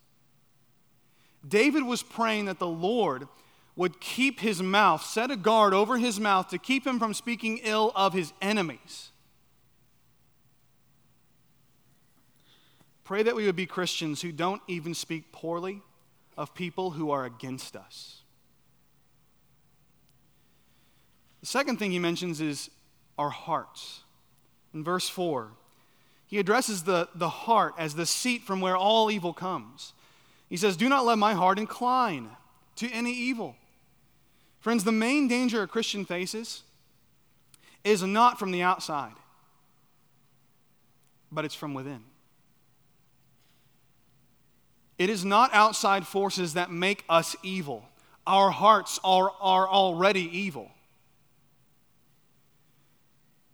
David 1.46 1.82
was 1.82 2.02
praying 2.02 2.44
that 2.44 2.58
the 2.58 2.66
Lord 2.66 3.26
would 3.74 4.00
keep 4.00 4.40
his 4.40 4.62
mouth, 4.62 5.04
set 5.04 5.30
a 5.30 5.36
guard 5.36 5.72
over 5.72 5.98
his 5.98 6.20
mouth 6.20 6.48
to 6.48 6.58
keep 6.58 6.86
him 6.86 6.98
from 6.98 7.14
speaking 7.14 7.58
ill 7.62 7.92
of 7.94 8.12
his 8.12 8.32
enemies. 8.42 9.10
Pray 13.08 13.22
that 13.22 13.34
we 13.34 13.46
would 13.46 13.56
be 13.56 13.64
Christians 13.64 14.20
who 14.20 14.30
don't 14.32 14.60
even 14.68 14.92
speak 14.92 15.32
poorly 15.32 15.80
of 16.36 16.52
people 16.52 16.90
who 16.90 17.10
are 17.10 17.24
against 17.24 17.74
us. 17.74 18.20
The 21.40 21.46
second 21.46 21.78
thing 21.78 21.90
he 21.90 21.98
mentions 21.98 22.42
is 22.42 22.68
our 23.16 23.30
hearts. 23.30 24.02
In 24.74 24.84
verse 24.84 25.08
4, 25.08 25.52
he 26.26 26.38
addresses 26.38 26.82
the, 26.82 27.08
the 27.14 27.30
heart 27.30 27.72
as 27.78 27.94
the 27.94 28.04
seat 28.04 28.42
from 28.42 28.60
where 28.60 28.76
all 28.76 29.10
evil 29.10 29.32
comes. 29.32 29.94
He 30.50 30.58
says, 30.58 30.76
Do 30.76 30.90
not 30.90 31.06
let 31.06 31.16
my 31.16 31.32
heart 31.32 31.58
incline 31.58 32.28
to 32.76 32.90
any 32.90 33.14
evil. 33.14 33.56
Friends, 34.60 34.84
the 34.84 34.92
main 34.92 35.28
danger 35.28 35.62
a 35.62 35.66
Christian 35.66 36.04
faces 36.04 36.62
is 37.84 38.02
not 38.02 38.38
from 38.38 38.50
the 38.50 38.60
outside, 38.60 39.14
but 41.32 41.46
it's 41.46 41.54
from 41.54 41.72
within. 41.72 42.04
It 44.98 45.08
is 45.08 45.24
not 45.24 45.54
outside 45.54 46.06
forces 46.06 46.54
that 46.54 46.70
make 46.70 47.04
us 47.08 47.36
evil. 47.42 47.88
Our 48.26 48.50
hearts 48.50 48.98
are, 49.04 49.32
are 49.40 49.68
already 49.68 50.28
evil. 50.36 50.70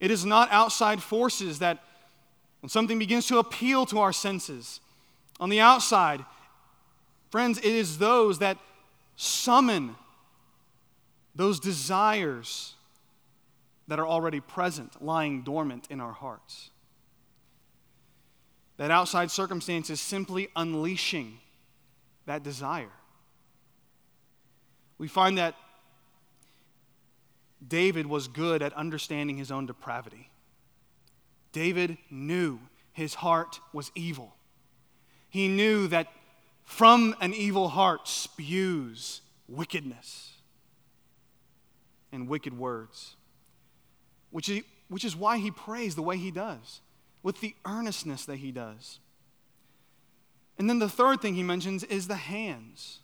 It 0.01 0.11
is 0.11 0.25
not 0.25 0.51
outside 0.51 1.03
forces 1.03 1.61
that, 1.61 1.83
when 2.61 2.71
something 2.71 2.99
begins 2.99 3.27
to 3.29 3.39
appeal 3.39 3.87
to 3.87 3.99
our 3.99 4.13
senses, 4.13 4.81
on 5.39 5.51
the 5.51 5.61
outside, 5.61 6.25
friends, 7.31 7.59
it 7.59 7.65
is 7.65 7.99
those 7.99 8.39
that 8.39 8.59
summon 9.17 9.97
those 11.35 11.59
desires 11.59 12.75
that 13.89 13.99
are 13.99 14.07
already 14.07 14.41
present, 14.41 15.03
lying 15.03 15.43
dormant 15.43 15.87
in 15.91 16.01
our 16.01 16.13
hearts. 16.13 16.71
That 18.77 18.91
outside 18.91 19.31
circumstance 19.31 19.91
is 19.91 20.01
simply 20.01 20.49
unleashing 20.57 21.39
that 22.27 22.43
desire. 22.43 22.91
We 24.99 25.09
find 25.09 25.39
that 25.39 25.55
David 27.67 28.07
was 28.07 28.29
good 28.29 28.63
at 28.63 28.73
understanding 28.75 29.37
his 29.37 29.51
own 29.51 29.67
depravity. 29.67 30.31
David 31.53 31.99
knew 32.11 32.59
his 32.93 33.15
heart 33.15 33.61
was 33.73 33.91
evil. 33.95 34.35
He 35.29 35.49
knew 35.49 35.89
that 35.89 36.09
from 36.65 37.15
an 37.21 37.35
evil 37.35 37.69
heart 37.69 38.09
spews 38.09 39.21
wickedness 39.49 40.33
and 42.13 42.29
wicked 42.29 42.57
words, 42.57 43.17
which 44.31 44.49
is, 44.49 44.63
which 44.89 45.05
is 45.05 45.17
why 45.17 45.39
he 45.39 45.51
prays 45.51 45.95
the 45.95 46.03
way 46.03 46.17
he 46.17 46.31
does, 46.31 46.81
with 47.25 47.41
the 47.41 47.57
earnestness 47.65 48.25
that 48.27 48.37
he 48.37 48.53
does. 48.53 49.01
And 50.57 50.71
then 50.71 50.79
the 50.79 50.89
third 50.89 51.21
thing 51.21 51.35
he 51.35 51.43
mentions 51.43 51.83
is 51.83 52.07
the 52.07 52.15
hands. 52.15 53.01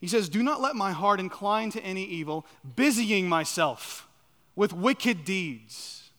He 0.00 0.08
says, 0.08 0.28
Do 0.28 0.42
not 0.42 0.60
let 0.60 0.74
my 0.74 0.90
heart 0.90 1.20
incline 1.20 1.70
to 1.72 1.82
any 1.82 2.04
evil, 2.04 2.44
busying 2.74 3.28
myself 3.28 4.08
with 4.56 4.72
wicked 4.72 5.24
deeds. 5.24 6.10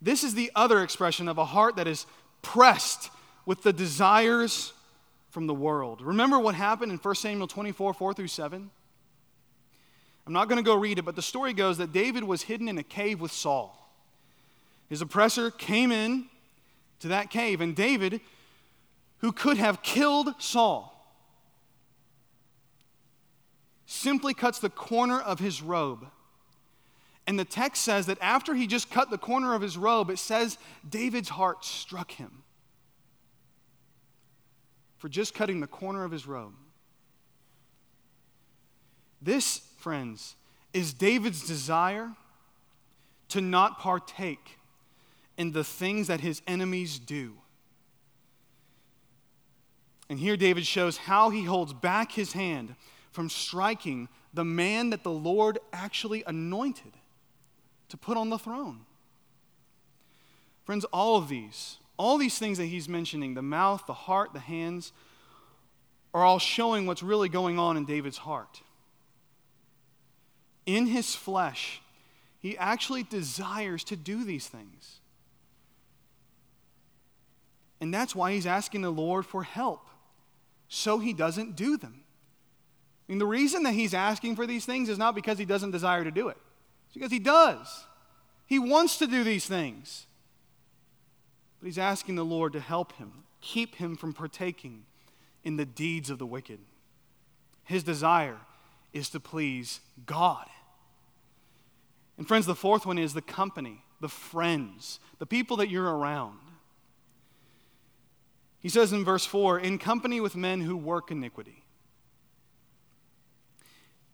This 0.00 0.24
is 0.24 0.34
the 0.34 0.50
other 0.54 0.82
expression 0.82 1.28
of 1.28 1.36
a 1.36 1.44
heart 1.44 1.76
that 1.76 1.86
is 1.86 2.06
pressed 2.40 3.10
with 3.44 3.62
the 3.62 3.72
desires 3.72 4.72
from 5.28 5.46
the 5.46 5.54
world. 5.54 6.00
Remember 6.00 6.38
what 6.38 6.54
happened 6.54 6.92
in 6.92 6.98
1 6.98 7.14
Samuel 7.16 7.46
24 7.46 7.92
4 7.92 8.14
through 8.14 8.28
7? 8.28 8.70
I'm 10.26 10.32
not 10.32 10.48
going 10.48 10.62
to 10.62 10.66
go 10.66 10.76
read 10.76 10.98
it, 10.98 11.04
but 11.04 11.16
the 11.16 11.22
story 11.22 11.52
goes 11.52 11.78
that 11.78 11.92
David 11.92 12.22
was 12.22 12.42
hidden 12.42 12.68
in 12.68 12.78
a 12.78 12.82
cave 12.82 13.20
with 13.20 13.32
Saul. 13.32 13.79
His 14.90 15.00
oppressor 15.00 15.52
came 15.52 15.92
in 15.92 16.26
to 16.98 17.08
that 17.08 17.30
cave, 17.30 17.60
and 17.60 17.74
David, 17.74 18.20
who 19.18 19.32
could 19.32 19.56
have 19.56 19.82
killed 19.82 20.34
Saul, 20.38 20.96
simply 23.86 24.34
cuts 24.34 24.58
the 24.58 24.68
corner 24.68 25.20
of 25.20 25.38
his 25.38 25.62
robe. 25.62 26.06
And 27.26 27.38
the 27.38 27.44
text 27.44 27.82
says 27.82 28.06
that 28.06 28.18
after 28.20 28.54
he 28.54 28.66
just 28.66 28.90
cut 28.90 29.10
the 29.10 29.18
corner 29.18 29.54
of 29.54 29.62
his 29.62 29.78
robe, 29.78 30.10
it 30.10 30.18
says 30.18 30.58
David's 30.88 31.28
heart 31.28 31.64
struck 31.64 32.10
him 32.10 32.42
for 34.98 35.08
just 35.08 35.34
cutting 35.34 35.60
the 35.60 35.66
corner 35.68 36.02
of 36.02 36.10
his 36.10 36.26
robe. 36.26 36.54
This, 39.22 39.58
friends, 39.78 40.34
is 40.72 40.92
David's 40.92 41.46
desire 41.46 42.10
to 43.28 43.40
not 43.40 43.78
partake 43.78 44.58
in 45.40 45.52
the 45.52 45.64
things 45.64 46.08
that 46.08 46.20
his 46.20 46.42
enemies 46.46 46.98
do. 46.98 47.32
And 50.10 50.18
here 50.18 50.36
David 50.36 50.66
shows 50.66 50.98
how 50.98 51.30
he 51.30 51.44
holds 51.44 51.72
back 51.72 52.12
his 52.12 52.34
hand 52.34 52.74
from 53.10 53.30
striking 53.30 54.10
the 54.34 54.44
man 54.44 54.90
that 54.90 55.02
the 55.02 55.10
Lord 55.10 55.58
actually 55.72 56.22
anointed 56.26 56.92
to 57.88 57.96
put 57.96 58.18
on 58.18 58.28
the 58.28 58.38
throne. 58.38 58.80
Friends, 60.64 60.84
all 60.92 61.16
of 61.16 61.30
these, 61.30 61.78
all 61.96 62.18
these 62.18 62.38
things 62.38 62.58
that 62.58 62.66
he's 62.66 62.86
mentioning 62.86 63.32
the 63.32 63.40
mouth, 63.40 63.86
the 63.86 63.94
heart, 63.94 64.34
the 64.34 64.40
hands 64.40 64.92
are 66.12 66.22
all 66.22 66.38
showing 66.38 66.84
what's 66.84 67.02
really 67.02 67.30
going 67.30 67.58
on 67.58 67.78
in 67.78 67.86
David's 67.86 68.18
heart. 68.18 68.60
In 70.66 70.84
his 70.84 71.14
flesh, 71.14 71.80
he 72.40 72.58
actually 72.58 73.04
desires 73.04 73.82
to 73.84 73.96
do 73.96 74.22
these 74.22 74.46
things. 74.46 74.99
And 77.80 77.92
that's 77.92 78.14
why 78.14 78.32
he's 78.32 78.46
asking 78.46 78.82
the 78.82 78.90
Lord 78.90 79.24
for 79.24 79.42
help, 79.42 79.86
so 80.68 80.98
he 80.98 81.12
doesn't 81.12 81.56
do 81.56 81.76
them. 81.76 82.02
I 83.08 83.12
mean, 83.12 83.18
the 83.18 83.26
reason 83.26 83.62
that 83.64 83.72
he's 83.72 83.94
asking 83.94 84.36
for 84.36 84.46
these 84.46 84.66
things 84.66 84.88
is 84.88 84.98
not 84.98 85.14
because 85.14 85.38
he 85.38 85.44
doesn't 85.44 85.70
desire 85.70 86.04
to 86.04 86.10
do 86.10 86.28
it, 86.28 86.36
it's 86.86 86.94
because 86.94 87.12
he 87.12 87.18
does. 87.18 87.86
He 88.46 88.58
wants 88.58 88.98
to 88.98 89.06
do 89.06 89.22
these 89.22 89.46
things. 89.46 90.06
But 91.60 91.66
he's 91.66 91.78
asking 91.78 92.16
the 92.16 92.24
Lord 92.24 92.52
to 92.54 92.60
help 92.60 92.94
him, 92.94 93.24
keep 93.40 93.76
him 93.76 93.94
from 93.94 94.12
partaking 94.12 94.84
in 95.44 95.56
the 95.56 95.64
deeds 95.64 96.10
of 96.10 96.18
the 96.18 96.26
wicked. 96.26 96.58
His 97.64 97.84
desire 97.84 98.38
is 98.92 99.08
to 99.10 99.20
please 99.20 99.80
God. 100.04 100.46
And 102.18 102.26
friends, 102.26 102.46
the 102.46 102.54
fourth 102.54 102.86
one 102.86 102.98
is 102.98 103.14
the 103.14 103.22
company, 103.22 103.84
the 104.00 104.08
friends, 104.08 104.98
the 105.18 105.26
people 105.26 105.56
that 105.58 105.70
you're 105.70 105.96
around. 105.96 106.38
He 108.60 108.68
says 108.68 108.92
in 108.92 109.04
verse 109.04 109.24
4 109.24 109.58
in 109.58 109.78
company 109.78 110.20
with 110.20 110.36
men 110.36 110.60
who 110.60 110.76
work 110.76 111.10
iniquity. 111.10 111.64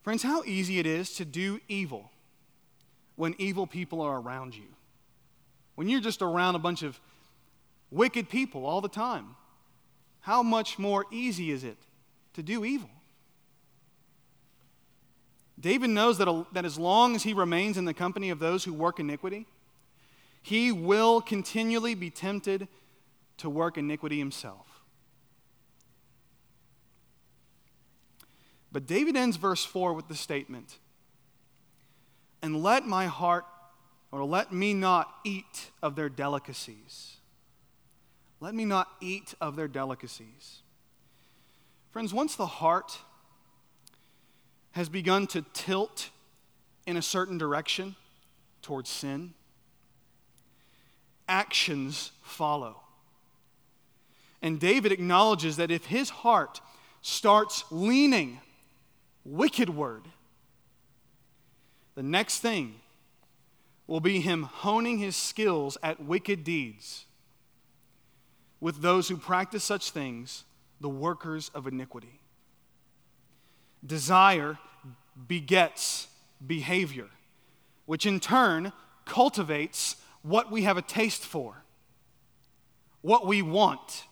Friends, 0.03 0.23
how 0.23 0.45
easy 0.45 0.79
it 0.79 0.87
is 0.87 1.15
to 1.17 1.25
do 1.25 1.61
evil 1.69 2.13
when 3.17 3.35
evil 3.39 3.67
people 3.67 4.01
are 4.01 4.21
around 4.21 4.55
you. 4.55 4.69
When 5.75 5.89
you're 5.89 6.01
just 6.01 6.23
around 6.23 6.55
a 6.55 6.61
bunch 6.61 6.83
of 6.83 7.01
wicked 7.91 8.29
people 8.29 8.65
all 8.65 8.81
the 8.81 8.89
time, 8.89 9.35
how 10.21 10.43
much 10.43 10.79
more 10.79 11.07
easy 11.11 11.51
is 11.51 11.65
it 11.65 11.77
to 12.35 12.43
do 12.43 12.65
evil? 12.65 12.91
David 15.59 15.91
knows 15.91 16.19
that, 16.19 16.47
that 16.53 16.65
as 16.65 16.79
long 16.79 17.17
as 17.17 17.23
he 17.23 17.33
remains 17.33 17.77
in 17.77 17.85
the 17.85 17.95
company 17.95 18.31
of 18.31 18.39
those 18.39 18.63
who 18.65 18.73
work 18.73 19.01
iniquity, 19.01 19.47
he 20.43 20.71
will 20.71 21.21
continually 21.21 21.95
be 21.95 22.11
tempted 22.11 22.69
to 23.39 23.51
work 23.51 23.77
iniquity 23.77 24.19
himself. 24.19 24.67
But 28.73 28.87
David 28.87 29.17
ends 29.17 29.37
verse 29.37 29.65
4 29.65 29.95
with 29.95 30.09
the 30.09 30.15
statement 30.15 30.79
And 32.43 32.63
let 32.63 32.87
my 32.87 33.07
heart, 33.07 33.45
or 34.13 34.25
let 34.25 34.53
me 34.53 34.75
not 34.75 35.09
eat 35.25 35.71
of 35.83 35.97
their 35.97 36.09
delicacies. 36.09 37.17
Let 38.41 38.55
me 38.55 38.65
not 38.65 38.89
eat 39.01 39.35
of 39.41 39.57
their 39.57 39.69
delicacies. 39.69 40.61
Friends, 41.91 42.13
once 42.13 42.37
the 42.37 42.47
heart 42.47 42.99
has 44.73 44.91
begun 44.91 45.27
to 45.29 45.41
tilt 45.55 46.11
in 46.87 46.99
a 46.99 47.03
certain 47.03 47.39
direction 47.39 47.97
towards 48.61 48.91
sin, 48.91 49.33
actions 51.27 52.13
follow. 52.23 52.83
And 54.47 54.61
David 54.61 54.93
acknowledges 54.93 55.57
that 55.57 55.73
if 55.73 55.87
his 55.87 56.09
heart 56.09 56.61
starts 57.03 57.65
leaning 57.73 58.39
wickedward, 59.25 60.05
the 61.97 62.05
next 62.05 62.39
thing 62.39 62.77
will 63.89 63.99
be 63.99 64.21
him 64.21 64.45
honing 64.45 64.99
his 64.99 65.17
skills 65.17 65.77
at 65.83 65.99
wicked 65.99 66.45
deeds 66.45 67.07
with 68.61 68.83
those 68.83 69.09
who 69.09 69.17
practice 69.17 69.65
such 69.65 69.91
things, 69.91 70.45
the 70.81 70.89
workers 70.89 71.51
of 71.53 71.67
iniquity. 71.67 72.21
Desire 73.85 74.61
begets 75.27 76.07
behavior, 76.47 77.09
which 77.85 78.07
in 78.07 78.21
turn 78.21 78.73
cultivates 79.07 79.97
what 80.23 80.53
we 80.53 80.63
have 80.63 80.77
a 80.77 80.83
taste 80.83 81.25
for, 81.25 81.65
what 83.01 83.27
we 83.27 83.43
want. 83.43 84.05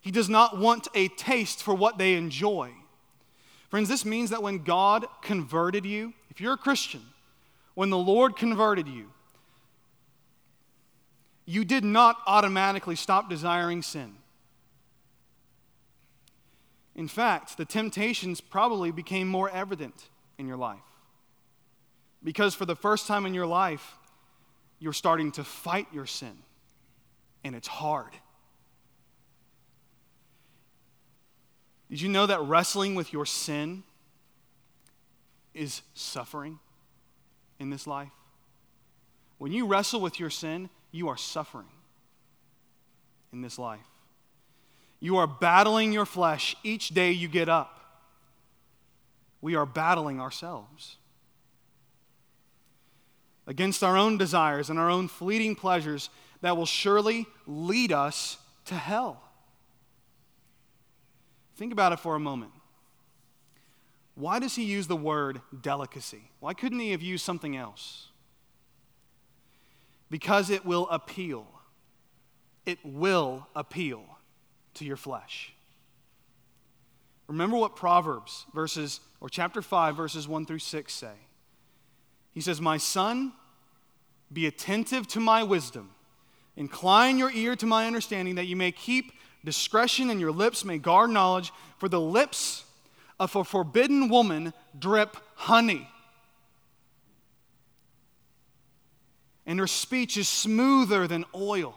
He 0.00 0.10
does 0.10 0.28
not 0.28 0.58
want 0.58 0.88
a 0.94 1.08
taste 1.08 1.62
for 1.62 1.74
what 1.74 1.98
they 1.98 2.14
enjoy. 2.14 2.70
Friends, 3.68 3.88
this 3.88 4.04
means 4.04 4.30
that 4.30 4.42
when 4.42 4.58
God 4.58 5.06
converted 5.22 5.84
you, 5.84 6.14
if 6.30 6.40
you're 6.40 6.54
a 6.54 6.58
Christian, 6.58 7.02
when 7.74 7.90
the 7.90 7.98
Lord 7.98 8.36
converted 8.36 8.88
you, 8.88 9.10
you 11.44 11.64
did 11.64 11.84
not 11.84 12.16
automatically 12.26 12.96
stop 12.96 13.28
desiring 13.30 13.82
sin. 13.82 14.14
In 16.94 17.08
fact, 17.08 17.56
the 17.56 17.64
temptations 17.64 18.40
probably 18.40 18.90
became 18.90 19.28
more 19.28 19.48
evident 19.48 19.94
in 20.36 20.46
your 20.46 20.56
life. 20.56 20.78
Because 22.24 22.54
for 22.54 22.66
the 22.66 22.74
first 22.74 23.06
time 23.06 23.24
in 23.24 23.34
your 23.34 23.46
life, 23.46 23.94
you're 24.80 24.92
starting 24.92 25.32
to 25.32 25.44
fight 25.44 25.86
your 25.92 26.06
sin, 26.06 26.36
and 27.44 27.54
it's 27.54 27.68
hard. 27.68 28.12
Did 31.90 32.00
you 32.00 32.08
know 32.08 32.26
that 32.26 32.40
wrestling 32.40 32.94
with 32.94 33.12
your 33.12 33.24
sin 33.24 33.82
is 35.54 35.82
suffering 35.94 36.58
in 37.58 37.70
this 37.70 37.86
life? 37.86 38.10
When 39.38 39.52
you 39.52 39.66
wrestle 39.66 40.00
with 40.00 40.20
your 40.20 40.30
sin, 40.30 40.68
you 40.90 41.08
are 41.08 41.16
suffering 41.16 41.68
in 43.32 43.40
this 43.40 43.58
life. 43.58 43.86
You 45.00 45.16
are 45.18 45.26
battling 45.26 45.92
your 45.92 46.06
flesh 46.06 46.56
each 46.62 46.88
day 46.88 47.12
you 47.12 47.28
get 47.28 47.48
up. 47.48 47.74
We 49.40 49.54
are 49.54 49.66
battling 49.66 50.20
ourselves 50.20 50.96
against 53.46 53.82
our 53.82 53.96
own 53.96 54.18
desires 54.18 54.68
and 54.68 54.78
our 54.78 54.90
own 54.90 55.08
fleeting 55.08 55.54
pleasures 55.54 56.10
that 56.40 56.56
will 56.56 56.66
surely 56.66 57.26
lead 57.46 57.92
us 57.92 58.38
to 58.66 58.74
hell. 58.74 59.22
Think 61.58 61.72
about 61.72 61.92
it 61.92 61.98
for 61.98 62.14
a 62.14 62.20
moment. 62.20 62.52
Why 64.14 64.38
does 64.38 64.54
he 64.54 64.62
use 64.62 64.86
the 64.86 64.94
word 64.94 65.40
delicacy? 65.60 66.30
Why 66.38 66.54
couldn't 66.54 66.78
he 66.78 66.92
have 66.92 67.02
used 67.02 67.24
something 67.24 67.56
else? 67.56 68.10
Because 70.08 70.50
it 70.50 70.64
will 70.64 70.88
appeal. 70.88 71.48
It 72.64 72.78
will 72.84 73.48
appeal 73.56 74.04
to 74.74 74.84
your 74.84 74.96
flesh. 74.96 75.52
Remember 77.26 77.56
what 77.56 77.74
Proverbs 77.74 78.46
verses 78.54 79.00
or 79.20 79.28
chapter 79.28 79.60
5 79.60 79.96
verses 79.96 80.28
1 80.28 80.46
through 80.46 80.60
6 80.60 80.94
say. 80.94 81.14
He 82.32 82.40
says, 82.40 82.60
"My 82.60 82.76
son, 82.76 83.32
be 84.32 84.46
attentive 84.46 85.08
to 85.08 85.18
my 85.18 85.42
wisdom. 85.42 85.90
Incline 86.54 87.18
your 87.18 87.32
ear 87.32 87.56
to 87.56 87.66
my 87.66 87.88
understanding 87.88 88.36
that 88.36 88.46
you 88.46 88.54
may 88.54 88.70
keep 88.70 89.12
discretion 89.48 90.10
in 90.10 90.20
your 90.20 90.30
lips 90.30 90.62
may 90.62 90.76
guard 90.76 91.08
knowledge, 91.08 91.54
for 91.78 91.88
the 91.88 91.98
lips 91.98 92.66
of 93.18 93.34
a 93.34 93.42
forbidden 93.42 94.10
woman 94.10 94.52
drip 94.78 95.16
honey. 95.36 95.88
And 99.46 99.58
her 99.58 99.66
speech 99.66 100.18
is 100.18 100.28
smoother 100.28 101.06
than 101.06 101.24
oil. 101.34 101.74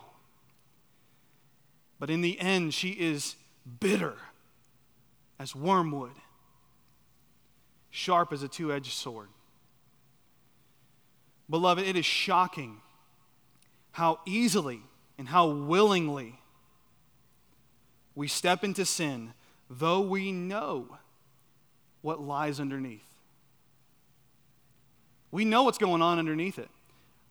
But 1.97 2.09
in 2.09 2.19
the 2.19 2.37
end, 2.41 2.73
she 2.73 2.89
is 2.89 3.37
bitter 3.79 4.15
as 5.39 5.55
wormwood, 5.55 6.11
sharp 7.89 8.33
as 8.33 8.43
a 8.43 8.49
two 8.49 8.73
edged 8.73 8.91
sword. 8.91 9.29
Beloved, 11.49 11.85
it 11.85 11.95
is 11.95 12.05
shocking 12.05 12.81
how 13.93 14.19
easily 14.25 14.81
and 15.17 15.29
how 15.29 15.47
willingly 15.47 16.40
we 18.21 18.27
step 18.27 18.63
into 18.63 18.85
sin, 18.85 19.33
though 19.67 19.99
we 19.99 20.31
know 20.31 20.99
what 22.03 22.21
lies 22.21 22.59
underneath. 22.59 23.15
We 25.31 25.43
know 25.43 25.63
what's 25.63 25.79
going 25.79 26.03
on 26.03 26.19
underneath 26.19 26.59
it, 26.59 26.69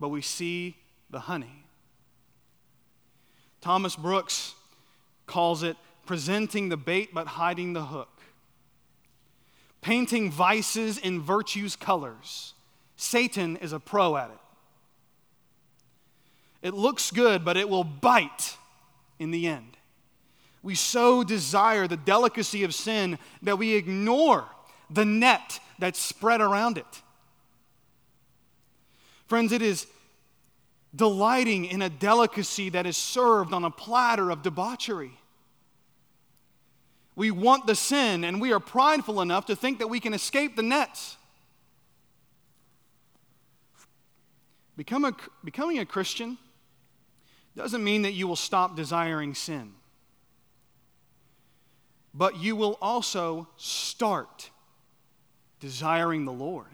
but 0.00 0.08
we 0.08 0.20
see 0.20 0.78
the 1.08 1.20
honey. 1.20 1.64
Thomas 3.60 3.94
Brooks 3.94 4.56
calls 5.26 5.62
it 5.62 5.76
presenting 6.06 6.70
the 6.70 6.76
bait 6.76 7.14
but 7.14 7.28
hiding 7.28 7.72
the 7.72 7.84
hook, 7.84 8.20
painting 9.82 10.28
vices 10.28 10.98
in 10.98 11.22
virtue's 11.22 11.76
colors. 11.76 12.54
Satan 12.96 13.58
is 13.58 13.72
a 13.72 13.78
pro 13.78 14.16
at 14.16 14.30
it. 14.30 16.66
It 16.66 16.74
looks 16.74 17.12
good, 17.12 17.44
but 17.44 17.56
it 17.56 17.68
will 17.68 17.84
bite 17.84 18.56
in 19.20 19.30
the 19.30 19.46
end. 19.46 19.76
We 20.62 20.74
so 20.74 21.24
desire 21.24 21.86
the 21.86 21.96
delicacy 21.96 22.64
of 22.64 22.74
sin 22.74 23.18
that 23.42 23.58
we 23.58 23.74
ignore 23.74 24.44
the 24.90 25.04
net 25.04 25.60
that's 25.78 25.98
spread 25.98 26.40
around 26.40 26.76
it. 26.76 27.02
Friends, 29.26 29.52
it 29.52 29.62
is 29.62 29.86
delighting 30.94 31.64
in 31.64 31.82
a 31.82 31.88
delicacy 31.88 32.68
that 32.70 32.84
is 32.84 32.96
served 32.96 33.54
on 33.54 33.64
a 33.64 33.70
platter 33.70 34.30
of 34.30 34.42
debauchery. 34.42 35.12
We 37.16 37.30
want 37.30 37.66
the 37.66 37.74
sin, 37.74 38.24
and 38.24 38.40
we 38.40 38.52
are 38.52 38.60
prideful 38.60 39.20
enough 39.20 39.46
to 39.46 39.56
think 39.56 39.78
that 39.78 39.86
we 39.86 40.00
can 40.00 40.12
escape 40.12 40.56
the 40.56 40.62
nets. 40.62 41.16
Become 44.76 45.04
a, 45.04 45.16
becoming 45.44 45.78
a 45.78 45.86
Christian 45.86 46.38
doesn't 47.56 47.84
mean 47.84 48.02
that 48.02 48.12
you 48.12 48.26
will 48.26 48.36
stop 48.36 48.76
desiring 48.76 49.34
sin 49.34 49.74
but 52.14 52.38
you 52.38 52.56
will 52.56 52.76
also 52.80 53.48
start 53.56 54.50
desiring 55.60 56.24
the 56.24 56.32
Lord, 56.32 56.66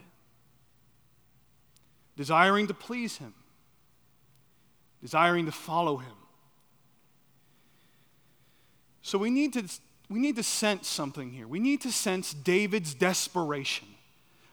desiring 2.17 2.67
to 2.69 2.75
please 2.75 3.19
Him, 3.19 3.35
desiring 5.03 5.47
to 5.47 5.53
follow 5.53 5.99
Him. 5.99 6.13
So 9.03 9.19
we 9.19 9.31
need 9.31 9.53
to, 9.53 9.65
we 10.09 10.19
need 10.19 10.37
to 10.37 10.43
sense 10.43 10.89
something 10.89 11.31
here. 11.31 11.47
We 11.47 11.61
need 11.61 11.83
to 11.83 11.93
sense 11.93 12.33
David's 12.33 12.95
desperation. 12.95 13.89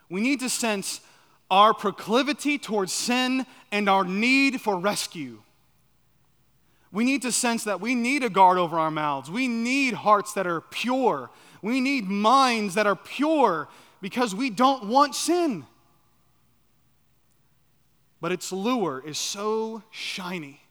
We 0.09 0.21
need 0.21 0.41
to 0.41 0.49
sense 0.49 1.01
our 1.49 1.73
proclivity 1.73 2.57
towards 2.57 2.93
sin 2.93 3.45
and 3.71 3.89
our 3.89 4.03
need 4.03 4.61
for 4.61 4.77
rescue. 4.77 5.41
We 6.93 7.03
need 7.03 7.23
to 7.23 7.31
sense 7.31 7.63
that 7.63 7.81
we 7.81 7.95
need 7.95 8.23
a 8.23 8.29
guard 8.29 8.59
over 8.59 8.77
our 8.77 8.91
mouths. 8.91 9.29
We 9.29 9.47
need 9.47 9.95
hearts 9.95 10.33
that 10.33 10.45
are 10.45 10.61
pure. 10.61 11.31
We 11.63 11.81
need 11.81 12.07
minds 12.07 12.75
that 12.75 12.85
are 12.85 12.95
pure 12.95 13.67
because 13.99 14.35
we 14.35 14.51
don't 14.51 14.85
want 14.85 15.15
sin. 15.15 15.65
But 18.21 18.31
its 18.31 18.51
lure 18.51 19.03
is 19.03 19.17
so 19.17 19.81
shiny. 19.89 20.61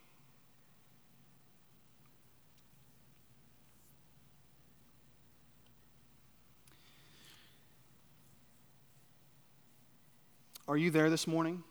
Are 10.69 10.77
you 10.77 10.93
there 10.93 11.11
this 11.11 11.27
morning? 11.27 11.65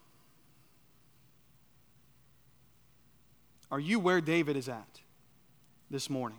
Are 3.72 3.80
you 3.80 4.00
where 4.00 4.20
David 4.20 4.58
is 4.58 4.68
at 4.68 5.00
this 5.90 6.10
morning? 6.10 6.38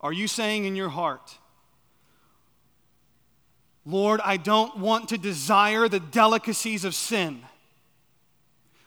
Are 0.00 0.12
you 0.12 0.28
saying 0.28 0.66
in 0.66 0.76
your 0.76 0.90
heart, 0.90 1.38
Lord, 3.86 4.20
I 4.22 4.36
don't 4.36 4.76
want 4.78 5.08
to 5.08 5.18
desire 5.18 5.88
the 5.88 6.00
delicacies 6.00 6.84
of 6.84 6.94
sin. 6.94 7.42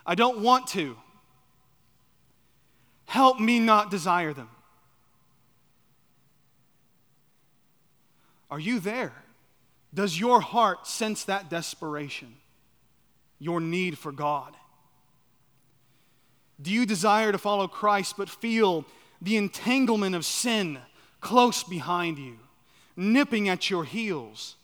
I 0.06 0.16
don't 0.16 0.40
want 0.40 0.68
to. 0.68 0.98
Help 3.06 3.40
me 3.40 3.60
not 3.60 3.92
desire 3.92 4.34
them. 4.34 4.50
Are 8.50 8.60
you 8.60 8.80
there? 8.80 9.14
Does 9.94 10.20
your 10.20 10.42
heart 10.42 10.88
sense 10.88 11.24
that 11.26 11.50
desperation? 11.50 12.36
Your 13.44 13.60
need 13.60 13.98
for 13.98 14.12
God? 14.12 14.56
Do 16.62 16.72
you 16.72 16.86
desire 16.86 17.32
to 17.32 17.38
follow 17.38 17.68
Christ 17.68 18.16
but 18.18 18.30
feel 18.30 18.86
the 19.22 19.36
entanglement 19.36 20.16
of 20.16 20.26
sin 20.26 20.80
close 21.20 21.62
behind 21.64 22.18
you, 22.18 22.40
nipping 22.96 23.50
at 23.50 23.70
your 23.70 23.84
heels? 23.84 24.56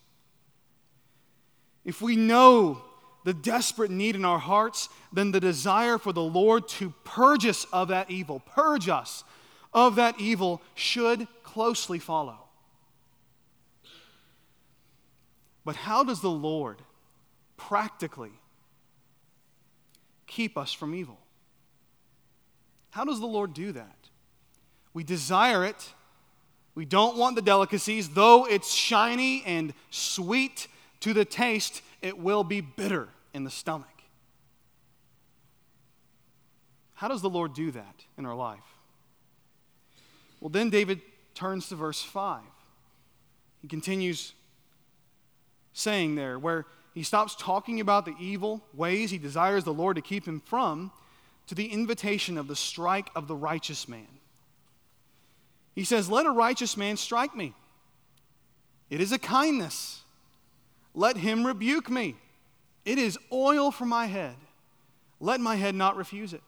If 1.83 2.01
we 2.01 2.15
know 2.15 2.81
the 3.25 3.33
desperate 3.33 3.91
need 3.91 4.15
in 4.15 4.23
our 4.23 4.39
hearts, 4.39 4.87
then 5.11 5.31
the 5.31 5.41
desire 5.41 5.97
for 5.97 6.13
the 6.13 6.21
Lord 6.21 6.69
to 6.69 6.93
purge 7.03 7.45
us 7.45 7.65
of 7.73 7.89
that 7.89 8.09
evil, 8.09 8.39
purge 8.45 8.87
us 8.87 9.25
of 9.73 9.95
that 9.97 10.21
evil, 10.21 10.61
should 10.75 11.27
closely 11.43 11.99
follow. 11.99 12.37
But 15.65 15.75
how 15.75 16.05
does 16.05 16.21
the 16.21 16.29
Lord 16.29 16.77
practically 17.57 18.31
keep 20.29 20.57
us 20.57 20.71
from 20.71 20.95
evil. 20.95 21.17
How 22.91 23.03
does 23.03 23.19
the 23.19 23.25
Lord 23.25 23.53
do 23.53 23.73
that? 23.73 23.97
We 24.93 25.03
desire 25.03 25.65
it. 25.65 25.93
We 26.75 26.85
don't 26.85 27.17
want 27.17 27.35
the 27.35 27.41
delicacies. 27.41 28.09
Though 28.09 28.45
it's 28.45 28.71
shiny 28.71 29.43
and 29.45 29.73
sweet 29.89 30.67
to 31.01 31.13
the 31.13 31.25
taste, 31.25 31.81
it 32.01 32.17
will 32.17 32.43
be 32.43 32.61
bitter 32.61 33.09
in 33.33 33.43
the 33.43 33.49
stomach. 33.49 33.87
How 36.93 37.07
does 37.07 37.21
the 37.21 37.29
Lord 37.29 37.53
do 37.53 37.71
that 37.71 38.05
in 38.17 38.25
our 38.25 38.35
life? 38.35 38.59
Well, 40.39 40.49
then 40.49 40.69
David 40.69 41.01
turns 41.33 41.69
to 41.69 41.75
verse 41.75 42.01
5. 42.01 42.41
He 43.61 43.67
continues 43.67 44.33
saying 45.73 46.15
there, 46.15 46.37
where 46.37 46.65
he 46.93 47.03
stops 47.03 47.35
talking 47.35 47.79
about 47.79 48.05
the 48.05 48.15
evil 48.19 48.61
ways 48.73 49.11
he 49.11 49.17
desires 49.17 49.63
the 49.63 49.73
Lord 49.73 49.95
to 49.95 50.01
keep 50.01 50.27
him 50.27 50.39
from, 50.39 50.91
to 51.47 51.55
the 51.55 51.67
invitation 51.67 52.37
of 52.37 52.47
the 52.47 52.55
strike 52.55 53.09
of 53.15 53.27
the 53.27 53.35
righteous 53.35 53.87
man. 53.87 54.07
He 55.75 55.83
says, 55.83 56.09
Let 56.09 56.25
a 56.25 56.31
righteous 56.31 56.75
man 56.75 56.97
strike 56.97 57.35
me. 57.35 57.53
It 58.89 59.01
is 59.01 59.11
a 59.11 59.19
kindness. 59.19 60.01
Let 60.93 61.17
him 61.17 61.45
rebuke 61.45 61.89
me. 61.89 62.15
It 62.85 62.97
is 62.97 63.17
oil 63.31 63.71
for 63.71 63.85
my 63.85 64.07
head. 64.07 64.35
Let 65.19 65.39
my 65.39 65.55
head 65.55 65.75
not 65.75 65.95
refuse 65.95 66.33
it. 66.33 66.41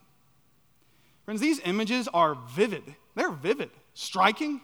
Friends, 1.26 1.40
these 1.40 1.60
images 1.66 2.08
are 2.08 2.36
vivid. 2.36 2.84
They're 3.16 3.32
vivid, 3.32 3.70
striking. 3.94 4.62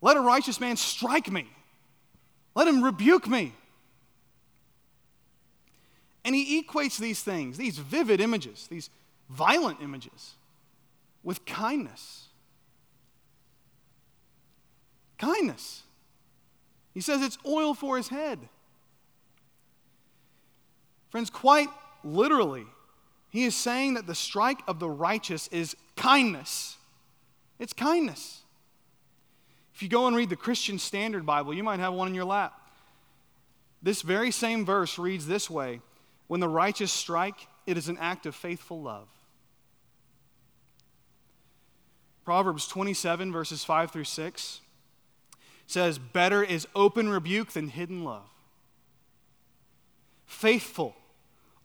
Let 0.00 0.16
a 0.16 0.20
righteous 0.20 0.60
man 0.60 0.76
strike 0.76 1.30
me. 1.30 1.48
Let 2.54 2.68
him 2.68 2.82
rebuke 2.82 3.28
me. 3.28 3.52
And 6.24 6.34
he 6.34 6.62
equates 6.62 6.98
these 6.98 7.22
things, 7.22 7.56
these 7.58 7.78
vivid 7.78 8.20
images, 8.20 8.66
these 8.70 8.88
violent 9.28 9.80
images, 9.82 10.34
with 11.22 11.44
kindness. 11.44 12.28
Kindness. 15.18 15.82
He 16.94 17.00
says 17.00 17.22
it's 17.22 17.38
oil 17.46 17.74
for 17.74 17.96
his 17.96 18.08
head. 18.08 18.38
Friends, 21.10 21.30
quite 21.30 21.68
literally, 22.02 22.66
he 23.30 23.44
is 23.44 23.54
saying 23.54 23.94
that 23.94 24.06
the 24.06 24.14
strike 24.14 24.60
of 24.66 24.78
the 24.78 24.88
righteous 24.88 25.48
is 25.48 25.76
kindness. 25.96 26.76
It's 27.58 27.72
kindness. 27.72 28.42
If 29.74 29.82
you 29.82 29.88
go 29.88 30.06
and 30.06 30.16
read 30.16 30.30
the 30.30 30.36
Christian 30.36 30.78
Standard 30.78 31.26
Bible, 31.26 31.52
you 31.52 31.64
might 31.64 31.80
have 31.80 31.94
one 31.94 32.08
in 32.08 32.14
your 32.14 32.24
lap. 32.24 32.60
This 33.82 34.02
very 34.02 34.30
same 34.30 34.64
verse 34.64 34.98
reads 34.98 35.26
this 35.26 35.50
way 35.50 35.80
When 36.26 36.40
the 36.40 36.48
righteous 36.48 36.92
strike, 36.92 37.46
it 37.66 37.76
is 37.76 37.88
an 37.88 37.98
act 37.98 38.26
of 38.26 38.34
faithful 38.34 38.80
love. 38.80 39.08
Proverbs 42.24 42.66
27, 42.66 43.32
verses 43.32 43.64
5 43.64 43.90
through 43.90 44.04
6 44.04 44.60
says, 45.66 45.98
Better 45.98 46.42
is 46.42 46.66
open 46.74 47.08
rebuke 47.08 47.52
than 47.52 47.68
hidden 47.68 48.04
love. 48.04 48.28
Faithful 50.24 50.96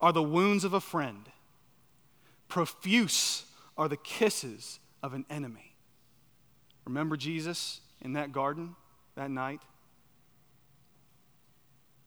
are 0.01 0.11
the 0.11 0.23
wounds 0.23 0.63
of 0.63 0.73
a 0.73 0.81
friend, 0.81 1.29
profuse 2.47 3.45
are 3.77 3.87
the 3.87 3.97
kisses 3.97 4.79
of 5.01 5.13
an 5.13 5.25
enemy. 5.29 5.75
Remember 6.85 7.15
Jesus 7.15 7.81
in 8.01 8.13
that 8.13 8.31
garden 8.31 8.75
that 9.15 9.31
night? 9.31 9.61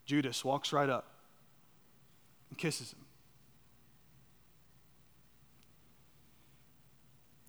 Judas 0.05 0.43
walks 0.43 0.73
right 0.73 0.89
up 0.89 1.12
and 2.53 2.57
kisses 2.59 2.93
him. 2.93 2.99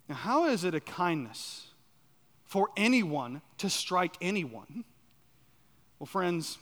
Now, 0.09 0.15
how 0.15 0.47
is 0.47 0.63
it 0.63 0.73
a 0.73 0.79
kindness 0.79 1.67
for 2.43 2.69
anyone 2.75 3.43
to 3.59 3.69
strike 3.69 4.15
anyone? 4.19 4.83
Well, 5.99 6.07
friends, 6.07 6.57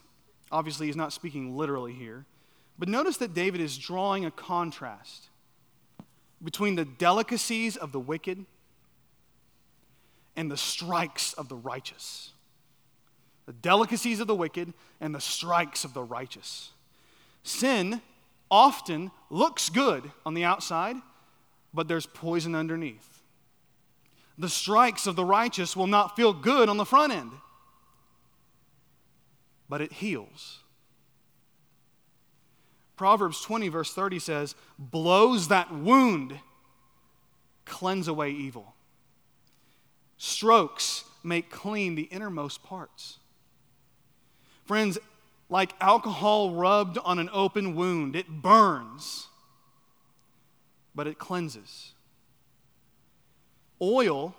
obviously 0.51 0.87
he's 0.87 0.97
not 0.97 1.13
speaking 1.13 1.55
literally 1.55 1.93
here, 1.93 2.25
but 2.77 2.89
notice 2.89 3.15
that 3.17 3.33
David 3.33 3.61
is 3.61 3.77
drawing 3.77 4.25
a 4.25 4.31
contrast 4.31 5.29
between 6.43 6.75
the 6.75 6.83
delicacies 6.83 7.77
of 7.77 7.93
the 7.93 7.99
wicked 7.99 8.45
and 10.35 10.51
the 10.51 10.57
strikes 10.57 11.31
of 11.31 11.47
the 11.47 11.55
righteous. 11.55 12.33
The 13.45 13.53
delicacies 13.53 14.19
of 14.19 14.27
the 14.27 14.35
wicked 14.35 14.73
and 14.99 15.15
the 15.15 15.21
strikes 15.21 15.85
of 15.85 15.93
the 15.93 16.03
righteous. 16.03 16.71
Sin 17.43 18.01
often 18.53 19.09
looks 19.31 19.67
good 19.69 20.11
on 20.27 20.35
the 20.35 20.43
outside, 20.43 20.95
but 21.73 21.87
there's 21.87 22.05
poison 22.05 22.53
underneath. 22.53 23.23
The 24.37 24.47
strikes 24.47 25.07
of 25.07 25.15
the 25.15 25.25
righteous 25.25 25.75
will 25.75 25.87
not 25.87 26.15
feel 26.15 26.33
good 26.33 26.69
on 26.69 26.77
the 26.77 26.85
front 26.85 27.11
end, 27.11 27.31
but 29.67 29.81
it 29.81 29.91
heals. 29.93 30.59
Proverbs 32.95 33.41
20, 33.41 33.69
verse 33.69 33.91
30 33.91 34.19
says, 34.19 34.55
blows 34.77 35.47
that 35.47 35.73
wound 35.73 36.39
cleanse 37.65 38.07
away 38.07 38.29
evil. 38.29 38.75
Strokes 40.17 41.05
make 41.23 41.49
clean 41.49 41.95
the 41.95 42.03
innermost 42.03 42.61
parts. 42.61 43.17
Friends, 44.65 44.99
like 45.49 45.73
alcohol 45.79 46.51
rubbed 46.51 46.97
on 46.99 47.19
an 47.19 47.29
open 47.31 47.75
wound, 47.75 48.15
it 48.15 48.27
burns, 48.27 49.27
but 50.95 51.07
it 51.07 51.19
cleanses. 51.19 51.93
Oil 53.81 54.33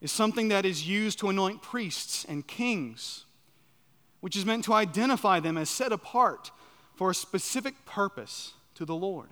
is 0.00 0.10
something 0.10 0.48
that 0.48 0.64
is 0.64 0.88
used 0.88 1.18
to 1.20 1.28
anoint 1.28 1.62
priests 1.62 2.24
and 2.28 2.46
kings, 2.46 3.24
which 4.20 4.36
is 4.36 4.46
meant 4.46 4.64
to 4.64 4.72
identify 4.72 5.38
them 5.38 5.56
as 5.56 5.70
set 5.70 5.92
apart 5.92 6.50
for 6.94 7.10
a 7.10 7.14
specific 7.14 7.74
purpose 7.84 8.54
to 8.74 8.84
the 8.84 8.94
Lord. 8.94 9.28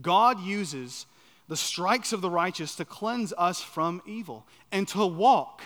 God 0.00 0.40
uses 0.40 1.06
the 1.48 1.56
strikes 1.56 2.12
of 2.12 2.20
the 2.20 2.30
righteous 2.30 2.76
to 2.76 2.84
cleanse 2.84 3.32
us 3.36 3.60
from 3.60 4.02
evil 4.06 4.46
and 4.70 4.86
to 4.88 5.04
walk 5.04 5.62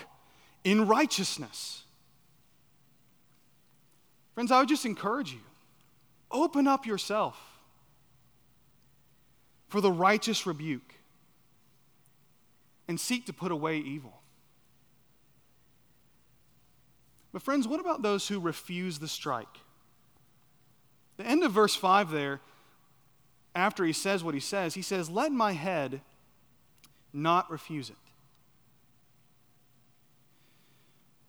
in 0.63 0.87
righteousness. 0.87 1.84
Friends, 4.35 4.51
I 4.51 4.59
would 4.59 4.69
just 4.69 4.85
encourage 4.85 5.31
you 5.31 5.39
open 6.29 6.67
up 6.67 6.85
yourself 6.85 7.39
for 9.69 9.79
the 9.79 9.91
righteous 9.91 10.45
rebuke 10.45 10.93
and 12.87 12.99
seek 12.99 13.25
to 13.25 13.33
put 13.33 13.51
away 13.51 13.77
evil. 13.77 14.21
But, 17.31 17.41
friends, 17.41 17.67
what 17.67 17.79
about 17.79 18.01
those 18.01 18.27
who 18.27 18.39
refuse 18.39 18.99
the 18.99 19.07
strike? 19.07 19.59
The 21.17 21.25
end 21.25 21.43
of 21.43 21.51
verse 21.51 21.75
5 21.75 22.11
there, 22.11 22.41
after 23.53 23.85
he 23.85 23.93
says 23.93 24.23
what 24.23 24.33
he 24.33 24.39
says, 24.39 24.73
he 24.73 24.81
says, 24.81 25.09
Let 25.09 25.31
my 25.31 25.53
head 25.53 26.01
not 27.13 27.49
refuse 27.49 27.89
it. 27.89 27.95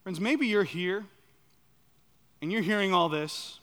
Friends, 0.02 0.20
maybe 0.20 0.46
you're 0.46 0.64
here 0.64 1.06
and 2.40 2.52
you're 2.52 2.62
hearing 2.62 2.92
all 2.92 3.08
this 3.08 3.60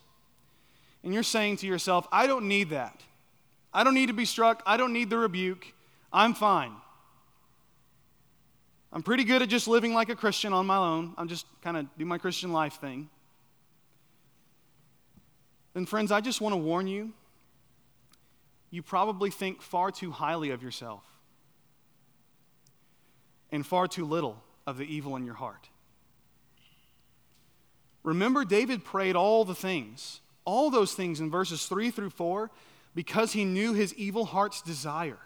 and 1.04 1.14
you're 1.14 1.24
saying 1.24 1.58
to 1.58 1.68
yourself, 1.68 2.08
I 2.12 2.28
don't 2.28 2.48
need 2.48 2.70
that. 2.70 3.02
I 3.74 3.84
don't 3.84 3.94
need 3.94 4.08
to 4.08 4.14
be 4.14 4.26
struck. 4.26 4.64
I 4.66 4.78
don't 4.78 4.94
need 4.94 5.10
the 5.10 5.18
rebuke. 5.18 5.74
I'm 6.12 6.34
fine. 6.34 6.74
I'm 8.92 9.02
pretty 9.02 9.24
good 9.24 9.42
at 9.42 9.50
just 9.50 9.68
living 9.68 9.94
like 9.94 10.10
a 10.10 10.16
Christian 10.16 10.54
on 10.54 10.66
my 10.68 10.78
own. 10.78 11.14
I'm 11.18 11.28
just 11.28 11.46
kind 11.62 11.78
of 11.78 11.88
do 11.98 12.06
my 12.06 12.18
Christian 12.18 12.54
life 12.54 12.80
thing 12.80 13.10
then, 15.74 15.86
friends, 15.86 16.12
I 16.12 16.22
just 16.22 16.40
want 16.40 16.54
to 16.54 16.58
warn 16.58 16.88
you 16.88 17.14
you 18.70 18.82
probably 18.82 19.30
think 19.30 19.62
far 19.62 19.92
too 19.92 20.10
highly 20.10 20.50
of 20.50 20.64
yourself 20.64 21.04
and 23.52 23.66
far 23.66 23.88
too 23.88 24.04
little 24.06 24.42
of 24.66 24.78
the 24.80 24.84
evil 24.84 25.16
in 25.16 25.26
your 25.26 25.36
heart. 25.36 25.70
Remember, 28.04 28.44
David 28.44 28.84
prayed 28.84 29.16
all 29.16 29.46
the 29.46 29.56
things, 29.56 30.20
all 30.46 30.70
those 30.70 30.94
things 30.94 31.20
in 31.20 31.32
verses 31.32 31.66
3 31.66 31.90
through 31.90 32.10
4, 32.10 32.52
because 32.94 33.34
he 33.34 33.46
knew 33.46 33.74
his 33.74 33.94
evil 33.96 34.26
heart's 34.26 34.62
desire 34.62 35.20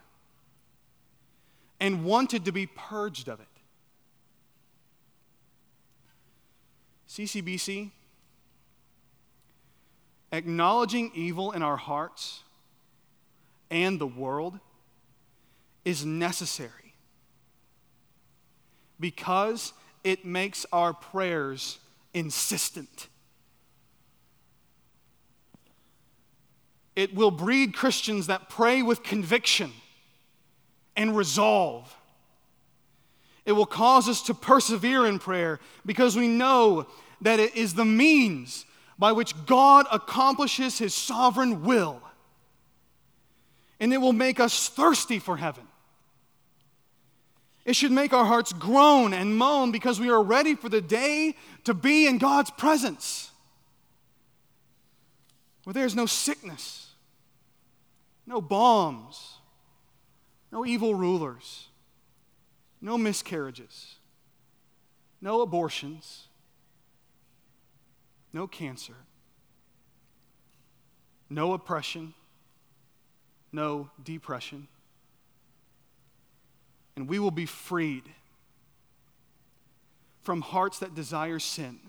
and 1.80 2.06
wanted 2.06 2.46
to 2.46 2.52
be 2.52 2.66
purged 2.66 3.28
of 3.28 3.40
it. 3.40 3.48
CCBC, 7.10 7.92
acknowledging 10.32 11.12
evil 11.16 11.52
in 11.52 11.64
our 11.64 11.78
hearts 11.78 12.44
and 13.70 14.00
the 14.00 14.08
world 14.08 14.60
is 15.86 16.06
necessary 16.06 16.94
because 19.00 19.74
it 20.04 20.26
makes 20.26 20.66
our 20.72 20.94
prayers 20.94 21.80
insistent. 22.18 23.08
It 26.96 27.14
will 27.14 27.30
breed 27.30 27.76
Christians 27.76 28.28
that 28.28 28.50
pray 28.50 28.82
with 28.82 29.04
conviction 29.04 29.72
and 30.96 31.16
resolve. 31.16 31.96
It 33.46 33.52
will 33.52 33.68
cause 33.68 34.10
us 34.10 34.24
to 34.24 34.34
persevere 34.34 35.06
in 35.06 35.20
prayer 35.20 35.60
because 35.86 36.16
we 36.16 36.28
know 36.28 36.88
that 37.22 37.40
it 37.40 37.56
is 37.56 37.76
the 37.76 37.86
means 37.86 38.66
by 38.98 39.12
which 39.12 39.46
God 39.46 39.86
accomplishes 39.92 40.80
his 40.80 40.96
sovereign 40.96 41.64
will. 41.64 42.02
And 43.80 43.94
it 43.94 44.00
will 44.00 44.14
make 44.14 44.40
us 44.40 44.68
thirsty 44.70 45.20
for 45.20 45.38
heaven. 45.38 45.67
It 47.68 47.76
should 47.76 47.92
make 47.92 48.14
our 48.14 48.24
hearts 48.24 48.54
groan 48.54 49.14
and 49.14 49.38
moan 49.38 49.74
because 49.74 50.00
we 50.00 50.10
are 50.10 50.24
ready 50.24 50.56
for 50.56 50.70
the 50.70 50.80
day 50.80 51.36
to 51.66 51.74
be 51.74 52.08
in 52.08 52.18
God's 52.18 52.50
presence. 52.50 53.30
where 55.66 55.74
there's 55.74 55.96
no 55.96 56.06
sickness, 56.06 56.94
no 58.26 58.40
bombs, 58.40 59.40
no 60.50 60.66
evil 60.66 60.96
rulers, 60.96 61.68
no 62.80 62.98
miscarriages, 62.98 63.96
no 65.20 65.42
abortions, 65.42 66.30
no 68.32 68.48
cancer, 68.48 68.96
no 71.30 71.52
oppression, 71.52 72.14
no 73.52 73.90
depression. 74.02 74.70
And 76.98 77.08
we 77.08 77.20
will 77.20 77.32
be 77.32 77.46
freed 77.46 78.04
from 80.24 80.42
hearts 80.42 80.80
that 80.80 80.96
desire 80.96 81.38
sin. 81.38 81.80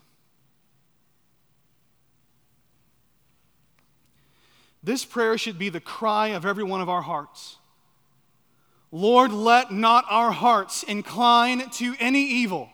This 4.83 5.07
prayer 5.07 5.39
should 5.39 5.59
be 5.59 5.71
the 5.71 5.81
cry 5.81 6.29
of 6.29 6.45
every 6.45 6.63
one 6.63 6.83
of 6.83 6.91
our 6.91 7.01
hearts. 7.01 7.57
Lord, 8.93 9.33
let 9.33 9.73
not 9.73 10.05
our 10.11 10.31
hearts 10.31 10.83
incline 10.83 11.71
to 11.71 11.95
any 11.99 12.23
evil. 12.23 12.69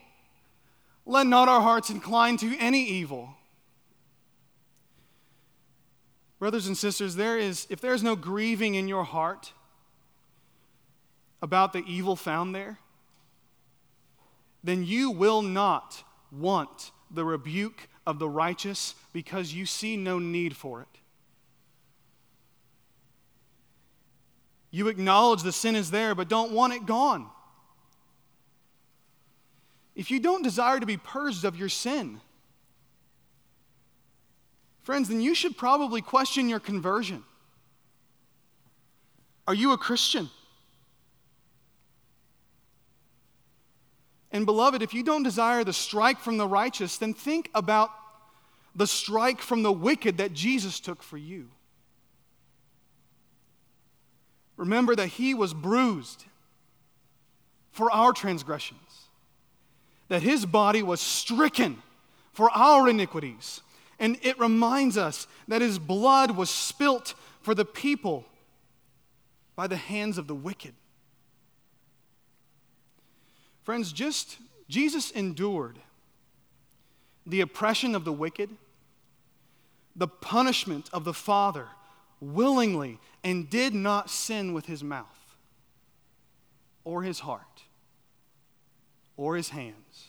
Let 1.07 1.29
not 1.29 1.49
our 1.49 1.61
hearts 1.61 1.89
incline 1.89 2.37
to 2.39 2.57
any 2.59 2.85
evil. 2.85 3.31
Brothers 6.41 6.67
and 6.67 6.77
sisters, 6.77 7.15
there 7.15 7.39
is, 7.39 7.69
if 7.71 7.81
there 7.81 7.95
is 7.95 8.03
no 8.03 8.17
grieving 8.17 8.75
in 8.75 8.89
your 8.89 9.05
heart 9.05 9.53
about 11.45 11.75
the 11.75 11.85
evil 11.87 12.17
found 12.17 12.55
there, 12.55 12.79
then 14.65 14.83
you 14.83 15.11
will 15.11 15.43
not 15.43 16.03
want 16.33 16.91
the 17.11 17.23
rebuke 17.23 17.87
of 18.07 18.19
the 18.19 18.29
righteous 18.29 18.95
because 19.13 19.53
you 19.53 19.67
see 19.67 19.95
no 19.95 20.19
need 20.19 20.57
for 20.57 20.81
it. 20.81 20.89
You 24.71 24.89
acknowledge 24.89 25.43
the 25.43 25.53
sin 25.53 25.77
is 25.77 25.91
there, 25.91 26.15
but 26.15 26.31
don't 26.31 26.51
want 26.51 26.73
it 26.73 26.87
gone. 26.87 27.27
If 29.95 30.11
you 30.11 30.21
don't 30.21 30.43
desire 30.43 30.81
to 30.81 30.87
be 30.87 30.97
purged 30.97 31.45
of 31.45 31.57
your 31.57 31.69
sin, 31.69 32.23
friends, 34.83 35.11
then 35.11 35.21
you 35.21 35.35
should 35.35 35.59
probably 35.59 36.01
question 36.01 36.49
your 36.49 36.59
conversion. 36.59 37.23
Are 39.47 39.55
you 39.55 39.73
a 39.73 39.79
Christian? 39.79 40.31
And 44.35 44.45
beloved, 44.45 44.83
if 44.83 44.93
you 44.93 45.05
don't 45.05 45.23
desire 45.23 45.63
the 45.63 45.73
strike 45.73 46.19
from 46.19 46.39
the 46.39 46.49
righteous, 46.49 46.99
then 46.99 47.15
think 47.15 47.49
about 47.55 47.91
the 48.75 48.87
strike 48.87 49.41
from 49.41 49.63
the 49.63 49.73
wicked 49.73 50.19
that 50.19 50.33
Jesus 50.33 50.81
took 50.81 51.05
for 51.05 51.17
you. 51.17 51.51
Remember 54.57 54.97
that 54.97 55.07
he 55.07 55.35
was 55.35 55.55
bruised 55.55 56.25
for 57.71 57.93
our 57.93 58.13
transgressions, 58.13 58.81
that 60.09 60.23
his 60.23 60.45
body 60.47 60.83
was 60.83 61.01
stricken 61.01 61.81
for 62.33 62.51
our 62.51 62.89
iniquities. 62.89 63.61
And 64.01 64.19
it 64.21 64.37
reminds 64.41 64.97
us 64.97 65.29
that 65.47 65.63
his 65.63 65.79
blood 65.79 66.33
was 66.33 66.51
spilt 66.51 67.15
for 67.41 67.55
the 67.55 67.65
people 67.65 68.25
by 69.55 69.69
the 69.69 69.77
hands 69.77 70.19
of 70.19 70.27
the 70.27 70.35
wicked. 70.35 70.75
Friends, 73.65 73.93
just 73.93 74.39
Jesus 74.69 75.11
endured 75.11 75.79
the 77.27 77.41
oppression 77.41 77.95
of 77.95 78.05
the 78.05 78.13
wicked, 78.13 78.51
the 79.97 80.07
punishment 80.07 80.91
of 80.93 81.05
the 81.05 81.15
Father 81.15 81.67
willingly 82.21 82.99
and 83.23 83.49
did 83.49 83.75
not 83.75 84.11
sin 84.11 84.53
with 84.53 84.67
his 84.67 84.85
mouth 84.85 85.07
or 86.85 87.03
his 87.03 87.21
heart 87.21 87.63
or 89.17 89.37
his 89.37 89.49
hands. 89.51 90.09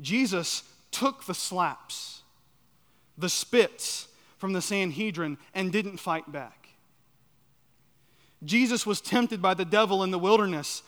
Jesus 0.00 0.62
took 0.90 1.24
the 1.24 1.34
slaps, 1.34 2.22
the 3.18 3.28
spits 3.28 4.08
from 4.38 4.52
the 4.52 4.62
Sanhedrin 4.62 5.38
and 5.54 5.72
didn't 5.72 5.98
fight 5.98 6.30
back. 6.30 6.68
Jesus 8.44 8.84
was 8.86 9.00
tempted 9.00 9.40
by 9.40 9.54
the 9.54 9.64
devil 9.64 10.02
in 10.02 10.10
the 10.10 10.18
wilderness, 10.18 10.82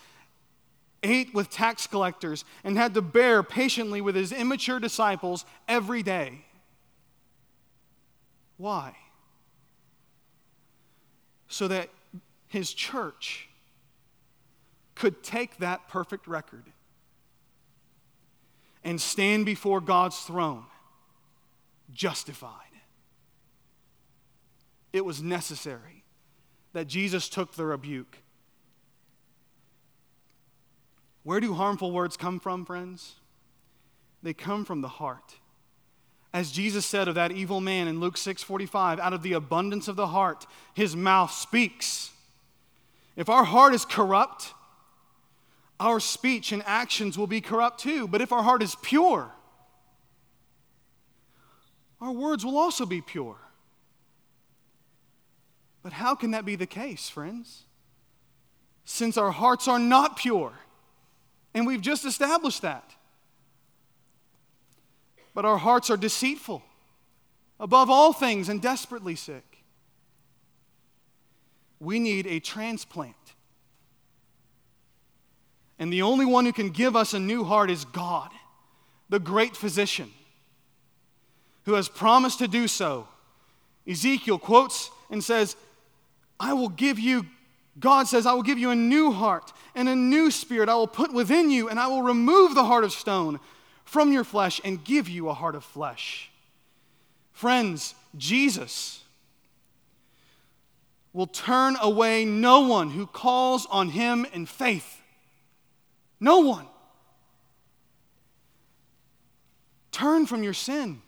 ate 1.04 1.32
with 1.34 1.50
tax 1.50 1.86
collectors, 1.86 2.44
and 2.64 2.76
had 2.76 2.94
to 2.94 3.02
bear 3.02 3.44
patiently 3.44 4.00
with 4.00 4.16
his 4.16 4.32
immature 4.32 4.80
disciples 4.80 5.44
every 5.68 6.02
day. 6.02 6.44
Why? 8.56 8.96
so 11.54 11.68
that 11.68 11.88
his 12.48 12.74
church 12.74 13.48
could 14.96 15.22
take 15.22 15.58
that 15.58 15.86
perfect 15.86 16.26
record 16.26 16.64
and 18.82 19.00
stand 19.00 19.46
before 19.46 19.80
God's 19.80 20.18
throne 20.18 20.64
justified. 21.92 22.50
It 24.92 25.04
was 25.04 25.22
necessary 25.22 26.02
that 26.72 26.88
Jesus 26.88 27.28
took 27.28 27.54
the 27.54 27.64
rebuke. 27.64 28.18
Where 31.24 31.40
do 31.40 31.54
harmful 31.54 31.90
words 31.90 32.16
come 32.16 32.38
from, 32.38 32.64
friends? 32.64 33.14
They 34.22 34.34
come 34.34 34.64
from 34.64 34.82
the 34.82 34.88
heart. 34.88 35.36
As 36.32 36.52
Jesus 36.52 36.84
said 36.84 37.08
of 37.08 37.14
that 37.14 37.32
evil 37.32 37.60
man 37.60 37.88
in 37.88 38.00
Luke 38.00 38.16
6:45, 38.16 38.98
out 38.98 39.12
of 39.12 39.22
the 39.22 39.32
abundance 39.32 39.88
of 39.88 39.96
the 39.96 40.08
heart, 40.08 40.46
his 40.74 40.94
mouth 40.94 41.32
speaks. 41.32 42.10
If 43.16 43.28
our 43.28 43.44
heart 43.44 43.74
is 43.74 43.84
corrupt, 43.84 44.52
our 45.80 46.00
speech 46.00 46.52
and 46.52 46.62
actions 46.66 47.16
will 47.16 47.26
be 47.26 47.40
corrupt 47.40 47.80
too. 47.80 48.06
But 48.08 48.20
if 48.20 48.32
our 48.32 48.42
heart 48.42 48.62
is 48.62 48.74
pure, 48.82 49.32
our 52.00 52.12
words 52.12 52.44
will 52.44 52.58
also 52.58 52.84
be 52.84 53.00
pure. 53.00 53.38
But 55.82 55.92
how 55.92 56.14
can 56.14 56.32
that 56.32 56.44
be 56.44 56.56
the 56.56 56.66
case, 56.66 57.08
friends? 57.08 57.64
Since 58.84 59.16
our 59.16 59.30
hearts 59.30 59.68
are 59.68 59.78
not 59.78 60.16
pure, 60.16 60.58
and 61.54 61.66
we've 61.66 61.80
just 61.80 62.04
established 62.04 62.62
that 62.62 62.94
but 65.34 65.44
our 65.44 65.58
hearts 65.58 65.90
are 65.90 65.96
deceitful 65.96 66.62
above 67.58 67.90
all 67.90 68.12
things 68.12 68.48
and 68.48 68.62
desperately 68.62 69.16
sick. 69.16 69.58
We 71.80 71.98
need 71.98 72.26
a 72.26 72.38
transplant. 72.38 73.16
And 75.78 75.92
the 75.92 76.02
only 76.02 76.24
one 76.24 76.44
who 76.44 76.52
can 76.52 76.70
give 76.70 76.94
us 76.94 77.12
a 77.14 77.18
new 77.18 77.42
heart 77.42 77.68
is 77.68 77.84
God, 77.84 78.30
the 79.08 79.18
great 79.18 79.56
physician, 79.56 80.10
who 81.64 81.74
has 81.74 81.88
promised 81.88 82.38
to 82.38 82.48
do 82.48 82.68
so. 82.68 83.08
Ezekiel 83.88 84.38
quotes 84.38 84.90
and 85.10 85.22
says, 85.22 85.56
I 86.38 86.52
will 86.52 86.68
give 86.68 86.98
you, 86.98 87.26
God 87.78 88.06
says, 88.06 88.26
I 88.26 88.32
will 88.34 88.42
give 88.42 88.58
you 88.58 88.70
a 88.70 88.76
new 88.76 89.10
heart 89.10 89.52
and 89.74 89.88
a 89.88 89.96
new 89.96 90.30
spirit 90.30 90.68
I 90.68 90.76
will 90.76 90.86
put 90.86 91.12
within 91.12 91.50
you, 91.50 91.68
and 91.68 91.80
I 91.80 91.88
will 91.88 92.02
remove 92.02 92.54
the 92.54 92.64
heart 92.64 92.84
of 92.84 92.92
stone 92.92 93.40
from 93.84 94.12
your 94.12 94.24
flesh 94.24 94.60
and 94.64 94.84
give 94.84 95.08
you 95.08 95.28
a 95.28 95.34
heart 95.34 95.54
of 95.54 95.64
flesh. 95.64 96.30
Friends, 97.32 97.94
Jesus 98.16 99.02
will 101.12 101.26
turn 101.26 101.76
away 101.80 102.24
no 102.24 102.60
one 102.60 102.90
who 102.90 103.06
calls 103.06 103.66
on 103.66 103.88
him 103.88 104.26
in 104.32 104.46
faith. 104.46 105.00
No 106.20 106.40
one. 106.40 106.66
Turn 109.90 110.26
from 110.26 110.42
your 110.42 110.54
sin 110.54 111.02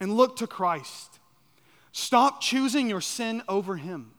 and 0.00 0.16
look 0.16 0.36
to 0.36 0.46
Christ. 0.46 1.18
Stop 1.92 2.40
choosing 2.40 2.88
your 2.88 3.00
sin 3.00 3.42
over 3.48 3.76
him. 3.76 4.12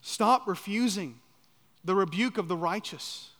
Stop 0.00 0.46
refusing 0.46 1.20
the 1.84 1.94
rebuke 1.94 2.38
of 2.38 2.48
the 2.48 2.56
righteous. 2.56 3.30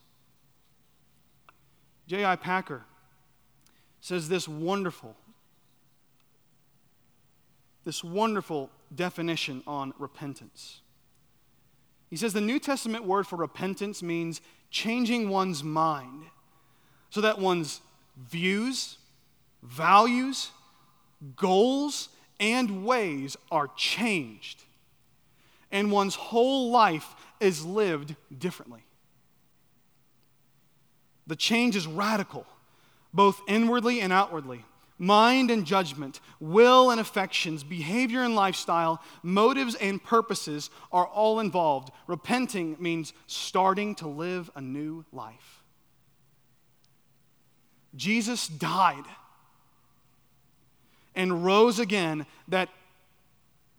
J.I. 2.06 2.36
Packer 2.36 2.82
says 4.00 4.28
this 4.28 4.48
wonderful, 4.48 5.14
this 7.84 8.02
wonderful 8.02 8.70
definition 8.94 9.62
on 9.66 9.94
repentance. 9.98 10.80
He 12.08 12.16
says 12.16 12.32
the 12.32 12.40
New 12.40 12.58
Testament 12.58 13.04
word 13.04 13.26
for 13.26 13.36
repentance 13.36 14.02
means 14.02 14.40
changing 14.70 15.28
one's 15.28 15.62
mind 15.62 16.24
so 17.10 17.20
that 17.20 17.38
one's 17.38 17.80
views, 18.16 18.98
values, 19.62 20.50
goals, 21.36 22.08
and 22.40 22.84
ways 22.84 23.36
are 23.50 23.68
changed, 23.76 24.64
and 25.72 25.90
one's 25.92 26.14
whole 26.14 26.70
life 26.70 27.14
is 27.38 27.64
lived 27.64 28.16
differently. 28.36 28.84
The 31.26 31.36
change 31.36 31.76
is 31.76 31.86
radical, 31.86 32.46
both 33.12 33.40
inwardly 33.46 34.00
and 34.00 34.12
outwardly. 34.12 34.64
mind 35.00 35.50
and 35.50 35.64
judgment, 35.64 36.20
will 36.38 36.90
and 36.90 37.00
affections, 37.00 37.64
behavior 37.64 38.22
and 38.22 38.36
lifestyle, 38.36 39.00
motives 39.22 39.74
and 39.76 40.04
purposes 40.04 40.68
are 40.92 41.06
all 41.06 41.40
involved. 41.40 41.90
Repenting 42.06 42.76
means 42.78 43.14
starting 43.26 43.94
to 43.96 44.06
live 44.06 44.50
a 44.54 44.60
new 44.60 45.04
life. 45.10 45.62
Jesus 47.96 48.46
died 48.46 49.04
and 51.14 51.44
rose 51.44 51.78
again 51.78 52.26
that 52.46 52.68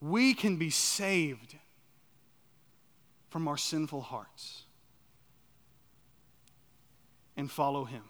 we 0.01 0.33
can 0.33 0.57
be 0.57 0.71
saved 0.71 1.55
from 3.32 3.47
our 3.47 3.57
sinful 3.57 4.01
hearts 4.01 4.65
and 7.38 7.49
follow 7.49 7.86
him. 7.86 8.03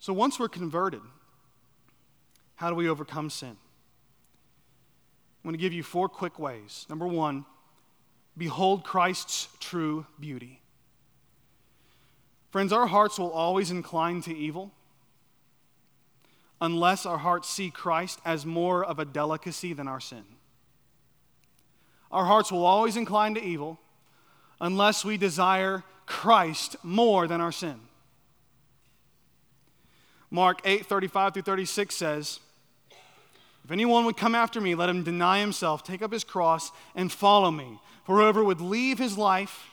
So 0.00 0.12
once 0.12 0.38
we're 0.38 0.48
converted, 0.48 1.00
how 2.56 2.70
do 2.70 2.74
we 2.74 2.88
overcome 2.88 3.30
sin? 3.30 3.50
I'm 3.50 5.48
going 5.48 5.54
to 5.54 5.60
give 5.60 5.72
you 5.72 5.84
four 5.84 6.08
quick 6.08 6.40
ways. 6.40 6.86
Number 6.90 7.06
one, 7.06 7.44
behold 8.36 8.82
Christ's 8.82 9.48
true 9.60 10.04
beauty. 10.18 10.60
Friends, 12.50 12.72
our 12.72 12.88
hearts 12.88 13.16
will 13.16 13.30
always 13.30 13.70
incline 13.70 14.22
to 14.22 14.36
evil 14.36 14.72
unless 16.60 17.06
our 17.06 17.18
hearts 17.18 17.48
see 17.48 17.70
Christ 17.70 18.20
as 18.24 18.44
more 18.44 18.84
of 18.84 18.98
a 18.98 19.04
delicacy 19.04 19.72
than 19.72 19.86
our 19.86 20.00
sin. 20.00 20.24
Our 22.12 22.26
hearts 22.26 22.52
will 22.52 22.66
always 22.66 22.96
incline 22.96 23.34
to 23.34 23.42
evil 23.42 23.78
unless 24.60 25.04
we 25.04 25.16
desire 25.16 25.82
Christ 26.06 26.76
more 26.82 27.26
than 27.26 27.40
our 27.40 27.52
sin. 27.52 27.80
Mark 30.30 30.60
8 30.64 30.86
35 30.86 31.34
through 31.34 31.42
36 31.42 31.94
says, 31.94 32.40
If 33.64 33.70
anyone 33.70 34.04
would 34.04 34.16
come 34.16 34.34
after 34.34 34.60
me, 34.60 34.74
let 34.74 34.88
him 34.88 35.02
deny 35.02 35.40
himself, 35.40 35.82
take 35.82 36.02
up 36.02 36.12
his 36.12 36.24
cross, 36.24 36.70
and 36.94 37.10
follow 37.10 37.50
me. 37.50 37.78
For 38.04 38.16
whoever 38.16 38.42
would 38.42 38.60
leave 38.60 38.98
his 38.98 39.16
life, 39.16 39.70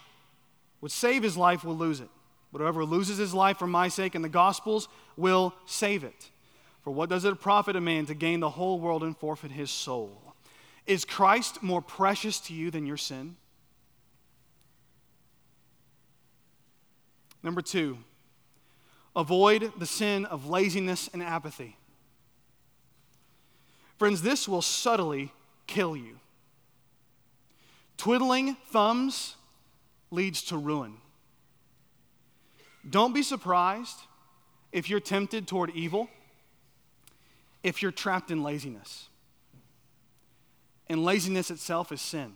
would 0.82 0.92
save 0.92 1.24
his 1.24 1.38
life, 1.38 1.64
will 1.64 1.78
lose 1.78 2.00
it. 2.00 2.10
But 2.52 2.60
whoever 2.60 2.84
loses 2.84 3.18
his 3.18 3.34
life 3.34 3.58
for 3.58 3.68
my 3.68 3.88
sake 3.90 4.16
and 4.16 4.24
the 4.24 4.30
gospel's 4.30 4.88
will 5.16 5.54
save 5.66 6.04
it. 6.04 6.30
For 6.84 6.92
what 6.92 7.10
does 7.10 7.26
it 7.26 7.40
profit 7.40 7.76
a 7.76 7.82
man 7.82 8.06
to 8.08 8.14
gain 8.14 8.40
the 8.40 8.50
whole 8.50 8.80
world 8.80 9.04
and 9.04 9.18
forfeit 9.18 9.52
his 9.52 9.70
soul? 9.70 10.29
Is 10.90 11.06
Christ 11.06 11.64
more 11.64 11.82
precious 11.82 12.42
to 12.42 12.54
you 12.54 12.70
than 12.70 12.86
your 12.86 12.98
sin? 12.98 13.38
Number 17.42 17.62
two, 17.62 18.00
Avoid 19.16 19.74
the 19.78 19.86
sin 19.86 20.26
of 20.26 20.48
laziness 20.48 21.10
and 21.12 21.22
apathy. 21.22 21.76
Friends, 23.98 24.22
this 24.22 24.48
will 24.48 24.62
subtly 24.62 25.34
kill 25.68 25.98
you. 25.98 26.20
Twiddling 27.98 28.56
thumbs 28.72 29.36
leads 30.10 30.42
to 30.44 30.58
ruin. 30.58 30.94
Don't 32.90 33.14
be 33.14 33.24
surprised 33.24 34.00
if 34.72 34.90
you're 34.90 35.02
tempted 35.02 35.48
toward 35.48 35.72
evil, 35.72 36.08
if 37.62 37.82
you're 37.82 37.92
trapped 37.92 38.32
in 38.32 38.42
laziness. 38.42 39.09
And 40.90 41.04
laziness 41.04 41.52
itself 41.52 41.92
is 41.92 42.02
sin. 42.02 42.34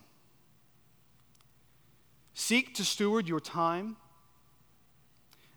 Seek 2.34 2.74
to 2.74 2.84
steward 2.84 3.28
your 3.28 3.40
time 3.40 3.96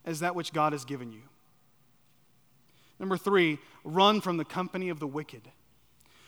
as 0.06 0.22
that 0.22 0.36
which 0.36 0.54
God 0.54 0.74
has 0.74 0.86
given 0.86 1.12
you. 1.12 1.22
Number 3.00 3.18
three, 3.18 3.60
run 3.84 4.22
from 4.22 4.38
the 4.38 4.46
company 4.46 4.90
of 4.90 5.00
the 5.00 5.08
wicked. 5.08 5.42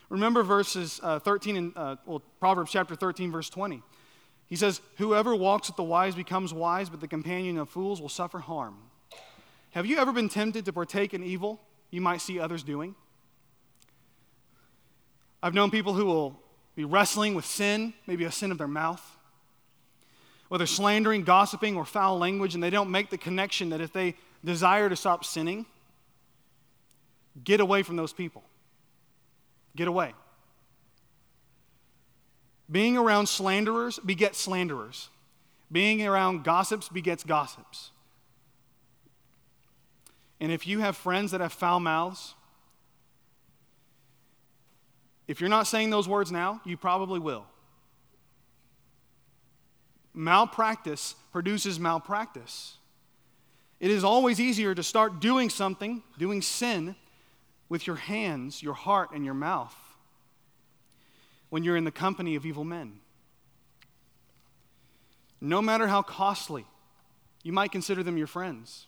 Remember 0.10 0.44
verses 0.44 1.00
uh, 1.04 1.20
13 1.20 1.56
and, 1.56 1.74
uh, 1.76 1.96
well, 2.06 2.22
Proverbs 2.40 2.72
chapter 2.72 2.96
13, 2.96 3.32
verse 3.32 3.50
20. 3.50 3.82
He 4.48 4.56
says, 4.56 4.82
Whoever 4.98 5.36
walks 5.36 5.70
with 5.70 5.78
the 5.78 5.84
wise 5.84 6.16
becomes 6.16 6.54
wise, 6.54 6.90
but 6.90 7.00
the 7.00 7.08
companion 7.08 7.58
of 7.58 7.70
fools 7.70 8.02
will 8.02 8.10
suffer 8.10 8.40
harm. 8.40 8.78
Have 9.72 9.86
you 9.86 9.98
ever 10.00 10.12
been 10.12 10.30
tempted 10.30 10.66
to 10.66 10.74
partake 10.74 11.14
in 11.14 11.24
evil 11.24 11.62
you 11.92 12.02
might 12.02 12.22
see 12.22 12.40
others 12.40 12.64
doing? 12.64 12.96
I've 15.42 15.54
known 15.54 15.70
people 15.70 15.94
who 15.94 16.06
will 16.06 16.42
be 16.80 16.86
wrestling 16.86 17.36
with 17.36 17.46
sin, 17.46 17.94
maybe 18.08 18.24
a 18.24 18.32
sin 18.32 18.52
of 18.52 18.58
their 18.58 18.68
mouth 18.68 19.18
whether 20.50 20.66
slandering, 20.66 21.24
gossiping, 21.24 21.78
or 21.78 21.86
foul 21.86 22.18
language, 22.18 22.56
and 22.56 22.62
they 22.62 22.72
don't 22.72 22.92
make 22.92 23.10
the 23.10 23.18
connection 23.18 23.70
that 23.70 23.80
if 23.80 23.94
they 23.94 24.16
desire 24.44 24.90
to 24.90 24.96
stop 24.96 25.24
sinning, 25.24 25.66
get 27.44 27.60
away 27.60 27.84
from 27.84 27.96
those 27.96 28.12
people. 28.12 28.44
Get 29.76 29.88
away. 29.88 30.14
Being 32.70 32.98
around 32.98 33.30
slanderers 33.30 34.00
begets 34.00 34.40
slanderers. 34.40 35.10
Being 35.72 36.06
around 36.06 36.44
gossips 36.44 36.90
begets 36.90 37.24
gossips. 37.24 37.92
And 40.40 40.52
if 40.52 40.66
you 40.66 40.80
have 40.80 40.98
friends 40.98 41.32
that 41.32 41.42
have 41.42 41.54
foul 41.54 41.80
mouths, 41.80 42.34
if 45.30 45.40
you're 45.40 45.50
not 45.50 45.68
saying 45.68 45.92
those 45.92 46.10
words 46.10 46.32
now, 46.32 46.60
you 46.66 46.76
probably 46.76 47.20
will 47.20 47.46
malpractice 50.12 51.16
produces 51.32 51.80
malpractice. 51.80 52.78
It 53.80 53.92
is 53.92 54.04
always 54.04 54.40
easier 54.42 54.74
to 54.76 54.84
start 54.84 55.22
doing 55.22 55.50
something, 55.50 56.04
doing 56.18 56.42
sin, 56.42 56.96
with 57.70 57.86
your 57.86 57.96
hands, 57.96 58.64
your 58.64 58.74
heart, 58.74 59.12
and 59.14 59.24
your 59.24 59.36
mouth 59.36 59.76
when 61.50 61.64
you're 61.64 61.78
in 61.78 61.84
the 61.84 61.92
company 61.92 62.36
of 62.36 62.46
evil 62.46 62.64
men. 62.64 63.00
No 65.40 65.62
matter 65.62 65.88
how 65.88 66.02
costly, 66.02 66.66
you 67.44 67.54
might 67.54 67.72
consider 67.72 68.02
them 68.02 68.18
your 68.18 68.28
friends. 68.28 68.88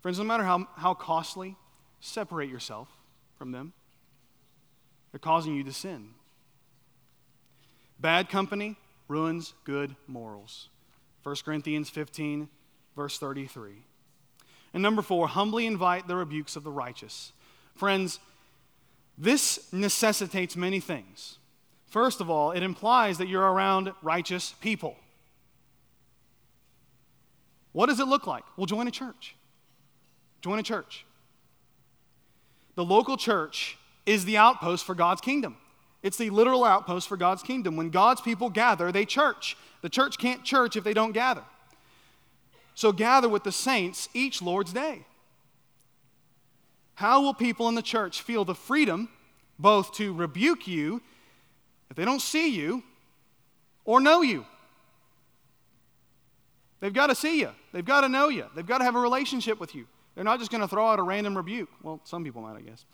Friends, 0.00 0.18
no 0.18 0.24
matter 0.24 0.44
how, 0.44 0.66
how 0.76 0.94
costly, 0.94 1.56
separate 2.00 2.48
yourself 2.48 2.88
from 3.36 3.52
them. 3.52 3.74
They're 5.12 5.18
causing 5.18 5.54
you 5.54 5.64
to 5.64 5.72
sin. 5.72 6.10
Bad 7.98 8.28
company, 8.28 8.76
ruins 9.08 9.54
good 9.64 9.96
morals. 10.06 10.68
1 11.22 11.36
Corinthians 11.44 11.88
15, 11.90 12.48
verse 12.94 13.18
33. 13.18 13.72
And 14.74 14.82
number 14.82 15.02
four, 15.02 15.28
humbly 15.28 15.66
invite 15.66 16.06
the 16.06 16.16
rebukes 16.16 16.56
of 16.56 16.64
the 16.64 16.70
righteous. 16.70 17.32
Friends, 17.74 18.20
this 19.16 19.72
necessitates 19.72 20.56
many 20.56 20.80
things. 20.80 21.38
First 21.86 22.20
of 22.20 22.28
all, 22.28 22.52
it 22.52 22.62
implies 22.62 23.18
that 23.18 23.28
you're 23.28 23.42
around 23.42 23.92
righteous 24.02 24.54
people. 24.60 24.96
What 27.72 27.86
does 27.86 28.00
it 28.00 28.08
look 28.08 28.26
like? 28.26 28.44
Well, 28.56 28.66
join 28.66 28.88
a 28.88 28.90
church. 28.90 29.34
Join 30.42 30.58
a 30.58 30.62
church. 30.62 31.04
The 32.74 32.84
local 32.84 33.16
church 33.16 33.78
is 34.06 34.24
the 34.24 34.36
outpost 34.36 34.84
for 34.84 34.94
God's 34.94 35.20
kingdom. 35.20 35.56
It's 36.02 36.16
the 36.16 36.30
literal 36.30 36.64
outpost 36.64 37.08
for 37.08 37.16
God's 37.16 37.42
kingdom. 37.42 37.76
When 37.76 37.90
God's 37.90 38.20
people 38.20 38.48
gather, 38.48 38.92
they 38.92 39.04
church. 39.04 39.56
The 39.82 39.88
church 39.88 40.18
can't 40.18 40.44
church 40.44 40.76
if 40.76 40.84
they 40.84 40.94
don't 40.94 41.12
gather. 41.12 41.42
So 42.74 42.92
gather 42.92 43.28
with 43.28 43.42
the 43.42 43.52
saints 43.52 44.08
each 44.14 44.40
Lord's 44.40 44.72
day. 44.72 45.04
How 46.94 47.22
will 47.22 47.34
people 47.34 47.68
in 47.68 47.74
the 47.74 47.82
church 47.82 48.22
feel 48.22 48.44
the 48.44 48.54
freedom 48.54 49.08
both 49.58 49.92
to 49.94 50.14
rebuke 50.14 50.66
you 50.66 51.02
if 51.90 51.96
they 51.96 52.04
don't 52.04 52.22
see 52.22 52.48
you 52.48 52.82
or 53.84 54.00
know 54.00 54.22
you? 54.22 54.46
They've 56.80 56.92
got 56.92 57.08
to 57.08 57.14
see 57.14 57.40
you, 57.40 57.50
they've 57.72 57.84
got 57.84 58.02
to 58.02 58.08
know 58.08 58.28
you, 58.28 58.46
they've 58.54 58.66
got 58.66 58.78
to 58.78 58.84
have 58.84 58.94
a 58.94 59.00
relationship 59.00 59.58
with 59.58 59.74
you. 59.74 59.86
They're 60.14 60.24
not 60.24 60.38
just 60.38 60.50
going 60.50 60.62
to 60.62 60.68
throw 60.68 60.86
out 60.86 60.98
a 60.98 61.02
random 61.02 61.36
rebuke. 61.36 61.68
Well, 61.82 62.00
some 62.04 62.24
people 62.24 62.42
might, 62.42 62.56
I 62.56 62.62
guess. 62.62 62.84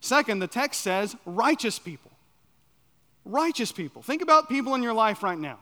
Second, 0.00 0.38
the 0.38 0.46
text 0.46 0.80
says 0.80 1.16
righteous 1.24 1.78
people 1.78 2.08
righteous 3.28 3.70
people. 3.70 4.02
Think 4.02 4.22
about 4.22 4.48
people 4.48 4.74
in 4.74 4.82
your 4.82 4.94
life 4.94 5.22
right 5.22 5.38
now 5.38 5.58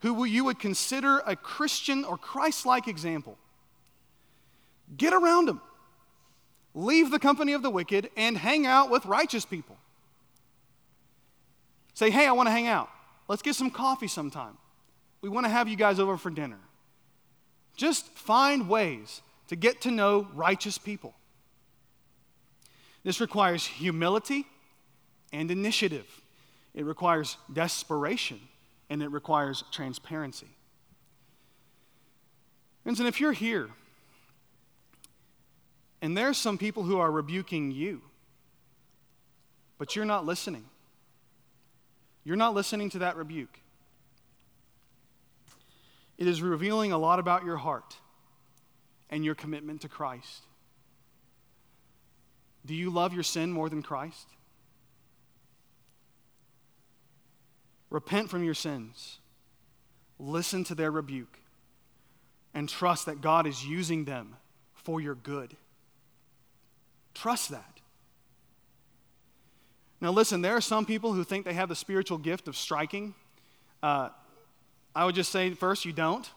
who 0.00 0.24
you 0.24 0.44
would 0.44 0.58
consider 0.58 1.22
a 1.26 1.34
Christian 1.34 2.04
or 2.04 2.18
Christ 2.18 2.66
like 2.66 2.86
example. 2.86 3.38
Get 4.96 5.14
around 5.14 5.48
them. 5.48 5.60
Leave 6.74 7.10
the 7.10 7.18
company 7.18 7.54
of 7.54 7.62
the 7.62 7.70
wicked 7.70 8.10
and 8.16 8.36
hang 8.36 8.66
out 8.66 8.90
with 8.90 9.06
righteous 9.06 9.46
people. 9.46 9.78
Say, 11.94 12.10
hey, 12.10 12.26
I 12.26 12.32
want 12.32 12.48
to 12.48 12.50
hang 12.50 12.66
out. 12.66 12.90
Let's 13.26 13.40
get 13.40 13.54
some 13.54 13.70
coffee 13.70 14.06
sometime. 14.06 14.58
We 15.22 15.30
want 15.30 15.46
to 15.46 15.50
have 15.50 15.66
you 15.66 15.76
guys 15.76 15.98
over 15.98 16.18
for 16.18 16.30
dinner. 16.30 16.58
Just 17.74 18.06
find 18.10 18.68
ways 18.68 19.22
to 19.48 19.56
get 19.56 19.80
to 19.82 19.90
know 19.90 20.28
righteous 20.34 20.76
people. 20.76 21.14
This 23.06 23.20
requires 23.20 23.64
humility 23.64 24.46
and 25.32 25.48
initiative. 25.52 26.06
It 26.74 26.84
requires 26.84 27.36
desperation 27.52 28.40
and 28.90 29.00
it 29.00 29.12
requires 29.12 29.62
transparency. 29.70 30.48
And 32.84 32.98
if 32.98 33.20
you're 33.20 33.30
here 33.30 33.68
And 36.02 36.16
there's 36.16 36.36
some 36.36 36.58
people 36.58 36.82
who 36.82 36.98
are 36.98 37.10
rebuking 37.10 37.70
you, 37.70 38.02
but 39.78 39.94
you're 39.94 40.04
not 40.04 40.26
listening. 40.26 40.64
You're 42.24 42.36
not 42.36 42.54
listening 42.54 42.90
to 42.90 42.98
that 42.98 43.16
rebuke. 43.16 43.60
It 46.18 46.26
is 46.26 46.42
revealing 46.42 46.90
a 46.90 46.98
lot 46.98 47.20
about 47.20 47.44
your 47.44 47.56
heart 47.56 47.96
and 49.10 49.24
your 49.24 49.36
commitment 49.36 49.82
to 49.82 49.88
Christ. 49.88 50.45
Do 52.66 52.74
you 52.74 52.90
love 52.90 53.14
your 53.14 53.22
sin 53.22 53.52
more 53.52 53.68
than 53.68 53.82
Christ? 53.82 54.26
Repent 57.88 58.28
from 58.28 58.44
your 58.44 58.54
sins. 58.54 59.18
Listen 60.18 60.64
to 60.64 60.74
their 60.74 60.90
rebuke 60.90 61.38
and 62.52 62.68
trust 62.68 63.06
that 63.06 63.20
God 63.20 63.46
is 63.46 63.64
using 63.64 64.04
them 64.04 64.36
for 64.74 65.00
your 65.00 65.14
good. 65.14 65.56
Trust 67.14 67.50
that. 67.50 67.80
Now, 70.00 70.10
listen, 70.10 70.42
there 70.42 70.56
are 70.56 70.60
some 70.60 70.84
people 70.84 71.12
who 71.12 71.24
think 71.24 71.44
they 71.44 71.54
have 71.54 71.68
the 71.68 71.76
spiritual 71.76 72.18
gift 72.18 72.48
of 72.48 72.56
striking. 72.56 73.14
Uh, 73.82 74.10
I 74.94 75.04
would 75.04 75.14
just 75.14 75.32
say, 75.32 75.50
first, 75.50 75.84
you 75.84 75.92
don't. 75.92 76.28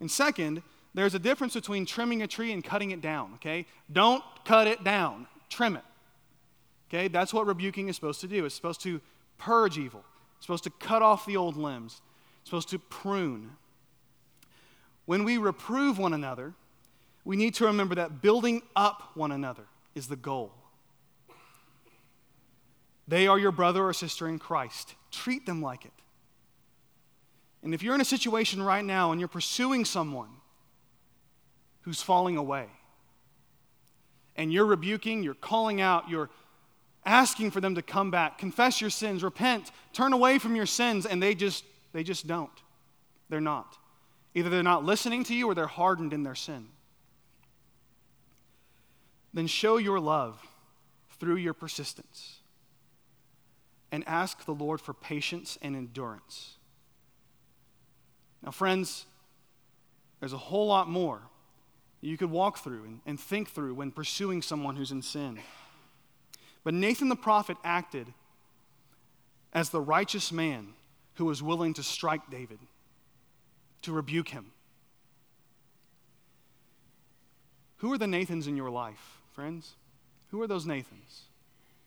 And 0.00 0.10
second, 0.10 0.62
there's 0.94 1.14
a 1.14 1.18
difference 1.18 1.54
between 1.54 1.84
trimming 1.84 2.22
a 2.22 2.26
tree 2.26 2.52
and 2.52 2.64
cutting 2.64 2.90
it 2.90 3.00
down, 3.00 3.32
okay? 3.34 3.66
Don't 3.92 4.24
cut 4.44 4.66
it 4.66 4.82
down, 4.82 5.26
trim 5.48 5.76
it. 5.76 5.84
Okay? 6.88 7.08
That's 7.08 7.34
what 7.34 7.46
rebuking 7.46 7.88
is 7.88 7.96
supposed 7.96 8.20
to 8.20 8.28
do. 8.28 8.44
It's 8.44 8.54
supposed 8.54 8.80
to 8.82 9.00
purge 9.38 9.78
evil, 9.78 10.04
it's 10.36 10.46
supposed 10.46 10.64
to 10.64 10.70
cut 10.70 11.02
off 11.02 11.26
the 11.26 11.36
old 11.36 11.56
limbs, 11.56 12.00
it's 12.40 12.50
supposed 12.50 12.70
to 12.70 12.78
prune. 12.78 13.52
When 15.04 15.24
we 15.24 15.38
reprove 15.38 15.98
one 15.98 16.12
another, 16.12 16.54
we 17.24 17.36
need 17.36 17.54
to 17.54 17.66
remember 17.66 17.94
that 17.96 18.22
building 18.22 18.62
up 18.74 19.10
one 19.14 19.32
another 19.32 19.64
is 19.94 20.08
the 20.08 20.16
goal. 20.16 20.52
They 23.08 23.26
are 23.26 23.38
your 23.38 23.52
brother 23.52 23.84
or 23.84 23.92
sister 23.92 24.28
in 24.28 24.38
Christ. 24.38 24.94
Treat 25.10 25.46
them 25.46 25.62
like 25.62 25.84
it. 25.84 25.92
And 27.62 27.74
if 27.74 27.82
you're 27.82 27.94
in 27.94 28.00
a 28.00 28.04
situation 28.04 28.62
right 28.62 28.84
now 28.84 29.12
and 29.12 29.20
you're 29.20 29.28
pursuing 29.28 29.84
someone 29.84 30.28
who's 31.82 32.02
falling 32.02 32.36
away, 32.36 32.66
and 34.36 34.52
you're 34.52 34.66
rebuking, 34.66 35.22
you're 35.22 35.34
calling 35.34 35.80
out, 35.80 36.08
you're 36.08 36.30
asking 37.04 37.50
for 37.50 37.60
them 37.60 37.74
to 37.74 37.82
come 37.82 38.10
back, 38.10 38.38
confess 38.38 38.80
your 38.80 38.90
sins, 38.90 39.22
repent, 39.22 39.70
turn 39.92 40.12
away 40.12 40.38
from 40.38 40.56
your 40.56 40.66
sins, 40.66 41.06
and 41.06 41.22
they 41.22 41.34
just 41.34 41.64
they 41.92 42.02
just 42.02 42.26
don't. 42.26 42.50
They're 43.28 43.40
not. 43.40 43.78
Either 44.34 44.50
they're 44.50 44.62
not 44.62 44.84
listening 44.84 45.24
to 45.24 45.34
you 45.34 45.48
or 45.48 45.54
they're 45.54 45.66
hardened 45.66 46.12
in 46.12 46.22
their 46.22 46.34
sin. 46.34 46.68
Then 49.32 49.46
show 49.46 49.78
your 49.78 49.98
love 49.98 50.38
through 51.18 51.36
your 51.36 51.54
persistence 51.54 52.40
and 53.90 54.06
ask 54.06 54.44
the 54.44 54.52
Lord 54.52 54.80
for 54.80 54.92
patience 54.92 55.56
and 55.62 55.74
endurance. 55.74 56.56
Now, 58.42 58.50
friends, 58.50 59.06
there's 60.20 60.34
a 60.34 60.38
whole 60.38 60.66
lot 60.66 60.88
more 60.88 61.22
you 62.06 62.16
could 62.16 62.30
walk 62.30 62.58
through 62.58 62.84
and, 62.84 63.00
and 63.04 63.18
think 63.18 63.48
through 63.50 63.74
when 63.74 63.90
pursuing 63.90 64.40
someone 64.40 64.76
who's 64.76 64.92
in 64.92 65.02
sin. 65.02 65.40
But 66.62 66.74
Nathan 66.74 67.08
the 67.08 67.16
prophet 67.16 67.56
acted 67.64 68.06
as 69.52 69.70
the 69.70 69.80
righteous 69.80 70.30
man 70.30 70.74
who 71.14 71.24
was 71.24 71.42
willing 71.42 71.74
to 71.74 71.82
strike 71.82 72.30
David, 72.30 72.58
to 73.82 73.92
rebuke 73.92 74.28
him. 74.28 74.52
Who 77.78 77.92
are 77.92 77.98
the 77.98 78.06
Nathans 78.06 78.46
in 78.46 78.56
your 78.56 78.70
life, 78.70 79.18
friends? 79.32 79.74
Who 80.30 80.40
are 80.42 80.46
those 80.46 80.66
Nathans? 80.66 81.22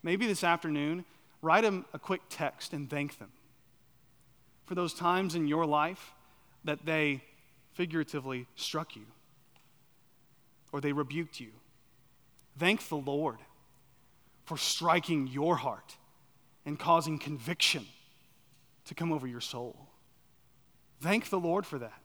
Maybe 0.04 0.28
this 0.28 0.44
afternoon, 0.44 1.06
write 1.42 1.64
them 1.64 1.86
a 1.94 2.00
quick 2.00 2.22
text 2.30 2.74
and 2.74 2.90
thank 2.90 3.20
them 3.20 3.32
for 4.66 4.76
those 4.76 4.94
times 4.94 5.36
in 5.36 5.48
your 5.48 5.66
life 5.66 6.14
that 6.64 6.86
they 6.86 7.22
figuratively 7.74 8.48
struck 8.56 8.96
you 8.96 9.06
or 10.72 10.82
they 10.82 10.92
rebuked 10.92 11.40
you. 11.40 11.52
Thank 12.58 12.88
the 12.90 12.98
Lord 12.98 13.38
for 14.46 14.58
striking 14.58 15.28
your 15.28 15.58
heart 15.58 15.96
and 16.66 16.78
causing 16.78 17.20
conviction 17.20 17.86
to 18.86 18.96
come 18.96 19.12
over 19.12 19.28
your 19.28 19.42
soul. 19.42 19.88
Thank 21.02 21.30
the 21.30 21.40
Lord 21.40 21.66
for 21.66 21.80
that. 21.80 22.02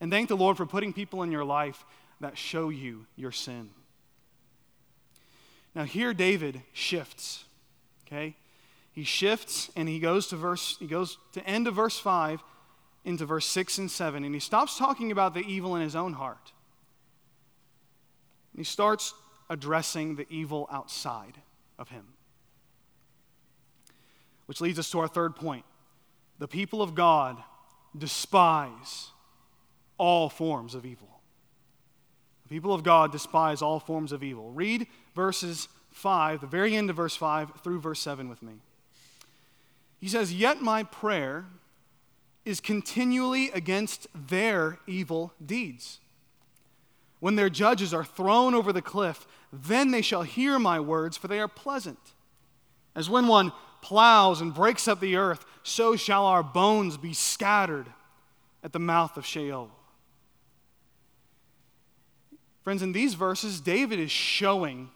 And 0.00 0.10
thank 0.10 0.28
the 0.28 0.36
Lord 0.36 0.56
for 0.56 0.66
putting 0.66 0.92
people 0.92 1.22
in 1.22 1.30
your 1.30 1.44
life 1.44 1.84
that 2.20 2.38
show 2.38 2.68
you 2.68 3.06
your 3.16 3.32
sin. 3.32 3.70
Now 5.74 5.84
here 5.84 6.14
David 6.14 6.62
shifts. 6.72 7.44
Okay? 8.06 8.36
He 8.92 9.04
shifts 9.04 9.70
and 9.76 9.88
he 9.88 9.98
goes 9.98 10.26
to 10.28 10.36
verse 10.36 10.76
he 10.78 10.86
goes 10.86 11.18
to 11.32 11.46
end 11.46 11.66
of 11.66 11.74
verse 11.74 11.98
5 11.98 12.42
into 13.04 13.26
verse 13.26 13.46
6 13.46 13.78
and 13.78 13.90
7 13.90 14.24
and 14.24 14.34
he 14.34 14.40
stops 14.40 14.78
talking 14.78 15.12
about 15.12 15.34
the 15.34 15.40
evil 15.40 15.76
in 15.76 15.82
his 15.82 15.94
own 15.94 16.14
heart. 16.14 16.52
And 18.56 18.64
he 18.64 18.64
starts 18.64 19.12
addressing 19.50 20.16
the 20.16 20.26
evil 20.30 20.66
outside 20.72 21.42
of 21.78 21.90
him. 21.90 22.06
Which 24.46 24.62
leads 24.62 24.78
us 24.78 24.90
to 24.92 25.00
our 25.00 25.08
third 25.08 25.36
point. 25.36 25.66
The 26.38 26.48
people 26.48 26.80
of 26.80 26.94
God 26.94 27.36
despise 27.96 29.08
all 29.98 30.30
forms 30.30 30.74
of 30.74 30.86
evil. 30.86 31.20
The 32.44 32.48
people 32.48 32.72
of 32.72 32.82
God 32.82 33.12
despise 33.12 33.60
all 33.60 33.78
forms 33.78 34.10
of 34.10 34.22
evil. 34.22 34.50
Read 34.52 34.86
verses 35.14 35.68
5, 35.90 36.40
the 36.40 36.46
very 36.46 36.74
end 36.74 36.88
of 36.88 36.96
verse 36.96 37.14
5 37.14 37.60
through 37.62 37.80
verse 37.80 38.00
7 38.00 38.26
with 38.26 38.42
me. 38.42 38.54
He 39.98 40.08
says, 40.08 40.32
Yet 40.32 40.62
my 40.62 40.82
prayer 40.82 41.44
is 42.46 42.60
continually 42.60 43.50
against 43.50 44.06
their 44.14 44.78
evil 44.86 45.34
deeds. 45.44 45.98
When 47.20 47.36
their 47.36 47.48
judges 47.48 47.94
are 47.94 48.04
thrown 48.04 48.54
over 48.54 48.72
the 48.72 48.82
cliff, 48.82 49.26
then 49.52 49.90
they 49.90 50.02
shall 50.02 50.22
hear 50.22 50.58
my 50.58 50.80
words, 50.80 51.16
for 51.16 51.28
they 51.28 51.40
are 51.40 51.48
pleasant. 51.48 51.98
As 52.94 53.08
when 53.08 53.26
one 53.26 53.52
plows 53.80 54.40
and 54.40 54.54
breaks 54.54 54.88
up 54.88 55.00
the 55.00 55.16
earth, 55.16 55.44
so 55.62 55.96
shall 55.96 56.26
our 56.26 56.42
bones 56.42 56.96
be 56.96 57.14
scattered 57.14 57.86
at 58.62 58.72
the 58.72 58.78
mouth 58.78 59.16
of 59.16 59.24
Sheol. 59.24 59.70
Friends, 62.62 62.82
in 62.82 62.92
these 62.92 63.14
verses, 63.14 63.60
David 63.60 64.00
is 64.00 64.10
showing 64.10 64.90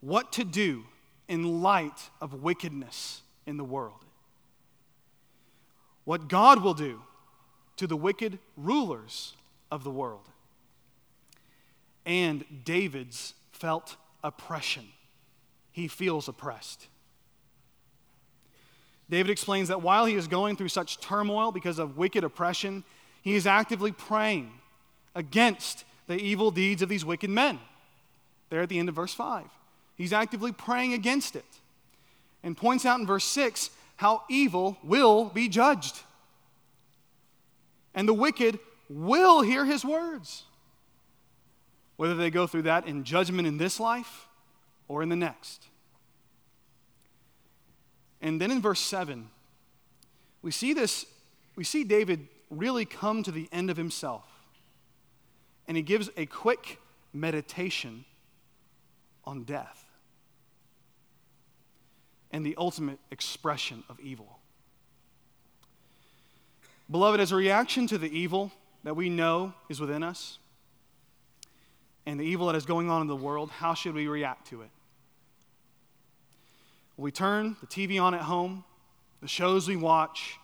what 0.00 0.32
to 0.32 0.44
do 0.44 0.84
in 1.28 1.62
light 1.62 2.10
of 2.20 2.42
wickedness 2.42 3.22
in 3.46 3.56
the 3.56 3.64
world. 3.64 4.04
What 6.04 6.28
God 6.28 6.62
will 6.62 6.74
do 6.74 7.00
to 7.76 7.86
the 7.86 7.96
wicked 7.96 8.38
rulers 8.56 9.34
of 9.70 9.82
the 9.82 9.90
world 9.90 10.28
and 12.04 12.44
David's 12.64 13.34
felt 13.52 13.96
oppression. 14.22 14.84
He 15.70 15.88
feels 15.88 16.28
oppressed. 16.28 16.86
David 19.08 19.30
explains 19.30 19.68
that 19.68 19.82
while 19.82 20.06
he 20.06 20.14
is 20.14 20.26
going 20.26 20.56
through 20.56 20.68
such 20.68 20.98
turmoil 21.00 21.52
because 21.52 21.78
of 21.78 21.96
wicked 21.96 22.24
oppression, 22.24 22.84
he 23.22 23.34
is 23.34 23.46
actively 23.46 23.92
praying 23.92 24.50
against 25.14 25.84
the 26.06 26.16
evil 26.16 26.50
deeds 26.50 26.82
of 26.82 26.88
these 26.88 27.04
wicked 27.04 27.30
men. 27.30 27.58
There 28.50 28.62
at 28.62 28.68
the 28.68 28.78
end 28.78 28.88
of 28.88 28.94
verse 28.94 29.14
5. 29.14 29.44
He's 29.96 30.12
actively 30.12 30.52
praying 30.52 30.94
against 30.94 31.36
it 31.36 31.44
and 32.42 32.56
points 32.56 32.84
out 32.84 33.00
in 33.00 33.06
verse 33.06 33.24
6 33.24 33.70
how 33.96 34.24
evil 34.28 34.76
will 34.82 35.26
be 35.26 35.48
judged. 35.48 36.00
And 37.94 38.08
the 38.08 38.14
wicked 38.14 38.58
will 38.88 39.42
hear 39.42 39.64
his 39.64 39.84
words 39.84 40.44
whether 42.02 42.16
they 42.16 42.30
go 42.30 42.48
through 42.48 42.62
that 42.62 42.84
in 42.88 43.04
judgment 43.04 43.46
in 43.46 43.58
this 43.58 43.78
life 43.78 44.26
or 44.88 45.04
in 45.04 45.08
the 45.08 45.14
next. 45.14 45.68
And 48.20 48.40
then 48.40 48.50
in 48.50 48.60
verse 48.60 48.80
7, 48.80 49.30
we 50.42 50.50
see 50.50 50.72
this, 50.72 51.06
we 51.54 51.62
see 51.62 51.84
David 51.84 52.26
really 52.50 52.84
come 52.84 53.22
to 53.22 53.30
the 53.30 53.48
end 53.52 53.70
of 53.70 53.76
himself. 53.76 54.24
And 55.68 55.76
he 55.76 55.82
gives 55.84 56.10
a 56.16 56.26
quick 56.26 56.80
meditation 57.12 58.04
on 59.24 59.44
death 59.44 59.84
and 62.32 62.44
the 62.44 62.56
ultimate 62.58 62.98
expression 63.12 63.84
of 63.88 64.00
evil. 64.00 64.40
Beloved, 66.90 67.20
as 67.20 67.30
a 67.30 67.36
reaction 67.36 67.86
to 67.86 67.96
the 67.96 68.10
evil 68.10 68.50
that 68.82 68.96
we 68.96 69.08
know 69.08 69.54
is 69.68 69.78
within 69.80 70.02
us, 70.02 70.40
and 72.06 72.18
the 72.18 72.24
evil 72.24 72.46
that 72.46 72.56
is 72.56 72.66
going 72.66 72.90
on 72.90 73.02
in 73.02 73.08
the 73.08 73.16
world, 73.16 73.50
how 73.50 73.74
should 73.74 73.94
we 73.94 74.08
react 74.08 74.48
to 74.48 74.62
it? 74.62 74.70
We 76.96 77.10
turn 77.10 77.56
the 77.60 77.66
TV 77.66 78.00
on 78.00 78.14
at 78.14 78.22
home, 78.22 78.64
the 79.20 79.28
shows 79.28 79.68
we 79.68 79.76
watch, 79.76 80.38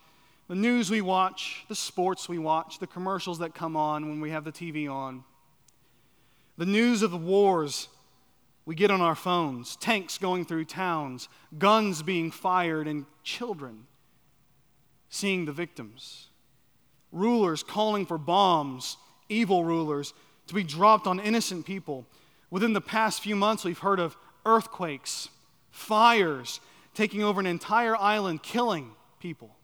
the 0.49 0.55
news 0.55 0.91
we 0.91 1.01
watch, 1.01 1.65
the 1.69 1.75
sports 1.75 2.29
we 2.29 2.39
watch, 2.39 2.79
the 2.79 2.87
commercials 2.87 3.39
that 3.41 3.55
come 3.55 3.77
on 3.77 4.09
when 4.09 4.21
we 4.21 4.31
have 4.31 4.45
the 4.45 4.53
TV 4.53 4.91
on. 4.91 5.25
The 6.57 6.67
news 6.67 7.03
of 7.03 7.11
the 7.11 7.17
wars 7.17 7.89
we 8.65 8.75
get 8.75 8.91
on 8.91 9.01
our 9.01 9.15
phones, 9.15 9.77
tanks 9.77 10.19
going 10.19 10.45
through 10.45 10.65
towns, 10.65 11.29
guns 11.59 12.03
being 12.03 12.31
fired, 12.31 12.89
and 12.89 13.07
children 13.23 13.87
seeing 15.11 15.45
the 15.45 15.53
victims. 15.53 16.29
Rulers 17.13 17.63
calling 17.63 18.05
for 18.05 18.19
bombs, 18.19 18.97
evil 19.29 19.65
rulers, 19.65 20.13
to 20.49 20.55
be 20.55 20.65
dropped 20.65 21.07
on 21.07 21.21
innocent 21.21 21.65
people. 21.65 22.07
Within 22.51 22.73
the 22.73 22.81
past 22.81 23.23
few 23.23 23.37
months, 23.37 23.65
we've 23.65 23.79
heard 23.79 24.01
of 24.01 24.17
earthquakes, 24.45 25.29
fires 25.71 26.61
taking 26.95 27.23
over 27.23 27.41
an 27.41 27.47
entire 27.47 27.97
island, 27.97 28.43
killing 28.43 28.91
people. 29.21 29.55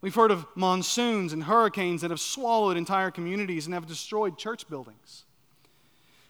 We've 0.00 0.14
heard 0.14 0.30
of 0.30 0.46
monsoons 0.54 1.32
and 1.32 1.44
hurricanes 1.44 2.02
that 2.02 2.10
have 2.10 2.20
swallowed 2.20 2.76
entire 2.76 3.10
communities 3.10 3.66
and 3.66 3.74
have 3.74 3.86
destroyed 3.86 4.38
church 4.38 4.68
buildings. 4.68 5.24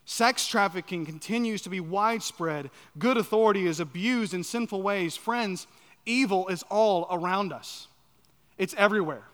Sex 0.06 0.46
trafficking 0.46 1.04
continues 1.04 1.62
to 1.62 1.68
be 1.68 1.80
widespread. 1.80 2.70
Good 2.98 3.16
authority 3.16 3.66
is 3.66 3.80
abused 3.80 4.34
in 4.34 4.44
sinful 4.44 4.80
ways. 4.80 5.16
Friends, 5.16 5.66
evil 6.06 6.46
is 6.48 6.62
all 6.70 7.06
around 7.10 7.52
us, 7.52 7.88
it's 8.56 8.74
everywhere. 8.78 9.24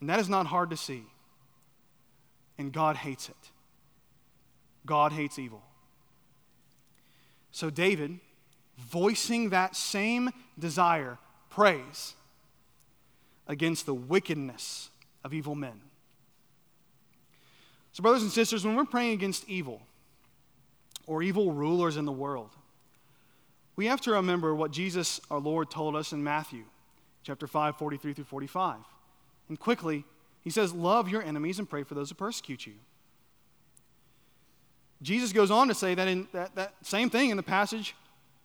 And 0.00 0.10
that 0.10 0.20
is 0.20 0.28
not 0.28 0.46
hard 0.46 0.70
to 0.70 0.76
see. 0.76 1.04
And 2.58 2.72
God 2.72 2.96
hates 2.96 3.28
it. 3.28 3.36
God 4.84 5.12
hates 5.12 5.38
evil. 5.38 5.62
So, 7.50 7.70
David, 7.70 8.18
voicing 8.78 9.50
that 9.50 9.74
same 9.74 10.30
desire, 10.58 11.18
prays 11.50 12.14
against 13.46 13.86
the 13.86 13.94
wickedness 13.94 14.90
of 15.24 15.32
evil 15.32 15.54
men. 15.54 15.80
So, 17.92 18.02
brothers 18.02 18.22
and 18.22 18.30
sisters, 18.30 18.64
when 18.64 18.76
we're 18.76 18.84
praying 18.84 19.14
against 19.14 19.48
evil 19.48 19.80
or 21.06 21.22
evil 21.22 21.52
rulers 21.52 21.96
in 21.96 22.04
the 22.04 22.12
world, 22.12 22.50
we 23.74 23.86
have 23.86 24.00
to 24.02 24.12
remember 24.12 24.54
what 24.54 24.70
Jesus, 24.70 25.20
our 25.30 25.38
Lord, 25.38 25.70
told 25.70 25.96
us 25.96 26.12
in 26.12 26.22
Matthew 26.22 26.64
chapter 27.22 27.46
5, 27.46 27.76
43 27.76 28.12
through 28.12 28.24
45. 28.24 28.76
And 29.48 29.58
quickly, 29.58 30.04
he 30.42 30.50
says, 30.50 30.72
Love 30.72 31.08
your 31.08 31.22
enemies 31.22 31.58
and 31.58 31.68
pray 31.68 31.82
for 31.82 31.94
those 31.94 32.08
who 32.08 32.14
persecute 32.14 32.66
you. 32.66 32.74
Jesus 35.02 35.32
goes 35.32 35.50
on 35.50 35.68
to 35.68 35.74
say 35.74 35.94
that 35.94 36.08
in 36.08 36.26
that, 36.32 36.54
that 36.54 36.74
same 36.82 37.10
thing 37.10 37.30
in 37.30 37.36
the 37.36 37.42
passage 37.42 37.94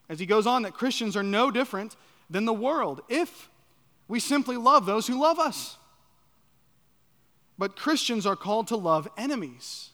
as 0.10 0.20
he 0.20 0.26
goes 0.26 0.46
on 0.46 0.64
that 0.64 0.74
Christians 0.74 1.16
are 1.16 1.24
no 1.24 1.50
different 1.50 1.96
than 2.30 2.46
the 2.46 2.54
world 2.54 3.02
if 3.08 3.50
we 4.08 4.20
simply 4.20 4.58
love 4.58 4.86
those 4.86 5.08
who 5.08 5.20
love 5.20 5.40
us. 5.40 5.78
But 7.58 7.76
Christians 7.76 8.26
are 8.26 8.36
called 8.36 8.68
to 8.68 8.76
love 8.76 9.08
enemies. 9.18 9.92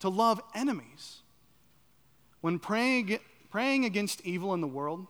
To 0.00 0.08
love 0.08 0.40
enemies. 0.54 1.18
When 2.40 2.58
praying, 2.58 3.18
praying 3.50 3.84
against 3.84 4.22
evil 4.22 4.54
in 4.54 4.60
the 4.60 4.66
world, 4.66 5.06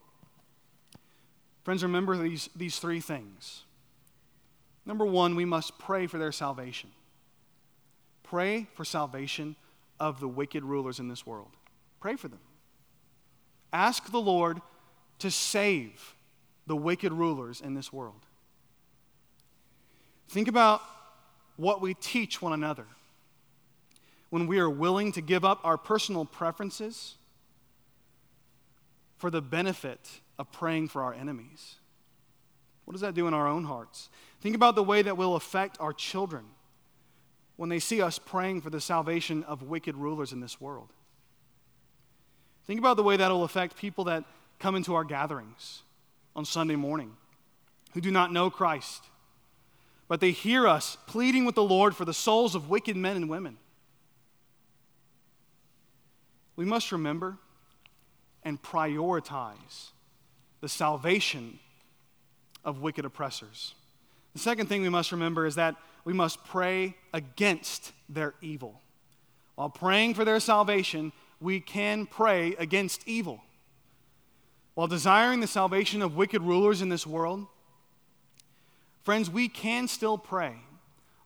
friends, 1.65 1.83
remember 1.83 2.17
these, 2.17 2.51
these 2.55 2.79
three 2.79 3.01
things. 3.01 3.63
Number 4.85 5.05
one, 5.05 5.37
we 5.37 5.45
must 5.45 5.79
pray 5.79 6.07
for 6.07 6.19
their 6.19 6.33
salvation. 6.33 6.91
Pray 8.23 8.67
for 8.75 8.85
salvation 8.85 9.57
of 10.01 10.21
the 10.21 10.29
wicked 10.29 10.65
rulers 10.65 10.99
in 10.99 11.09
this 11.09 11.27
world. 11.27 11.51
Pray 12.01 12.17
for 12.17 12.29
them. 12.29 12.41
Ask 13.73 14.11
the 14.11 14.21
Lord 14.21 14.61
to 15.21 15.31
save 15.31 16.15
the 16.67 16.77
wicked 16.77 17.13
rulers 17.13 17.61
in 17.61 17.75
this 17.75 17.93
world. 17.93 18.27
Think 20.29 20.49
about 20.49 20.83
what 21.57 21.81
we 21.81 21.95
teach 21.95 22.41
one 22.41 22.53
another. 22.53 22.87
When 24.31 24.47
we 24.47 24.59
are 24.59 24.71
willing 24.71 25.13
to 25.13 25.21
give 25.21 25.45
up 25.45 25.61
our 25.63 25.77
personal 25.77 26.25
preferences 26.25 27.17
for 29.19 29.31
the 29.31 29.43
benefit 29.43 30.01
of 30.39 30.51
praying 30.51 30.89
for 30.89 31.03
our 31.03 31.13
enemies. 31.13 31.77
What 32.85 32.93
does 32.93 33.01
that 33.01 33.15
do 33.15 33.27
in 33.27 33.35
our 33.35 33.47
own 33.47 33.65
hearts? 33.65 34.11
Think 34.41 34.57
about 34.57 34.75
the 34.75 34.83
way 34.83 35.03
that 35.03 35.17
will 35.17 35.37
affect 35.37 35.79
our 35.81 35.93
children 35.93 36.45
when 37.57 37.69
they 37.69 37.79
see 37.79 38.03
us 38.03 38.19
praying 38.19 38.61
for 38.61 38.71
the 38.71 38.81
salvation 38.81 39.45
of 39.45 39.63
wicked 39.63 39.97
rulers 39.97 40.33
in 40.33 40.41
this 40.41 40.61
world. 40.61 40.89
Think 42.67 42.79
about 42.79 42.97
the 42.97 43.03
way 43.03 43.17
that 43.17 43.31
will 43.31 43.45
affect 43.45 43.77
people 43.77 44.05
that 44.05 44.25
come 44.59 44.75
into 44.75 44.95
our 44.95 45.05
gatherings 45.05 45.83
on 46.35 46.45
Sunday 46.45 46.77
morning 46.77 47.17
who 47.93 48.01
do 48.01 48.11
not 48.11 48.33
know 48.33 48.51
Christ 48.51 49.05
but 50.13 50.21
they 50.21 50.31
hear 50.31 50.69
us 50.69 50.99
pleading 51.07 51.47
with 51.47 51.55
the 51.55 51.63
Lord 51.63 51.97
for 51.97 52.05
the 52.05 52.13
souls 52.13 52.55
of 52.55 52.69
wicked 52.69 52.99
men 52.99 53.17
and 53.17 53.31
women. 53.31 53.57
We 56.55 56.67
must 56.67 56.93
remember 56.93 57.39
and 58.43 58.61
prioritize 58.61 59.93
the 60.61 60.69
salvation 60.69 61.61
of 62.65 62.81
wicked 62.81 63.05
oppressors. 63.05 63.75
The 64.35 64.39
second 64.39 64.69
thing 64.69 64.83
we 64.83 64.89
must 64.89 65.13
remember 65.13 65.47
is 65.47 65.57
that 65.57 65.77
we 66.05 66.13
must 66.13 66.45
pray 66.45 66.97
against 67.13 67.93
their 68.09 68.35
evil. 68.41 68.81
While 69.55 69.71
praying 69.71 70.15
for 70.15 70.25
their 70.25 70.41
salvation, 70.41 71.13
we 71.41 71.61
can 71.61 72.07
pray 72.07 72.55
against 72.59 73.07
evil. 73.07 73.43
While 74.75 74.87
desiring 74.87 75.41
the 75.41 75.47
salvation 75.47 76.01
of 76.01 76.17
wicked 76.17 76.43
rulers 76.43 76.81
in 76.81 76.89
this 76.89 77.07
world, 77.07 77.47
Friends, 79.03 79.29
we 79.29 79.49
can 79.49 79.89
still 79.89 80.17
pray, 80.17 80.55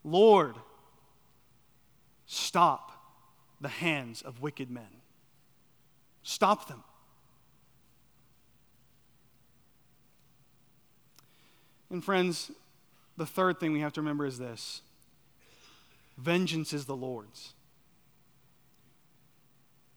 Lord, 0.03 0.57
stop 2.26 2.93
the 3.61 3.68
hands 3.68 4.22
of 4.22 4.41
wicked 4.41 4.70
men. 4.70 4.89
Stop 6.22 6.68
them. 6.68 6.82
And, 11.91 12.05
friends, 12.05 12.51
the 13.16 13.26
third 13.26 13.61
thing 13.61 13.72
we 13.72 13.80
have 13.80 13.93
to 13.95 14.01
remember 14.01 14.26
is 14.26 14.39
this 14.39 14.82
vengeance 16.18 16.72
is 16.72 16.87
the 16.87 16.97
Lord's. 16.97 17.53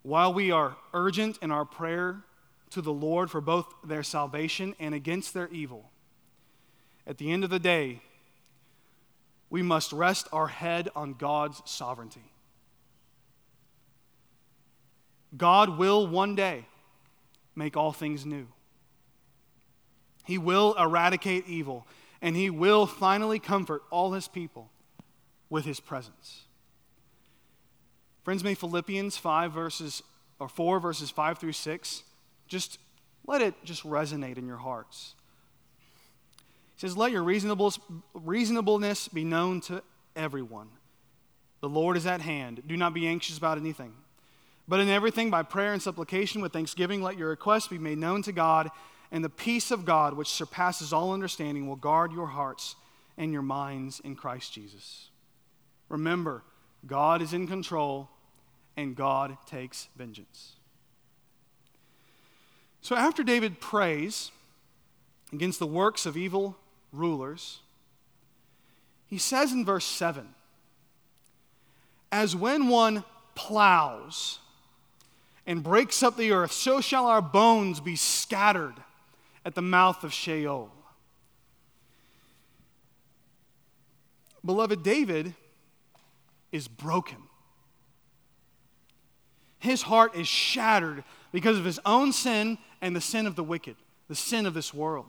While 0.01 0.33
we 0.33 0.51
are 0.51 0.77
urgent 0.93 1.37
in 1.41 1.51
our 1.51 1.65
prayer 1.65 2.23
to 2.71 2.81
the 2.81 2.93
Lord 2.93 3.29
for 3.29 3.41
both 3.41 3.73
their 3.83 4.03
salvation 4.03 4.75
and 4.79 4.93
against 4.93 5.33
their 5.33 5.49
evil, 5.49 5.89
at 7.05 7.17
the 7.17 7.31
end 7.31 7.43
of 7.43 7.49
the 7.49 7.59
day, 7.59 8.01
we 9.49 9.61
must 9.61 9.91
rest 9.91 10.27
our 10.31 10.47
head 10.47 10.89
on 10.95 11.13
God's 11.13 11.61
sovereignty. 11.65 12.31
God 15.35 15.77
will 15.77 16.07
one 16.07 16.35
day 16.35 16.65
make 17.55 17.75
all 17.75 17.91
things 17.91 18.25
new. 18.25 18.47
He 20.29 20.37
will 20.37 20.75
eradicate 20.75 21.47
evil, 21.47 21.87
and 22.21 22.35
He 22.35 22.51
will 22.51 22.85
finally 22.85 23.39
comfort 23.39 23.81
all 23.89 24.13
His 24.13 24.27
people 24.27 24.69
with 25.49 25.65
His 25.65 25.79
presence. 25.79 26.43
Friends, 28.23 28.43
may 28.43 28.53
Philippians 28.53 29.17
5 29.17 29.51
verses, 29.51 30.03
or 30.37 30.47
4 30.47 30.79
verses 30.79 31.09
5 31.09 31.39
through 31.39 31.53
6, 31.53 32.03
just 32.47 32.77
let 33.25 33.41
it 33.41 33.55
just 33.63 33.83
resonate 33.83 34.37
in 34.37 34.45
your 34.45 34.57
hearts 34.57 35.15
He 36.75 36.81
says, 36.81 36.95
Let 36.95 37.11
your 37.11 37.23
reasonableness 37.23 39.07
be 39.07 39.23
known 39.23 39.61
to 39.61 39.81
everyone. 40.15 40.69
The 41.61 41.69
Lord 41.69 41.97
is 41.97 42.05
at 42.05 42.21
hand. 42.21 42.61
Do 42.67 42.77
not 42.77 42.93
be 42.93 43.07
anxious 43.07 43.39
about 43.39 43.57
anything. 43.57 43.93
But 44.67 44.79
in 44.79 44.89
everything, 44.89 45.31
by 45.31 45.41
prayer 45.41 45.73
and 45.73 45.81
supplication 45.81 46.39
with 46.39 46.53
thanksgiving, 46.53 47.01
let 47.01 47.17
your 47.17 47.29
requests 47.29 47.67
be 47.67 47.79
made 47.79 47.97
known 47.97 48.21
to 48.21 48.31
God, 48.31 48.69
and 49.11 49.23
the 49.23 49.29
peace 49.29 49.71
of 49.71 49.85
God, 49.85 50.13
which 50.13 50.27
surpasses 50.27 50.93
all 50.93 51.13
understanding, 51.13 51.67
will 51.67 51.75
guard 51.75 52.11
your 52.11 52.27
hearts 52.27 52.75
and 53.17 53.33
your 53.33 53.41
minds 53.41 53.99
in 54.03 54.15
Christ 54.15 54.53
Jesus. 54.53 55.09
Remember, 55.89 56.43
God 56.85 57.21
is 57.21 57.33
in 57.33 57.47
control, 57.47 58.09
and 58.77 58.95
God 58.95 59.37
takes 59.45 59.89
vengeance. 59.95 60.53
So 62.81 62.95
after 62.95 63.23
David 63.23 63.59
prays 63.59 64.31
against 65.33 65.59
the 65.59 65.67
works 65.67 66.05
of 66.05 66.15
evil 66.15 66.57
rulers, 66.93 67.59
he 69.07 69.17
says 69.17 69.51
in 69.51 69.65
verse 69.65 69.85
7 69.85 70.27
As 72.11 72.35
when 72.35 72.67
one 72.67 73.03
plows 73.33 74.39
and 75.47 75.63
breaks 75.63 76.03
up 76.03 76.15
the 76.15 76.31
earth, 76.31 76.51
so 76.51 76.79
shall 76.79 77.07
our 77.07 77.21
bones 77.21 77.79
be 77.79 77.95
scattered 77.95 78.75
at 79.45 79.55
the 79.55 79.61
mouth 79.61 80.03
of 80.03 80.13
Sheol. 80.13 80.71
Beloved, 84.43 84.83
David 84.83 85.33
is 86.51 86.67
broken. 86.67 87.17
His 89.59 89.81
heart 89.81 90.15
is 90.15 90.27
shattered 90.27 91.03
because 91.31 91.57
of 91.57 91.65
his 91.65 91.79
own 91.85 92.13
sin 92.13 92.57
and 92.81 92.95
the 92.95 93.01
sin 93.01 93.27
of 93.27 93.35
the 93.35 93.43
wicked, 93.43 93.75
the 94.07 94.15
sin 94.15 94.45
of 94.45 94.53
this 94.53 94.73
world. 94.73 95.05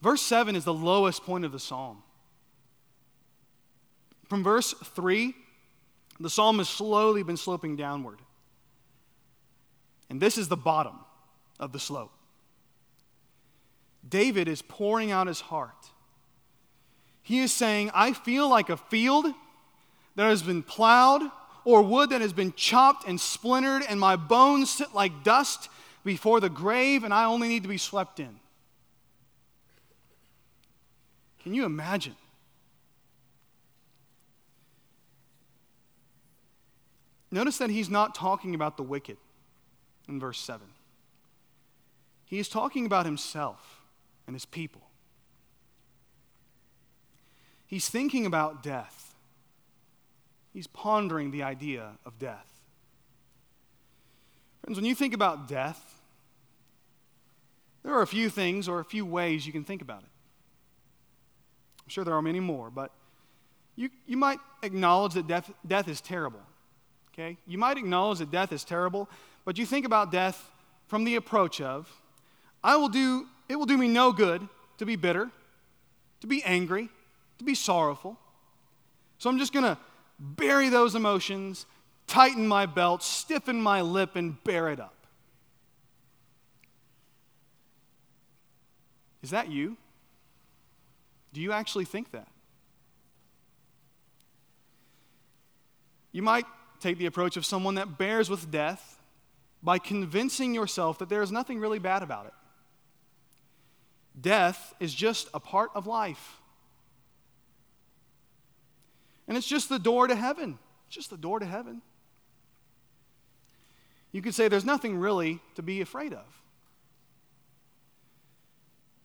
Verse 0.00 0.22
7 0.22 0.54
is 0.54 0.64
the 0.64 0.74
lowest 0.74 1.24
point 1.24 1.44
of 1.44 1.52
the 1.52 1.58
psalm. 1.58 2.02
From 4.28 4.44
verse 4.44 4.72
3, 4.72 5.34
the 6.20 6.30
psalm 6.30 6.58
has 6.58 6.68
slowly 6.68 7.22
been 7.22 7.36
sloping 7.36 7.76
downward. 7.76 8.20
And 10.08 10.20
this 10.20 10.38
is 10.38 10.48
the 10.48 10.56
bottom 10.56 10.96
of 11.58 11.72
the 11.72 11.80
slope. 11.80 12.12
David 14.08 14.48
is 14.48 14.62
pouring 14.62 15.10
out 15.10 15.26
his 15.26 15.40
heart. 15.40 15.90
He 17.22 17.40
is 17.40 17.52
saying, 17.52 17.90
I 17.94 18.12
feel 18.12 18.48
like 18.48 18.68
a 18.68 18.76
field 18.76 19.26
that 20.16 20.24
has 20.24 20.42
been 20.42 20.62
plowed 20.62 21.22
or 21.64 21.82
wood 21.82 22.10
that 22.10 22.20
has 22.20 22.32
been 22.32 22.52
chopped 22.52 23.08
and 23.08 23.18
splintered, 23.18 23.82
and 23.88 23.98
my 23.98 24.16
bones 24.16 24.70
sit 24.70 24.94
like 24.94 25.24
dust 25.24 25.70
before 26.04 26.38
the 26.38 26.50
grave, 26.50 27.04
and 27.04 27.14
I 27.14 27.24
only 27.24 27.48
need 27.48 27.62
to 27.62 27.68
be 27.68 27.78
swept 27.78 28.20
in. 28.20 28.38
Can 31.42 31.54
you 31.54 31.64
imagine? 31.64 32.16
Notice 37.30 37.58
that 37.58 37.70
he's 37.70 37.90
not 37.90 38.14
talking 38.14 38.54
about 38.54 38.76
the 38.76 38.82
wicked 38.82 39.16
in 40.08 40.20
verse 40.20 40.38
7. 40.38 40.66
He 42.26 42.38
is 42.38 42.48
talking 42.48 42.86
about 42.86 43.06
himself 43.06 43.73
and 44.26 44.34
his 44.34 44.44
people. 44.44 44.82
He's 47.66 47.88
thinking 47.88 48.26
about 48.26 48.62
death. 48.62 49.14
He's 50.52 50.66
pondering 50.66 51.30
the 51.30 51.42
idea 51.42 51.92
of 52.06 52.18
death. 52.18 52.60
Friends, 54.62 54.78
when 54.78 54.84
you 54.84 54.94
think 54.94 55.12
about 55.12 55.48
death, 55.48 56.00
there 57.82 57.92
are 57.92 58.02
a 58.02 58.06
few 58.06 58.30
things 58.30 58.68
or 58.68 58.80
a 58.80 58.84
few 58.84 59.04
ways 59.04 59.46
you 59.46 59.52
can 59.52 59.64
think 59.64 59.82
about 59.82 60.02
it. 60.02 60.08
I'm 61.82 61.88
sure 61.88 62.04
there 62.04 62.14
are 62.14 62.22
many 62.22 62.40
more, 62.40 62.70
but 62.70 62.90
you, 63.76 63.90
you 64.06 64.16
might 64.16 64.38
acknowledge 64.62 65.14
that 65.14 65.26
death, 65.26 65.50
death 65.66 65.88
is 65.88 66.00
terrible. 66.00 66.40
Okay? 67.12 67.36
You 67.46 67.58
might 67.58 67.76
acknowledge 67.76 68.20
that 68.20 68.30
death 68.30 68.52
is 68.52 68.64
terrible, 68.64 69.08
but 69.44 69.58
you 69.58 69.66
think 69.66 69.84
about 69.84 70.10
death 70.10 70.50
from 70.86 71.04
the 71.04 71.16
approach 71.16 71.60
of, 71.60 71.90
I 72.62 72.76
will 72.76 72.88
do, 72.88 73.26
it 73.48 73.56
will 73.56 73.66
do 73.66 73.76
me 73.76 73.88
no 73.88 74.12
good 74.12 74.46
to 74.78 74.86
be 74.86 74.96
bitter, 74.96 75.30
to 76.20 76.26
be 76.26 76.42
angry, 76.44 76.88
to 77.38 77.44
be 77.44 77.54
sorrowful. 77.54 78.18
So 79.18 79.30
I'm 79.30 79.38
just 79.38 79.52
going 79.52 79.64
to 79.64 79.78
bury 80.18 80.68
those 80.68 80.94
emotions, 80.94 81.66
tighten 82.06 82.46
my 82.46 82.66
belt, 82.66 83.02
stiffen 83.02 83.60
my 83.60 83.80
lip, 83.80 84.16
and 84.16 84.42
bear 84.44 84.70
it 84.70 84.80
up. 84.80 85.06
Is 89.22 89.30
that 89.30 89.50
you? 89.50 89.76
Do 91.32 91.40
you 91.40 91.52
actually 91.52 91.86
think 91.86 92.12
that? 92.12 92.28
You 96.12 96.22
might 96.22 96.44
take 96.78 96.98
the 96.98 97.06
approach 97.06 97.36
of 97.36 97.44
someone 97.44 97.74
that 97.74 97.98
bears 97.98 98.30
with 98.30 98.50
death 98.50 99.00
by 99.62 99.78
convincing 99.78 100.54
yourself 100.54 100.98
that 100.98 101.08
there 101.08 101.22
is 101.22 101.32
nothing 101.32 101.58
really 101.58 101.78
bad 101.78 102.02
about 102.02 102.26
it. 102.26 102.34
Death 104.18 104.74
is 104.80 104.94
just 104.94 105.28
a 105.34 105.40
part 105.40 105.70
of 105.74 105.86
life. 105.86 106.40
And 109.26 109.36
it's 109.36 109.46
just 109.46 109.68
the 109.68 109.78
door 109.78 110.06
to 110.06 110.14
heaven. 110.14 110.58
Just 110.88 111.10
the 111.10 111.16
door 111.16 111.40
to 111.40 111.46
heaven. 111.46 111.82
You 114.12 114.22
could 114.22 114.34
say 114.34 114.46
there's 114.46 114.64
nothing 114.64 114.98
really 114.98 115.40
to 115.56 115.62
be 115.62 115.80
afraid 115.80 116.12
of. 116.12 116.24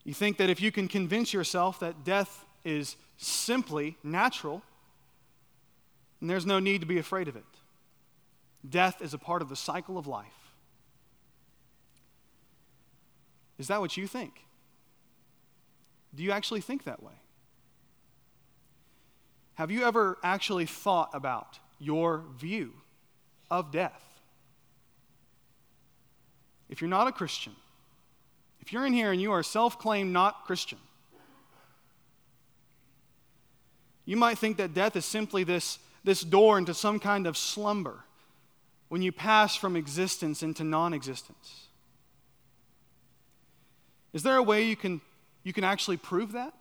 You 0.04 0.14
think 0.14 0.38
that 0.38 0.50
if 0.50 0.62
you 0.62 0.72
can 0.72 0.88
convince 0.88 1.34
yourself 1.34 1.80
that 1.80 2.04
death 2.04 2.46
is 2.64 2.96
simply 3.18 3.98
natural, 4.04 4.62
then 6.20 6.28
there's 6.28 6.46
no 6.46 6.60
need 6.60 6.82
to 6.82 6.88
be 6.88 7.00
afraid 7.00 7.28
of 7.28 7.36
it. 7.36 7.44
Death 8.68 9.02
is 9.02 9.14
a 9.14 9.18
part 9.18 9.42
of 9.42 9.50
the 9.50 9.56
cycle 9.56 9.98
of 9.98 10.06
life. 10.06 10.54
Is 13.58 13.68
that 13.68 13.82
what 13.82 13.98
you 13.98 14.08
think? 14.08 14.46
Do 16.16 16.24
you 16.24 16.32
actually 16.32 16.62
think 16.62 16.86
that 16.86 17.04
way? 17.04 17.14
Have 19.56 19.72
you 19.72 19.84
ever 19.84 20.18
actually 20.24 20.66
thought 20.66 21.10
about 21.14 21.60
your 21.80 22.24
view 22.38 22.74
of 23.52 23.72
death? 23.72 24.04
If 26.70 26.82
you're 26.82 26.90
not 26.90 27.08
a 27.08 27.12
Christian, 27.12 27.54
if 28.62 28.72
you're 28.72 28.86
in 28.86 28.94
here 28.94 29.12
and 29.12 29.22
you 29.22 29.32
are 29.32 29.44
self 29.44 29.80
claimed 29.80 30.14
not 30.14 30.46
Christian, 30.46 30.78
you 34.06 34.18
might 34.18 34.38
think 34.38 34.58
that 34.58 34.74
death 34.74 34.96
is 34.96 35.06
simply 35.06 35.44
this, 35.44 35.80
this 36.04 36.22
door 36.22 36.58
into 36.58 36.74
some 36.74 37.00
kind 37.00 37.28
of 37.28 37.38
slumber 37.38 38.06
when 38.88 39.02
you 39.02 39.12
pass 39.12 39.56
from 39.56 39.76
existence 39.76 40.42
into 40.42 40.64
non 40.64 40.94
existence. 40.94 41.68
Is 44.14 44.24
there 44.24 44.38
a 44.38 44.44
way 44.44 44.66
you 44.66 44.76
can, 44.76 45.02
you 45.44 45.54
can 45.54 45.64
actually 45.64 45.98
prove 45.98 46.34
that? 46.34 46.54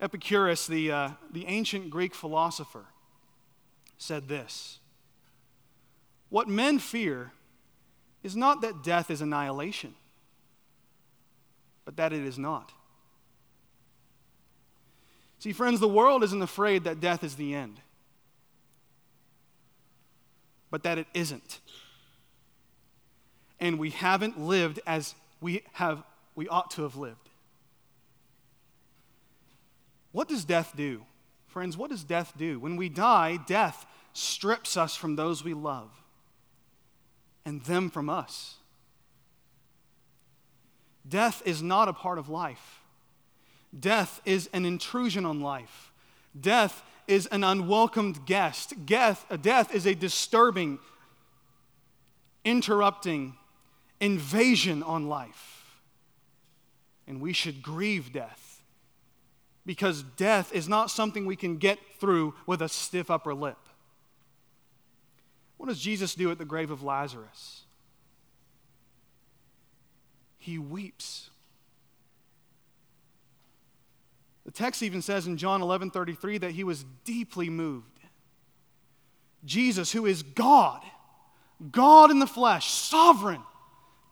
Epicurus, 0.00 0.66
the, 0.66 0.90
uh, 0.90 1.10
the 1.30 1.46
ancient 1.46 1.90
Greek 1.90 2.14
philosopher, 2.14 2.86
said 3.98 4.28
this 4.28 4.78
What 6.30 6.48
men 6.48 6.78
fear 6.78 7.32
is 8.22 8.34
not 8.34 8.62
that 8.62 8.82
death 8.82 9.10
is 9.10 9.20
annihilation, 9.20 9.94
but 11.84 11.96
that 11.96 12.12
it 12.12 12.24
is 12.24 12.38
not. 12.38 12.72
See, 15.38 15.52
friends, 15.52 15.80
the 15.80 15.88
world 15.88 16.22
isn't 16.22 16.42
afraid 16.42 16.84
that 16.84 17.00
death 17.00 17.24
is 17.24 17.36
the 17.36 17.54
end, 17.54 17.80
but 20.70 20.82
that 20.82 20.98
it 20.98 21.06
isn't. 21.14 21.60
And 23.58 23.78
we 23.78 23.90
haven't 23.90 24.38
lived 24.38 24.80
as 24.86 25.14
we, 25.40 25.62
have, 25.72 26.02
we 26.34 26.48
ought 26.48 26.70
to 26.72 26.82
have 26.82 26.96
lived. 26.96 27.28
What 30.12 30.28
does 30.28 30.44
death 30.44 30.74
do? 30.76 31.02
Friends, 31.46 31.76
what 31.76 31.90
does 31.90 32.04
death 32.04 32.32
do? 32.36 32.58
When 32.60 32.76
we 32.76 32.88
die, 32.88 33.38
death 33.46 33.86
strips 34.12 34.76
us 34.76 34.96
from 34.96 35.16
those 35.16 35.44
we 35.44 35.54
love 35.54 35.90
and 37.44 37.62
them 37.62 37.90
from 37.90 38.08
us. 38.08 38.56
Death 41.08 41.42
is 41.44 41.62
not 41.62 41.88
a 41.88 41.92
part 41.92 42.18
of 42.18 42.28
life. 42.28 42.80
Death 43.78 44.20
is 44.24 44.48
an 44.52 44.64
intrusion 44.64 45.24
on 45.24 45.40
life. 45.40 45.92
Death 46.38 46.82
is 47.08 47.26
an 47.26 47.42
unwelcomed 47.42 48.26
guest. 48.26 48.86
Death, 48.86 49.24
death 49.42 49.74
is 49.74 49.86
a 49.86 49.94
disturbing, 49.94 50.78
interrupting 52.44 53.36
invasion 54.00 54.82
on 54.82 55.08
life. 55.08 55.80
And 57.06 57.20
we 57.20 57.32
should 57.32 57.62
grieve 57.62 58.12
death 58.12 58.62
because 59.66 60.02
death 60.02 60.52
is 60.52 60.68
not 60.68 60.90
something 60.90 61.26
we 61.26 61.36
can 61.36 61.56
get 61.56 61.78
through 61.98 62.34
with 62.46 62.62
a 62.62 62.68
stiff 62.68 63.10
upper 63.10 63.34
lip. 63.34 63.58
What 65.56 65.68
does 65.68 65.80
Jesus 65.80 66.14
do 66.14 66.30
at 66.30 66.38
the 66.38 66.44
grave 66.44 66.70
of 66.70 66.82
Lazarus? 66.82 67.62
He 70.38 70.58
weeps. 70.58 71.28
The 74.46 74.50
text 74.50 74.82
even 74.82 75.02
says 75.02 75.26
in 75.26 75.36
John 75.36 75.60
11 75.60 75.90
33 75.90 76.38
that 76.38 76.52
he 76.52 76.64
was 76.64 76.84
deeply 77.04 77.50
moved. 77.50 78.00
Jesus, 79.44 79.92
who 79.92 80.06
is 80.06 80.22
God, 80.22 80.82
God 81.70 82.10
in 82.10 82.18
the 82.18 82.26
flesh, 82.26 82.70
sovereign, 82.70 83.42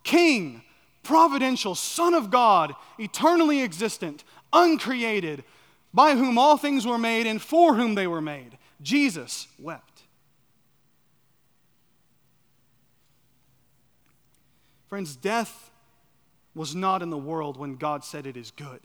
King, 0.08 0.62
providential, 1.02 1.74
Son 1.74 2.14
of 2.14 2.30
God, 2.30 2.74
eternally 2.98 3.60
existent, 3.60 4.24
uncreated, 4.54 5.44
by 5.92 6.14
whom 6.14 6.38
all 6.38 6.56
things 6.56 6.86
were 6.86 6.96
made 6.96 7.26
and 7.26 7.42
for 7.42 7.74
whom 7.74 7.94
they 7.94 8.06
were 8.06 8.22
made. 8.22 8.56
Jesus 8.80 9.48
wept. 9.58 10.04
Friends, 14.88 15.14
death 15.14 15.70
was 16.54 16.74
not 16.74 17.02
in 17.02 17.10
the 17.10 17.18
world 17.18 17.58
when 17.58 17.76
God 17.76 18.02
said 18.02 18.26
it 18.26 18.38
is 18.38 18.50
good. 18.50 18.80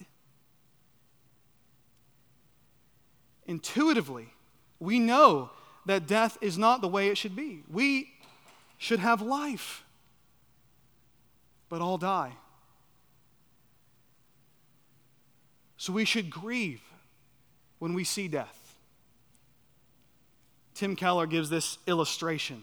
Intuitively, 3.45 4.27
we 4.77 4.99
know 4.99 5.51
that 5.85 6.05
death 6.05 6.37
is 6.41 6.57
not 6.57 6.81
the 6.81 6.89
way 6.89 7.07
it 7.07 7.17
should 7.17 7.37
be. 7.37 7.63
We 7.71 8.09
should 8.77 8.99
have 8.99 9.21
life, 9.21 9.82
but 11.73 11.81
all 11.81 11.97
die. 11.97 12.31
So 15.75 15.91
we 15.91 16.05
should 16.05 16.29
grieve 16.29 16.83
when 17.79 17.95
we 17.95 18.03
see 18.03 18.27
death. 18.27 18.75
Tim 20.75 20.95
Keller 20.95 21.25
gives 21.25 21.49
this 21.49 21.79
illustration. 21.87 22.61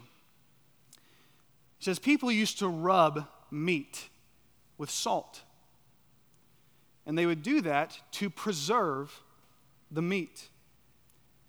He 1.78 1.86
says, 1.86 1.98
People 1.98 2.30
used 2.30 2.60
to 2.60 2.68
rub 2.68 3.26
meat 3.50 4.10
with 4.78 4.90
salt. 4.90 5.40
And 7.04 7.18
they 7.18 7.26
would 7.26 7.42
do 7.42 7.62
that 7.62 7.98
to 8.12 8.30
preserve 8.30 9.22
the 9.90 10.02
meat 10.02 10.46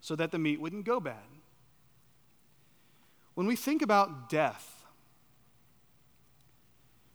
so 0.00 0.16
that 0.16 0.32
the 0.32 0.38
meat 0.40 0.60
wouldn't 0.60 0.84
go 0.84 0.98
bad. 0.98 1.14
When 3.34 3.46
we 3.46 3.54
think 3.54 3.82
about 3.82 4.28
death, 4.28 4.81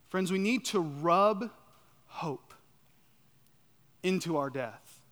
friends, 0.08 0.32
we 0.32 0.38
need 0.38 0.64
to 0.66 0.80
rub 0.80 1.50
hope 2.06 2.54
into 4.02 4.36
our 4.36 4.50
death, 4.50 5.02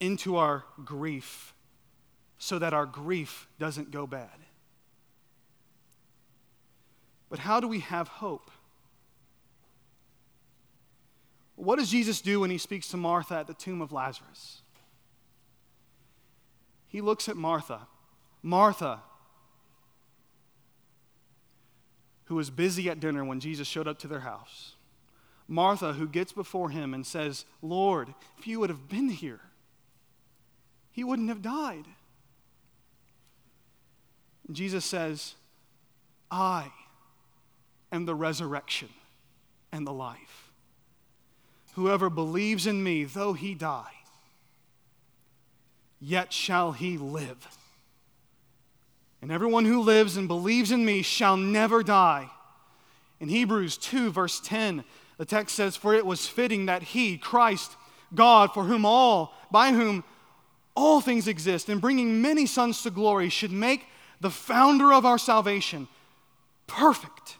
into 0.00 0.36
our 0.36 0.64
grief, 0.84 1.54
so 2.38 2.58
that 2.58 2.74
our 2.74 2.86
grief 2.86 3.48
doesn't 3.58 3.90
go 3.90 4.06
bad. 4.06 4.28
But 7.28 7.40
how 7.40 7.60
do 7.60 7.66
we 7.66 7.80
have 7.80 8.08
hope? 8.08 8.50
What 11.56 11.78
does 11.78 11.90
Jesus 11.90 12.20
do 12.20 12.40
when 12.40 12.50
he 12.50 12.58
speaks 12.58 12.88
to 12.90 12.96
Martha 12.96 13.36
at 13.36 13.46
the 13.46 13.54
tomb 13.54 13.80
of 13.80 13.90
Lazarus? 13.90 14.60
He 16.86 17.00
looks 17.00 17.28
at 17.28 17.36
Martha. 17.36 17.88
Martha, 18.42 19.00
who 22.26 22.36
was 22.36 22.50
busy 22.50 22.88
at 22.90 23.00
dinner 23.00 23.24
when 23.24 23.40
Jesus 23.40 23.66
showed 23.66 23.88
up 23.88 23.98
to 24.00 24.08
their 24.08 24.20
house. 24.20 24.74
Martha, 25.48 25.92
who 25.92 26.08
gets 26.08 26.32
before 26.32 26.70
him 26.70 26.92
and 26.92 27.06
says, 27.06 27.44
Lord, 27.62 28.12
if 28.38 28.46
you 28.46 28.60
would 28.60 28.70
have 28.70 28.88
been 28.88 29.08
here, 29.08 29.40
he 30.90 31.04
wouldn't 31.04 31.28
have 31.28 31.42
died. 31.42 31.84
And 34.46 34.56
Jesus 34.56 34.84
says, 34.84 35.34
I 36.30 36.72
am 37.92 38.06
the 38.06 38.14
resurrection 38.14 38.88
and 39.70 39.86
the 39.86 39.92
life. 39.92 40.50
Whoever 41.74 42.10
believes 42.10 42.66
in 42.66 42.82
me, 42.82 43.04
though 43.04 43.34
he 43.34 43.54
die, 43.54 43.92
yet 46.00 46.32
shall 46.32 46.72
he 46.72 46.96
live. 46.96 47.46
And 49.26 49.32
everyone 49.32 49.64
who 49.64 49.82
lives 49.82 50.16
and 50.16 50.28
believes 50.28 50.70
in 50.70 50.84
me 50.84 51.02
shall 51.02 51.36
never 51.36 51.82
die. 51.82 52.30
In 53.18 53.28
Hebrews 53.28 53.76
2, 53.76 54.12
verse 54.12 54.38
10, 54.38 54.84
the 55.18 55.24
text 55.24 55.56
says, 55.56 55.74
For 55.74 55.92
it 55.94 56.06
was 56.06 56.28
fitting 56.28 56.66
that 56.66 56.84
he, 56.84 57.18
Christ, 57.18 57.72
God, 58.14 58.54
for 58.54 58.62
whom 58.62 58.86
all, 58.86 59.34
by 59.50 59.72
whom 59.72 60.04
all 60.76 61.00
things 61.00 61.26
exist, 61.26 61.68
and 61.68 61.80
bringing 61.80 62.22
many 62.22 62.46
sons 62.46 62.82
to 62.82 62.90
glory, 62.92 63.28
should 63.28 63.50
make 63.50 63.88
the 64.20 64.30
founder 64.30 64.92
of 64.92 65.04
our 65.04 65.18
salvation 65.18 65.88
perfect 66.68 67.38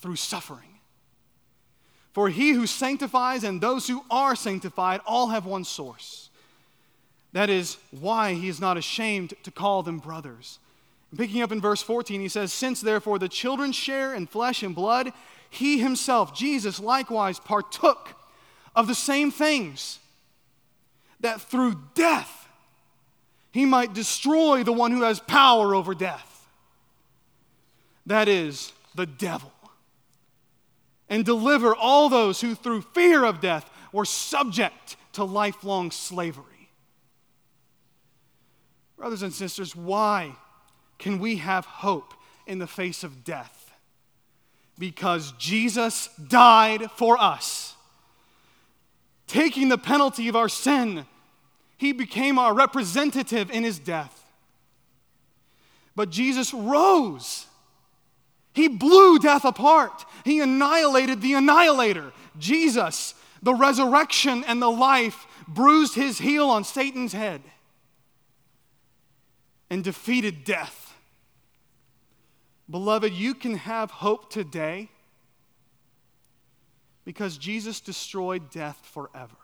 through 0.00 0.16
suffering. 0.16 0.80
For 2.10 2.30
he 2.30 2.50
who 2.50 2.66
sanctifies 2.66 3.44
and 3.44 3.60
those 3.60 3.86
who 3.86 4.04
are 4.10 4.34
sanctified 4.34 5.02
all 5.06 5.28
have 5.28 5.46
one 5.46 5.62
source. 5.62 6.30
That 7.32 7.48
is 7.48 7.76
why 7.92 8.32
he 8.34 8.48
is 8.48 8.60
not 8.60 8.76
ashamed 8.76 9.34
to 9.44 9.52
call 9.52 9.84
them 9.84 10.00
brothers. 10.00 10.58
Picking 11.16 11.42
up 11.42 11.52
in 11.52 11.60
verse 11.60 11.82
14, 11.82 12.20
he 12.20 12.28
says, 12.28 12.52
Since 12.52 12.80
therefore 12.80 13.18
the 13.18 13.28
children 13.28 13.72
share 13.72 14.14
in 14.14 14.26
flesh 14.26 14.62
and 14.62 14.74
blood, 14.74 15.12
he 15.50 15.78
himself, 15.78 16.34
Jesus, 16.34 16.80
likewise 16.80 17.38
partook 17.38 18.14
of 18.74 18.86
the 18.86 18.94
same 18.94 19.30
things, 19.30 19.98
that 21.20 21.40
through 21.40 21.80
death 21.94 22.48
he 23.52 23.64
might 23.64 23.94
destroy 23.94 24.64
the 24.64 24.72
one 24.72 24.90
who 24.90 25.02
has 25.02 25.20
power 25.20 25.74
over 25.74 25.94
death. 25.94 26.48
That 28.06 28.28
is, 28.28 28.72
the 28.94 29.06
devil. 29.06 29.52
And 31.08 31.24
deliver 31.24 31.74
all 31.74 32.08
those 32.08 32.40
who, 32.40 32.54
through 32.54 32.82
fear 32.82 33.24
of 33.24 33.40
death, 33.40 33.70
were 33.92 34.04
subject 34.04 34.96
to 35.12 35.24
lifelong 35.24 35.90
slavery. 35.90 36.44
Brothers 38.96 39.22
and 39.22 39.32
sisters, 39.32 39.76
why 39.76 40.34
can 40.98 41.18
we 41.18 41.36
have 41.36 41.64
hope 41.66 42.14
in 42.46 42.58
the 42.58 42.66
face 42.66 43.04
of 43.04 43.24
death? 43.24 43.72
Because 44.78 45.32
Jesus 45.38 46.08
died 46.28 46.90
for 46.92 47.20
us. 47.20 47.74
Taking 49.26 49.68
the 49.68 49.78
penalty 49.78 50.28
of 50.28 50.36
our 50.36 50.48
sin, 50.48 51.06
he 51.76 51.92
became 51.92 52.38
our 52.38 52.54
representative 52.54 53.50
in 53.50 53.64
his 53.64 53.78
death. 53.78 54.24
But 55.96 56.10
Jesus 56.10 56.52
rose. 56.52 57.46
He 58.52 58.68
blew 58.68 59.18
death 59.18 59.44
apart. 59.44 60.04
He 60.24 60.40
annihilated 60.40 61.20
the 61.20 61.34
annihilator. 61.34 62.12
Jesus, 62.38 63.14
the 63.42 63.54
resurrection 63.54 64.44
and 64.44 64.60
the 64.60 64.70
life, 64.70 65.26
bruised 65.46 65.94
his 65.94 66.18
heel 66.18 66.48
on 66.48 66.64
Satan's 66.64 67.12
head 67.12 67.42
and 69.70 69.82
defeated 69.82 70.44
death. 70.44 70.83
Beloved, 72.70 73.12
you 73.12 73.34
can 73.34 73.56
have 73.56 73.90
hope 73.90 74.30
today 74.30 74.88
because 77.04 77.36
Jesus 77.36 77.80
destroyed 77.80 78.50
death 78.50 78.80
forever. 78.92 79.36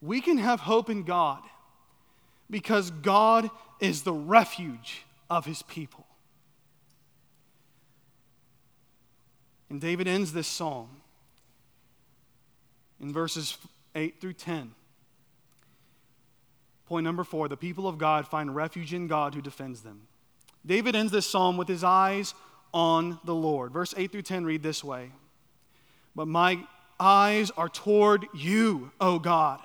We 0.00 0.20
can 0.20 0.38
have 0.38 0.60
hope 0.60 0.88
in 0.88 1.02
God 1.02 1.42
because 2.50 2.90
God 2.90 3.50
is 3.80 4.02
the 4.02 4.12
refuge 4.12 5.04
of 5.30 5.44
his 5.44 5.62
people. 5.62 6.06
And 9.70 9.80
David 9.80 10.06
ends 10.06 10.32
this 10.32 10.46
psalm 10.46 10.88
in 13.00 13.12
verses 13.12 13.58
8 13.94 14.20
through 14.20 14.34
10. 14.34 14.72
Point 16.86 17.04
number 17.04 17.24
four 17.24 17.48
the 17.48 17.56
people 17.56 17.88
of 17.88 17.98
God 17.98 18.26
find 18.28 18.54
refuge 18.54 18.94
in 18.94 19.06
God 19.06 19.34
who 19.34 19.42
defends 19.42 19.80
them. 19.80 20.02
David 20.66 20.96
ends 20.96 21.12
this 21.12 21.26
psalm 21.26 21.56
with 21.56 21.68
his 21.68 21.84
eyes 21.84 22.34
on 22.72 23.18
the 23.24 23.34
Lord. 23.34 23.72
Verse 23.72 23.94
8 23.96 24.10
through 24.10 24.22
10 24.22 24.44
read 24.44 24.62
this 24.62 24.82
way 24.82 25.12
But 26.14 26.28
my 26.28 26.64
eyes 26.98 27.50
are 27.56 27.68
toward 27.68 28.26
you, 28.34 28.90
O 29.00 29.18
God, 29.18 29.60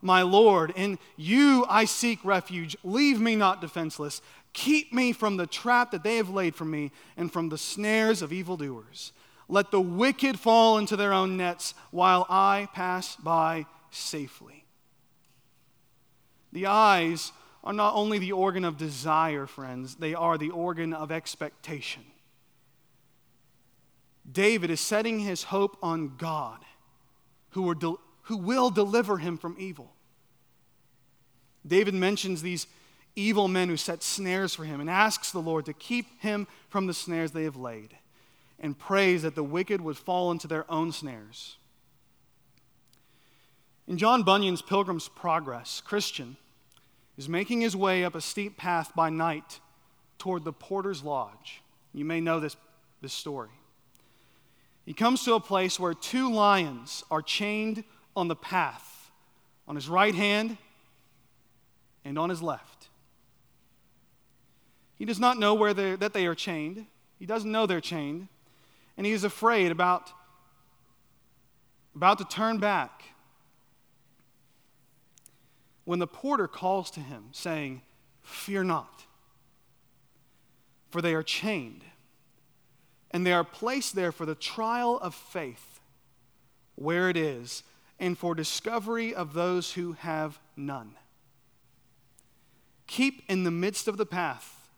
my 0.00 0.22
Lord. 0.22 0.72
In 0.76 0.98
you 1.16 1.66
I 1.68 1.84
seek 1.84 2.24
refuge. 2.24 2.76
Leave 2.84 3.20
me 3.20 3.36
not 3.36 3.60
defenseless. 3.60 4.22
Keep 4.52 4.92
me 4.92 5.12
from 5.12 5.36
the 5.36 5.46
trap 5.46 5.90
that 5.90 6.04
they 6.04 6.16
have 6.16 6.30
laid 6.30 6.54
for 6.54 6.64
me 6.64 6.92
and 7.16 7.32
from 7.32 7.48
the 7.48 7.58
snares 7.58 8.22
of 8.22 8.32
evildoers. 8.32 9.12
Let 9.48 9.70
the 9.70 9.80
wicked 9.80 10.38
fall 10.38 10.78
into 10.78 10.96
their 10.96 11.12
own 11.12 11.36
nets 11.36 11.74
while 11.90 12.24
I 12.30 12.68
pass 12.72 13.16
by 13.16 13.66
safely. 13.90 14.64
The 16.52 16.66
eyes 16.66 17.32
are 17.64 17.72
not 17.72 17.94
only 17.94 18.18
the 18.18 18.32
organ 18.32 18.64
of 18.64 18.76
desire, 18.76 19.46
friends, 19.46 19.96
they 19.96 20.14
are 20.14 20.36
the 20.36 20.50
organ 20.50 20.92
of 20.92 21.10
expectation. 21.10 22.02
David 24.30 24.70
is 24.70 24.80
setting 24.80 25.20
his 25.20 25.44
hope 25.44 25.76
on 25.82 26.16
God, 26.16 26.60
who, 27.50 27.74
who 28.22 28.36
will 28.36 28.70
deliver 28.70 29.16
him 29.16 29.38
from 29.38 29.56
evil. 29.58 29.92
David 31.66 31.94
mentions 31.94 32.42
these 32.42 32.66
evil 33.16 33.48
men 33.48 33.68
who 33.68 33.76
set 33.78 34.02
snares 34.02 34.54
for 34.54 34.64
him 34.64 34.80
and 34.80 34.90
asks 34.90 35.30
the 35.30 35.40
Lord 35.40 35.64
to 35.64 35.72
keep 35.72 36.20
him 36.20 36.46
from 36.68 36.86
the 36.86 36.94
snares 36.94 37.32
they 37.32 37.44
have 37.44 37.56
laid 37.56 37.96
and 38.60 38.78
prays 38.78 39.22
that 39.22 39.34
the 39.34 39.42
wicked 39.42 39.80
would 39.80 39.96
fall 39.96 40.30
into 40.30 40.46
their 40.46 40.70
own 40.70 40.92
snares. 40.92 41.56
In 43.86 43.98
John 43.98 44.22
Bunyan's 44.22 44.62
Pilgrim's 44.62 45.08
Progress, 45.08 45.82
Christian 45.84 46.36
is 47.16 47.28
making 47.28 47.60
his 47.60 47.76
way 47.76 48.04
up 48.04 48.14
a 48.14 48.20
steep 48.20 48.56
path 48.56 48.92
by 48.94 49.10
night 49.10 49.60
toward 50.18 50.44
the 50.44 50.52
porter's 50.52 51.02
lodge. 51.02 51.62
You 51.92 52.04
may 52.04 52.20
know 52.20 52.40
this, 52.40 52.56
this 53.00 53.12
story. 53.12 53.50
He 54.84 54.92
comes 54.92 55.24
to 55.24 55.34
a 55.34 55.40
place 55.40 55.78
where 55.78 55.94
two 55.94 56.32
lions 56.32 57.04
are 57.10 57.22
chained 57.22 57.84
on 58.16 58.28
the 58.28 58.36
path, 58.36 59.10
on 59.66 59.76
his 59.76 59.88
right 59.88 60.14
hand 60.14 60.58
and 62.04 62.18
on 62.18 62.28
his 62.30 62.42
left. 62.42 62.88
He 64.96 65.04
does 65.04 65.18
not 65.18 65.38
know 65.38 65.54
where 65.54 65.74
that 65.74 66.12
they 66.12 66.26
are 66.26 66.34
chained. 66.34 66.86
He 67.18 67.26
doesn't 67.26 67.50
know 67.50 67.66
they're 67.66 67.80
chained. 67.80 68.28
And 68.96 69.06
he 69.06 69.12
is 69.12 69.24
afraid 69.24 69.72
about, 69.72 70.12
about 71.96 72.18
to 72.18 72.24
turn 72.24 72.58
back 72.58 73.02
when 75.84 75.98
the 75.98 76.06
porter 76.06 76.48
calls 76.48 76.90
to 76.92 77.00
him, 77.00 77.24
saying, 77.32 77.82
Fear 78.22 78.64
not, 78.64 79.04
for 80.88 81.02
they 81.02 81.14
are 81.14 81.22
chained, 81.22 81.84
and 83.10 83.26
they 83.26 83.32
are 83.32 83.44
placed 83.44 83.94
there 83.94 84.12
for 84.12 84.24
the 84.24 84.34
trial 84.34 84.98
of 84.98 85.14
faith, 85.14 85.80
where 86.74 87.10
it 87.10 87.16
is, 87.16 87.62
and 88.00 88.16
for 88.16 88.34
discovery 88.34 89.14
of 89.14 89.34
those 89.34 89.72
who 89.72 89.92
have 89.92 90.38
none. 90.56 90.94
Keep 92.86 93.22
in 93.28 93.44
the 93.44 93.50
midst 93.50 93.86
of 93.88 93.96
the 93.96 94.06
path, 94.06 94.68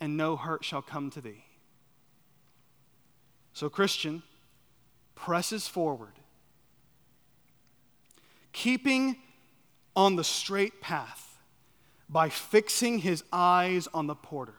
and 0.00 0.16
no 0.16 0.36
hurt 0.36 0.64
shall 0.64 0.82
come 0.82 1.10
to 1.10 1.20
thee. 1.20 1.44
So, 3.52 3.68
Christian 3.68 4.22
presses 5.14 5.66
forward 5.66 6.12
keeping 8.58 9.16
on 9.98 10.14
the 10.14 10.22
straight 10.22 10.80
path 10.80 11.40
by 12.08 12.28
fixing 12.28 13.00
his 13.00 13.24
eyes 13.32 13.88
on 13.92 14.06
the 14.06 14.14
porter 14.14 14.54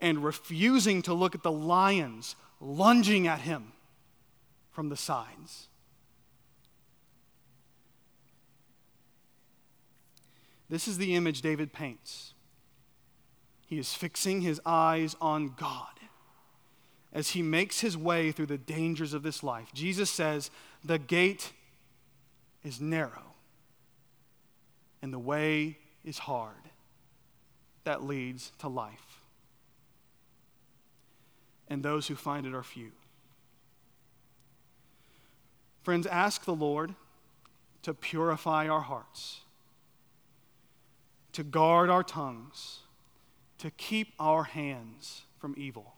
and 0.00 0.22
refusing 0.22 1.02
to 1.02 1.12
look 1.12 1.34
at 1.34 1.42
the 1.42 1.50
lions 1.50 2.36
lunging 2.60 3.26
at 3.26 3.40
him 3.40 3.72
from 4.70 4.90
the 4.90 4.96
sides. 4.96 5.66
This 10.68 10.86
is 10.86 10.98
the 10.98 11.16
image 11.16 11.42
David 11.42 11.72
paints. 11.72 12.32
He 13.66 13.76
is 13.76 13.92
fixing 13.92 14.42
his 14.42 14.60
eyes 14.64 15.16
on 15.20 15.54
God 15.56 15.98
as 17.12 17.30
he 17.30 17.42
makes 17.42 17.80
his 17.80 17.96
way 17.96 18.30
through 18.30 18.46
the 18.46 18.56
dangers 18.56 19.14
of 19.14 19.24
this 19.24 19.42
life. 19.42 19.72
Jesus 19.74 20.10
says, 20.10 20.52
The 20.84 21.00
gate 21.00 21.54
is 22.62 22.80
narrow, 22.80 23.27
and 25.02 25.12
the 25.12 25.18
way 25.18 25.78
is 26.04 26.18
hard 26.18 26.54
that 27.84 28.02
leads 28.02 28.52
to 28.58 28.68
life. 28.68 29.20
And 31.68 31.82
those 31.82 32.08
who 32.08 32.14
find 32.14 32.46
it 32.46 32.54
are 32.54 32.62
few. 32.62 32.92
Friends, 35.82 36.06
ask 36.06 36.44
the 36.44 36.54
Lord 36.54 36.94
to 37.82 37.94
purify 37.94 38.68
our 38.68 38.80
hearts, 38.80 39.40
to 41.32 41.42
guard 41.42 41.88
our 41.88 42.02
tongues, 42.02 42.80
to 43.58 43.70
keep 43.70 44.12
our 44.18 44.44
hands 44.44 45.22
from 45.38 45.54
evil. 45.56 45.94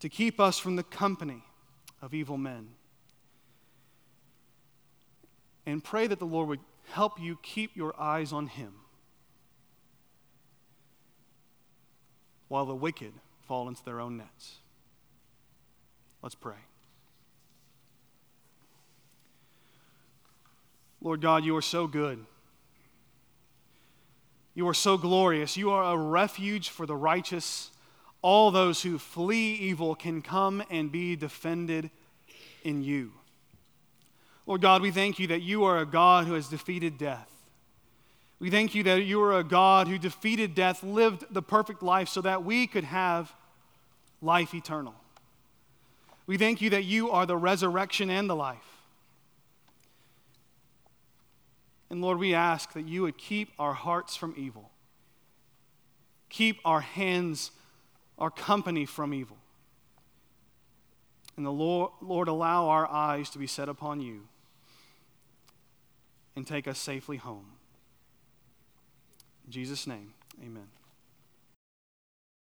to 0.00 0.08
keep 0.08 0.40
us 0.40 0.58
from 0.58 0.76
the 0.76 0.82
company 0.82 1.44
of 2.02 2.12
evil 2.12 2.38
men. 2.38 2.68
And 5.70 5.82
pray 5.82 6.06
that 6.06 6.18
the 6.18 6.26
Lord 6.26 6.48
would 6.48 6.60
help 6.90 7.20
you 7.20 7.38
keep 7.42 7.76
your 7.76 7.94
eyes 8.00 8.32
on 8.32 8.48
Him 8.48 8.72
while 12.48 12.66
the 12.66 12.74
wicked 12.74 13.12
fall 13.46 13.68
into 13.68 13.84
their 13.84 14.00
own 14.00 14.16
nets. 14.16 14.56
Let's 16.22 16.34
pray. 16.34 16.56
Lord 21.00 21.20
God, 21.20 21.44
you 21.44 21.56
are 21.56 21.62
so 21.62 21.86
good. 21.86 22.24
You 24.54 24.68
are 24.68 24.74
so 24.74 24.98
glorious. 24.98 25.56
You 25.56 25.70
are 25.70 25.94
a 25.94 25.96
refuge 25.96 26.68
for 26.68 26.84
the 26.84 26.96
righteous 26.96 27.70
all 28.22 28.50
those 28.50 28.82
who 28.82 28.98
flee 28.98 29.54
evil 29.54 29.94
can 29.94 30.20
come 30.20 30.62
and 30.70 30.92
be 30.92 31.16
defended 31.16 31.90
in 32.62 32.82
you. 32.82 33.12
Lord 34.50 34.62
God, 34.62 34.82
we 34.82 34.90
thank 34.90 35.20
you 35.20 35.28
that 35.28 35.42
you 35.42 35.62
are 35.62 35.78
a 35.78 35.86
God 35.86 36.26
who 36.26 36.34
has 36.34 36.48
defeated 36.48 36.98
death. 36.98 37.30
We 38.40 38.50
thank 38.50 38.74
you 38.74 38.82
that 38.82 39.04
you 39.04 39.22
are 39.22 39.38
a 39.38 39.44
God 39.44 39.86
who 39.86 39.96
defeated 39.96 40.56
death, 40.56 40.82
lived 40.82 41.24
the 41.30 41.40
perfect 41.40 41.84
life 41.84 42.08
so 42.08 42.20
that 42.22 42.44
we 42.44 42.66
could 42.66 42.82
have 42.82 43.32
life 44.20 44.52
eternal. 44.52 44.96
We 46.26 46.36
thank 46.36 46.60
you 46.60 46.68
that 46.70 46.82
you 46.82 47.12
are 47.12 47.26
the 47.26 47.36
resurrection 47.36 48.10
and 48.10 48.28
the 48.28 48.34
life. 48.34 48.58
And 51.88 52.02
Lord, 52.02 52.18
we 52.18 52.34
ask 52.34 52.72
that 52.72 52.88
you 52.88 53.02
would 53.02 53.18
keep 53.18 53.52
our 53.56 53.74
hearts 53.74 54.16
from 54.16 54.34
evil, 54.36 54.72
keep 56.28 56.58
our 56.64 56.80
hands 56.80 57.52
our 58.18 58.30
company 58.32 58.84
from 58.84 59.14
evil. 59.14 59.36
And 61.36 61.46
the 61.46 61.52
Lord, 61.52 61.92
Lord, 62.02 62.26
allow 62.26 62.66
our 62.66 62.90
eyes 62.90 63.30
to 63.30 63.38
be 63.38 63.46
set 63.46 63.68
upon 63.68 64.00
you 64.00 64.22
and 66.36 66.46
take 66.46 66.68
us 66.68 66.78
safely 66.78 67.16
home. 67.16 67.52
In 69.46 69.52
Jesus' 69.52 69.86
name, 69.86 70.14
amen. 70.42 70.68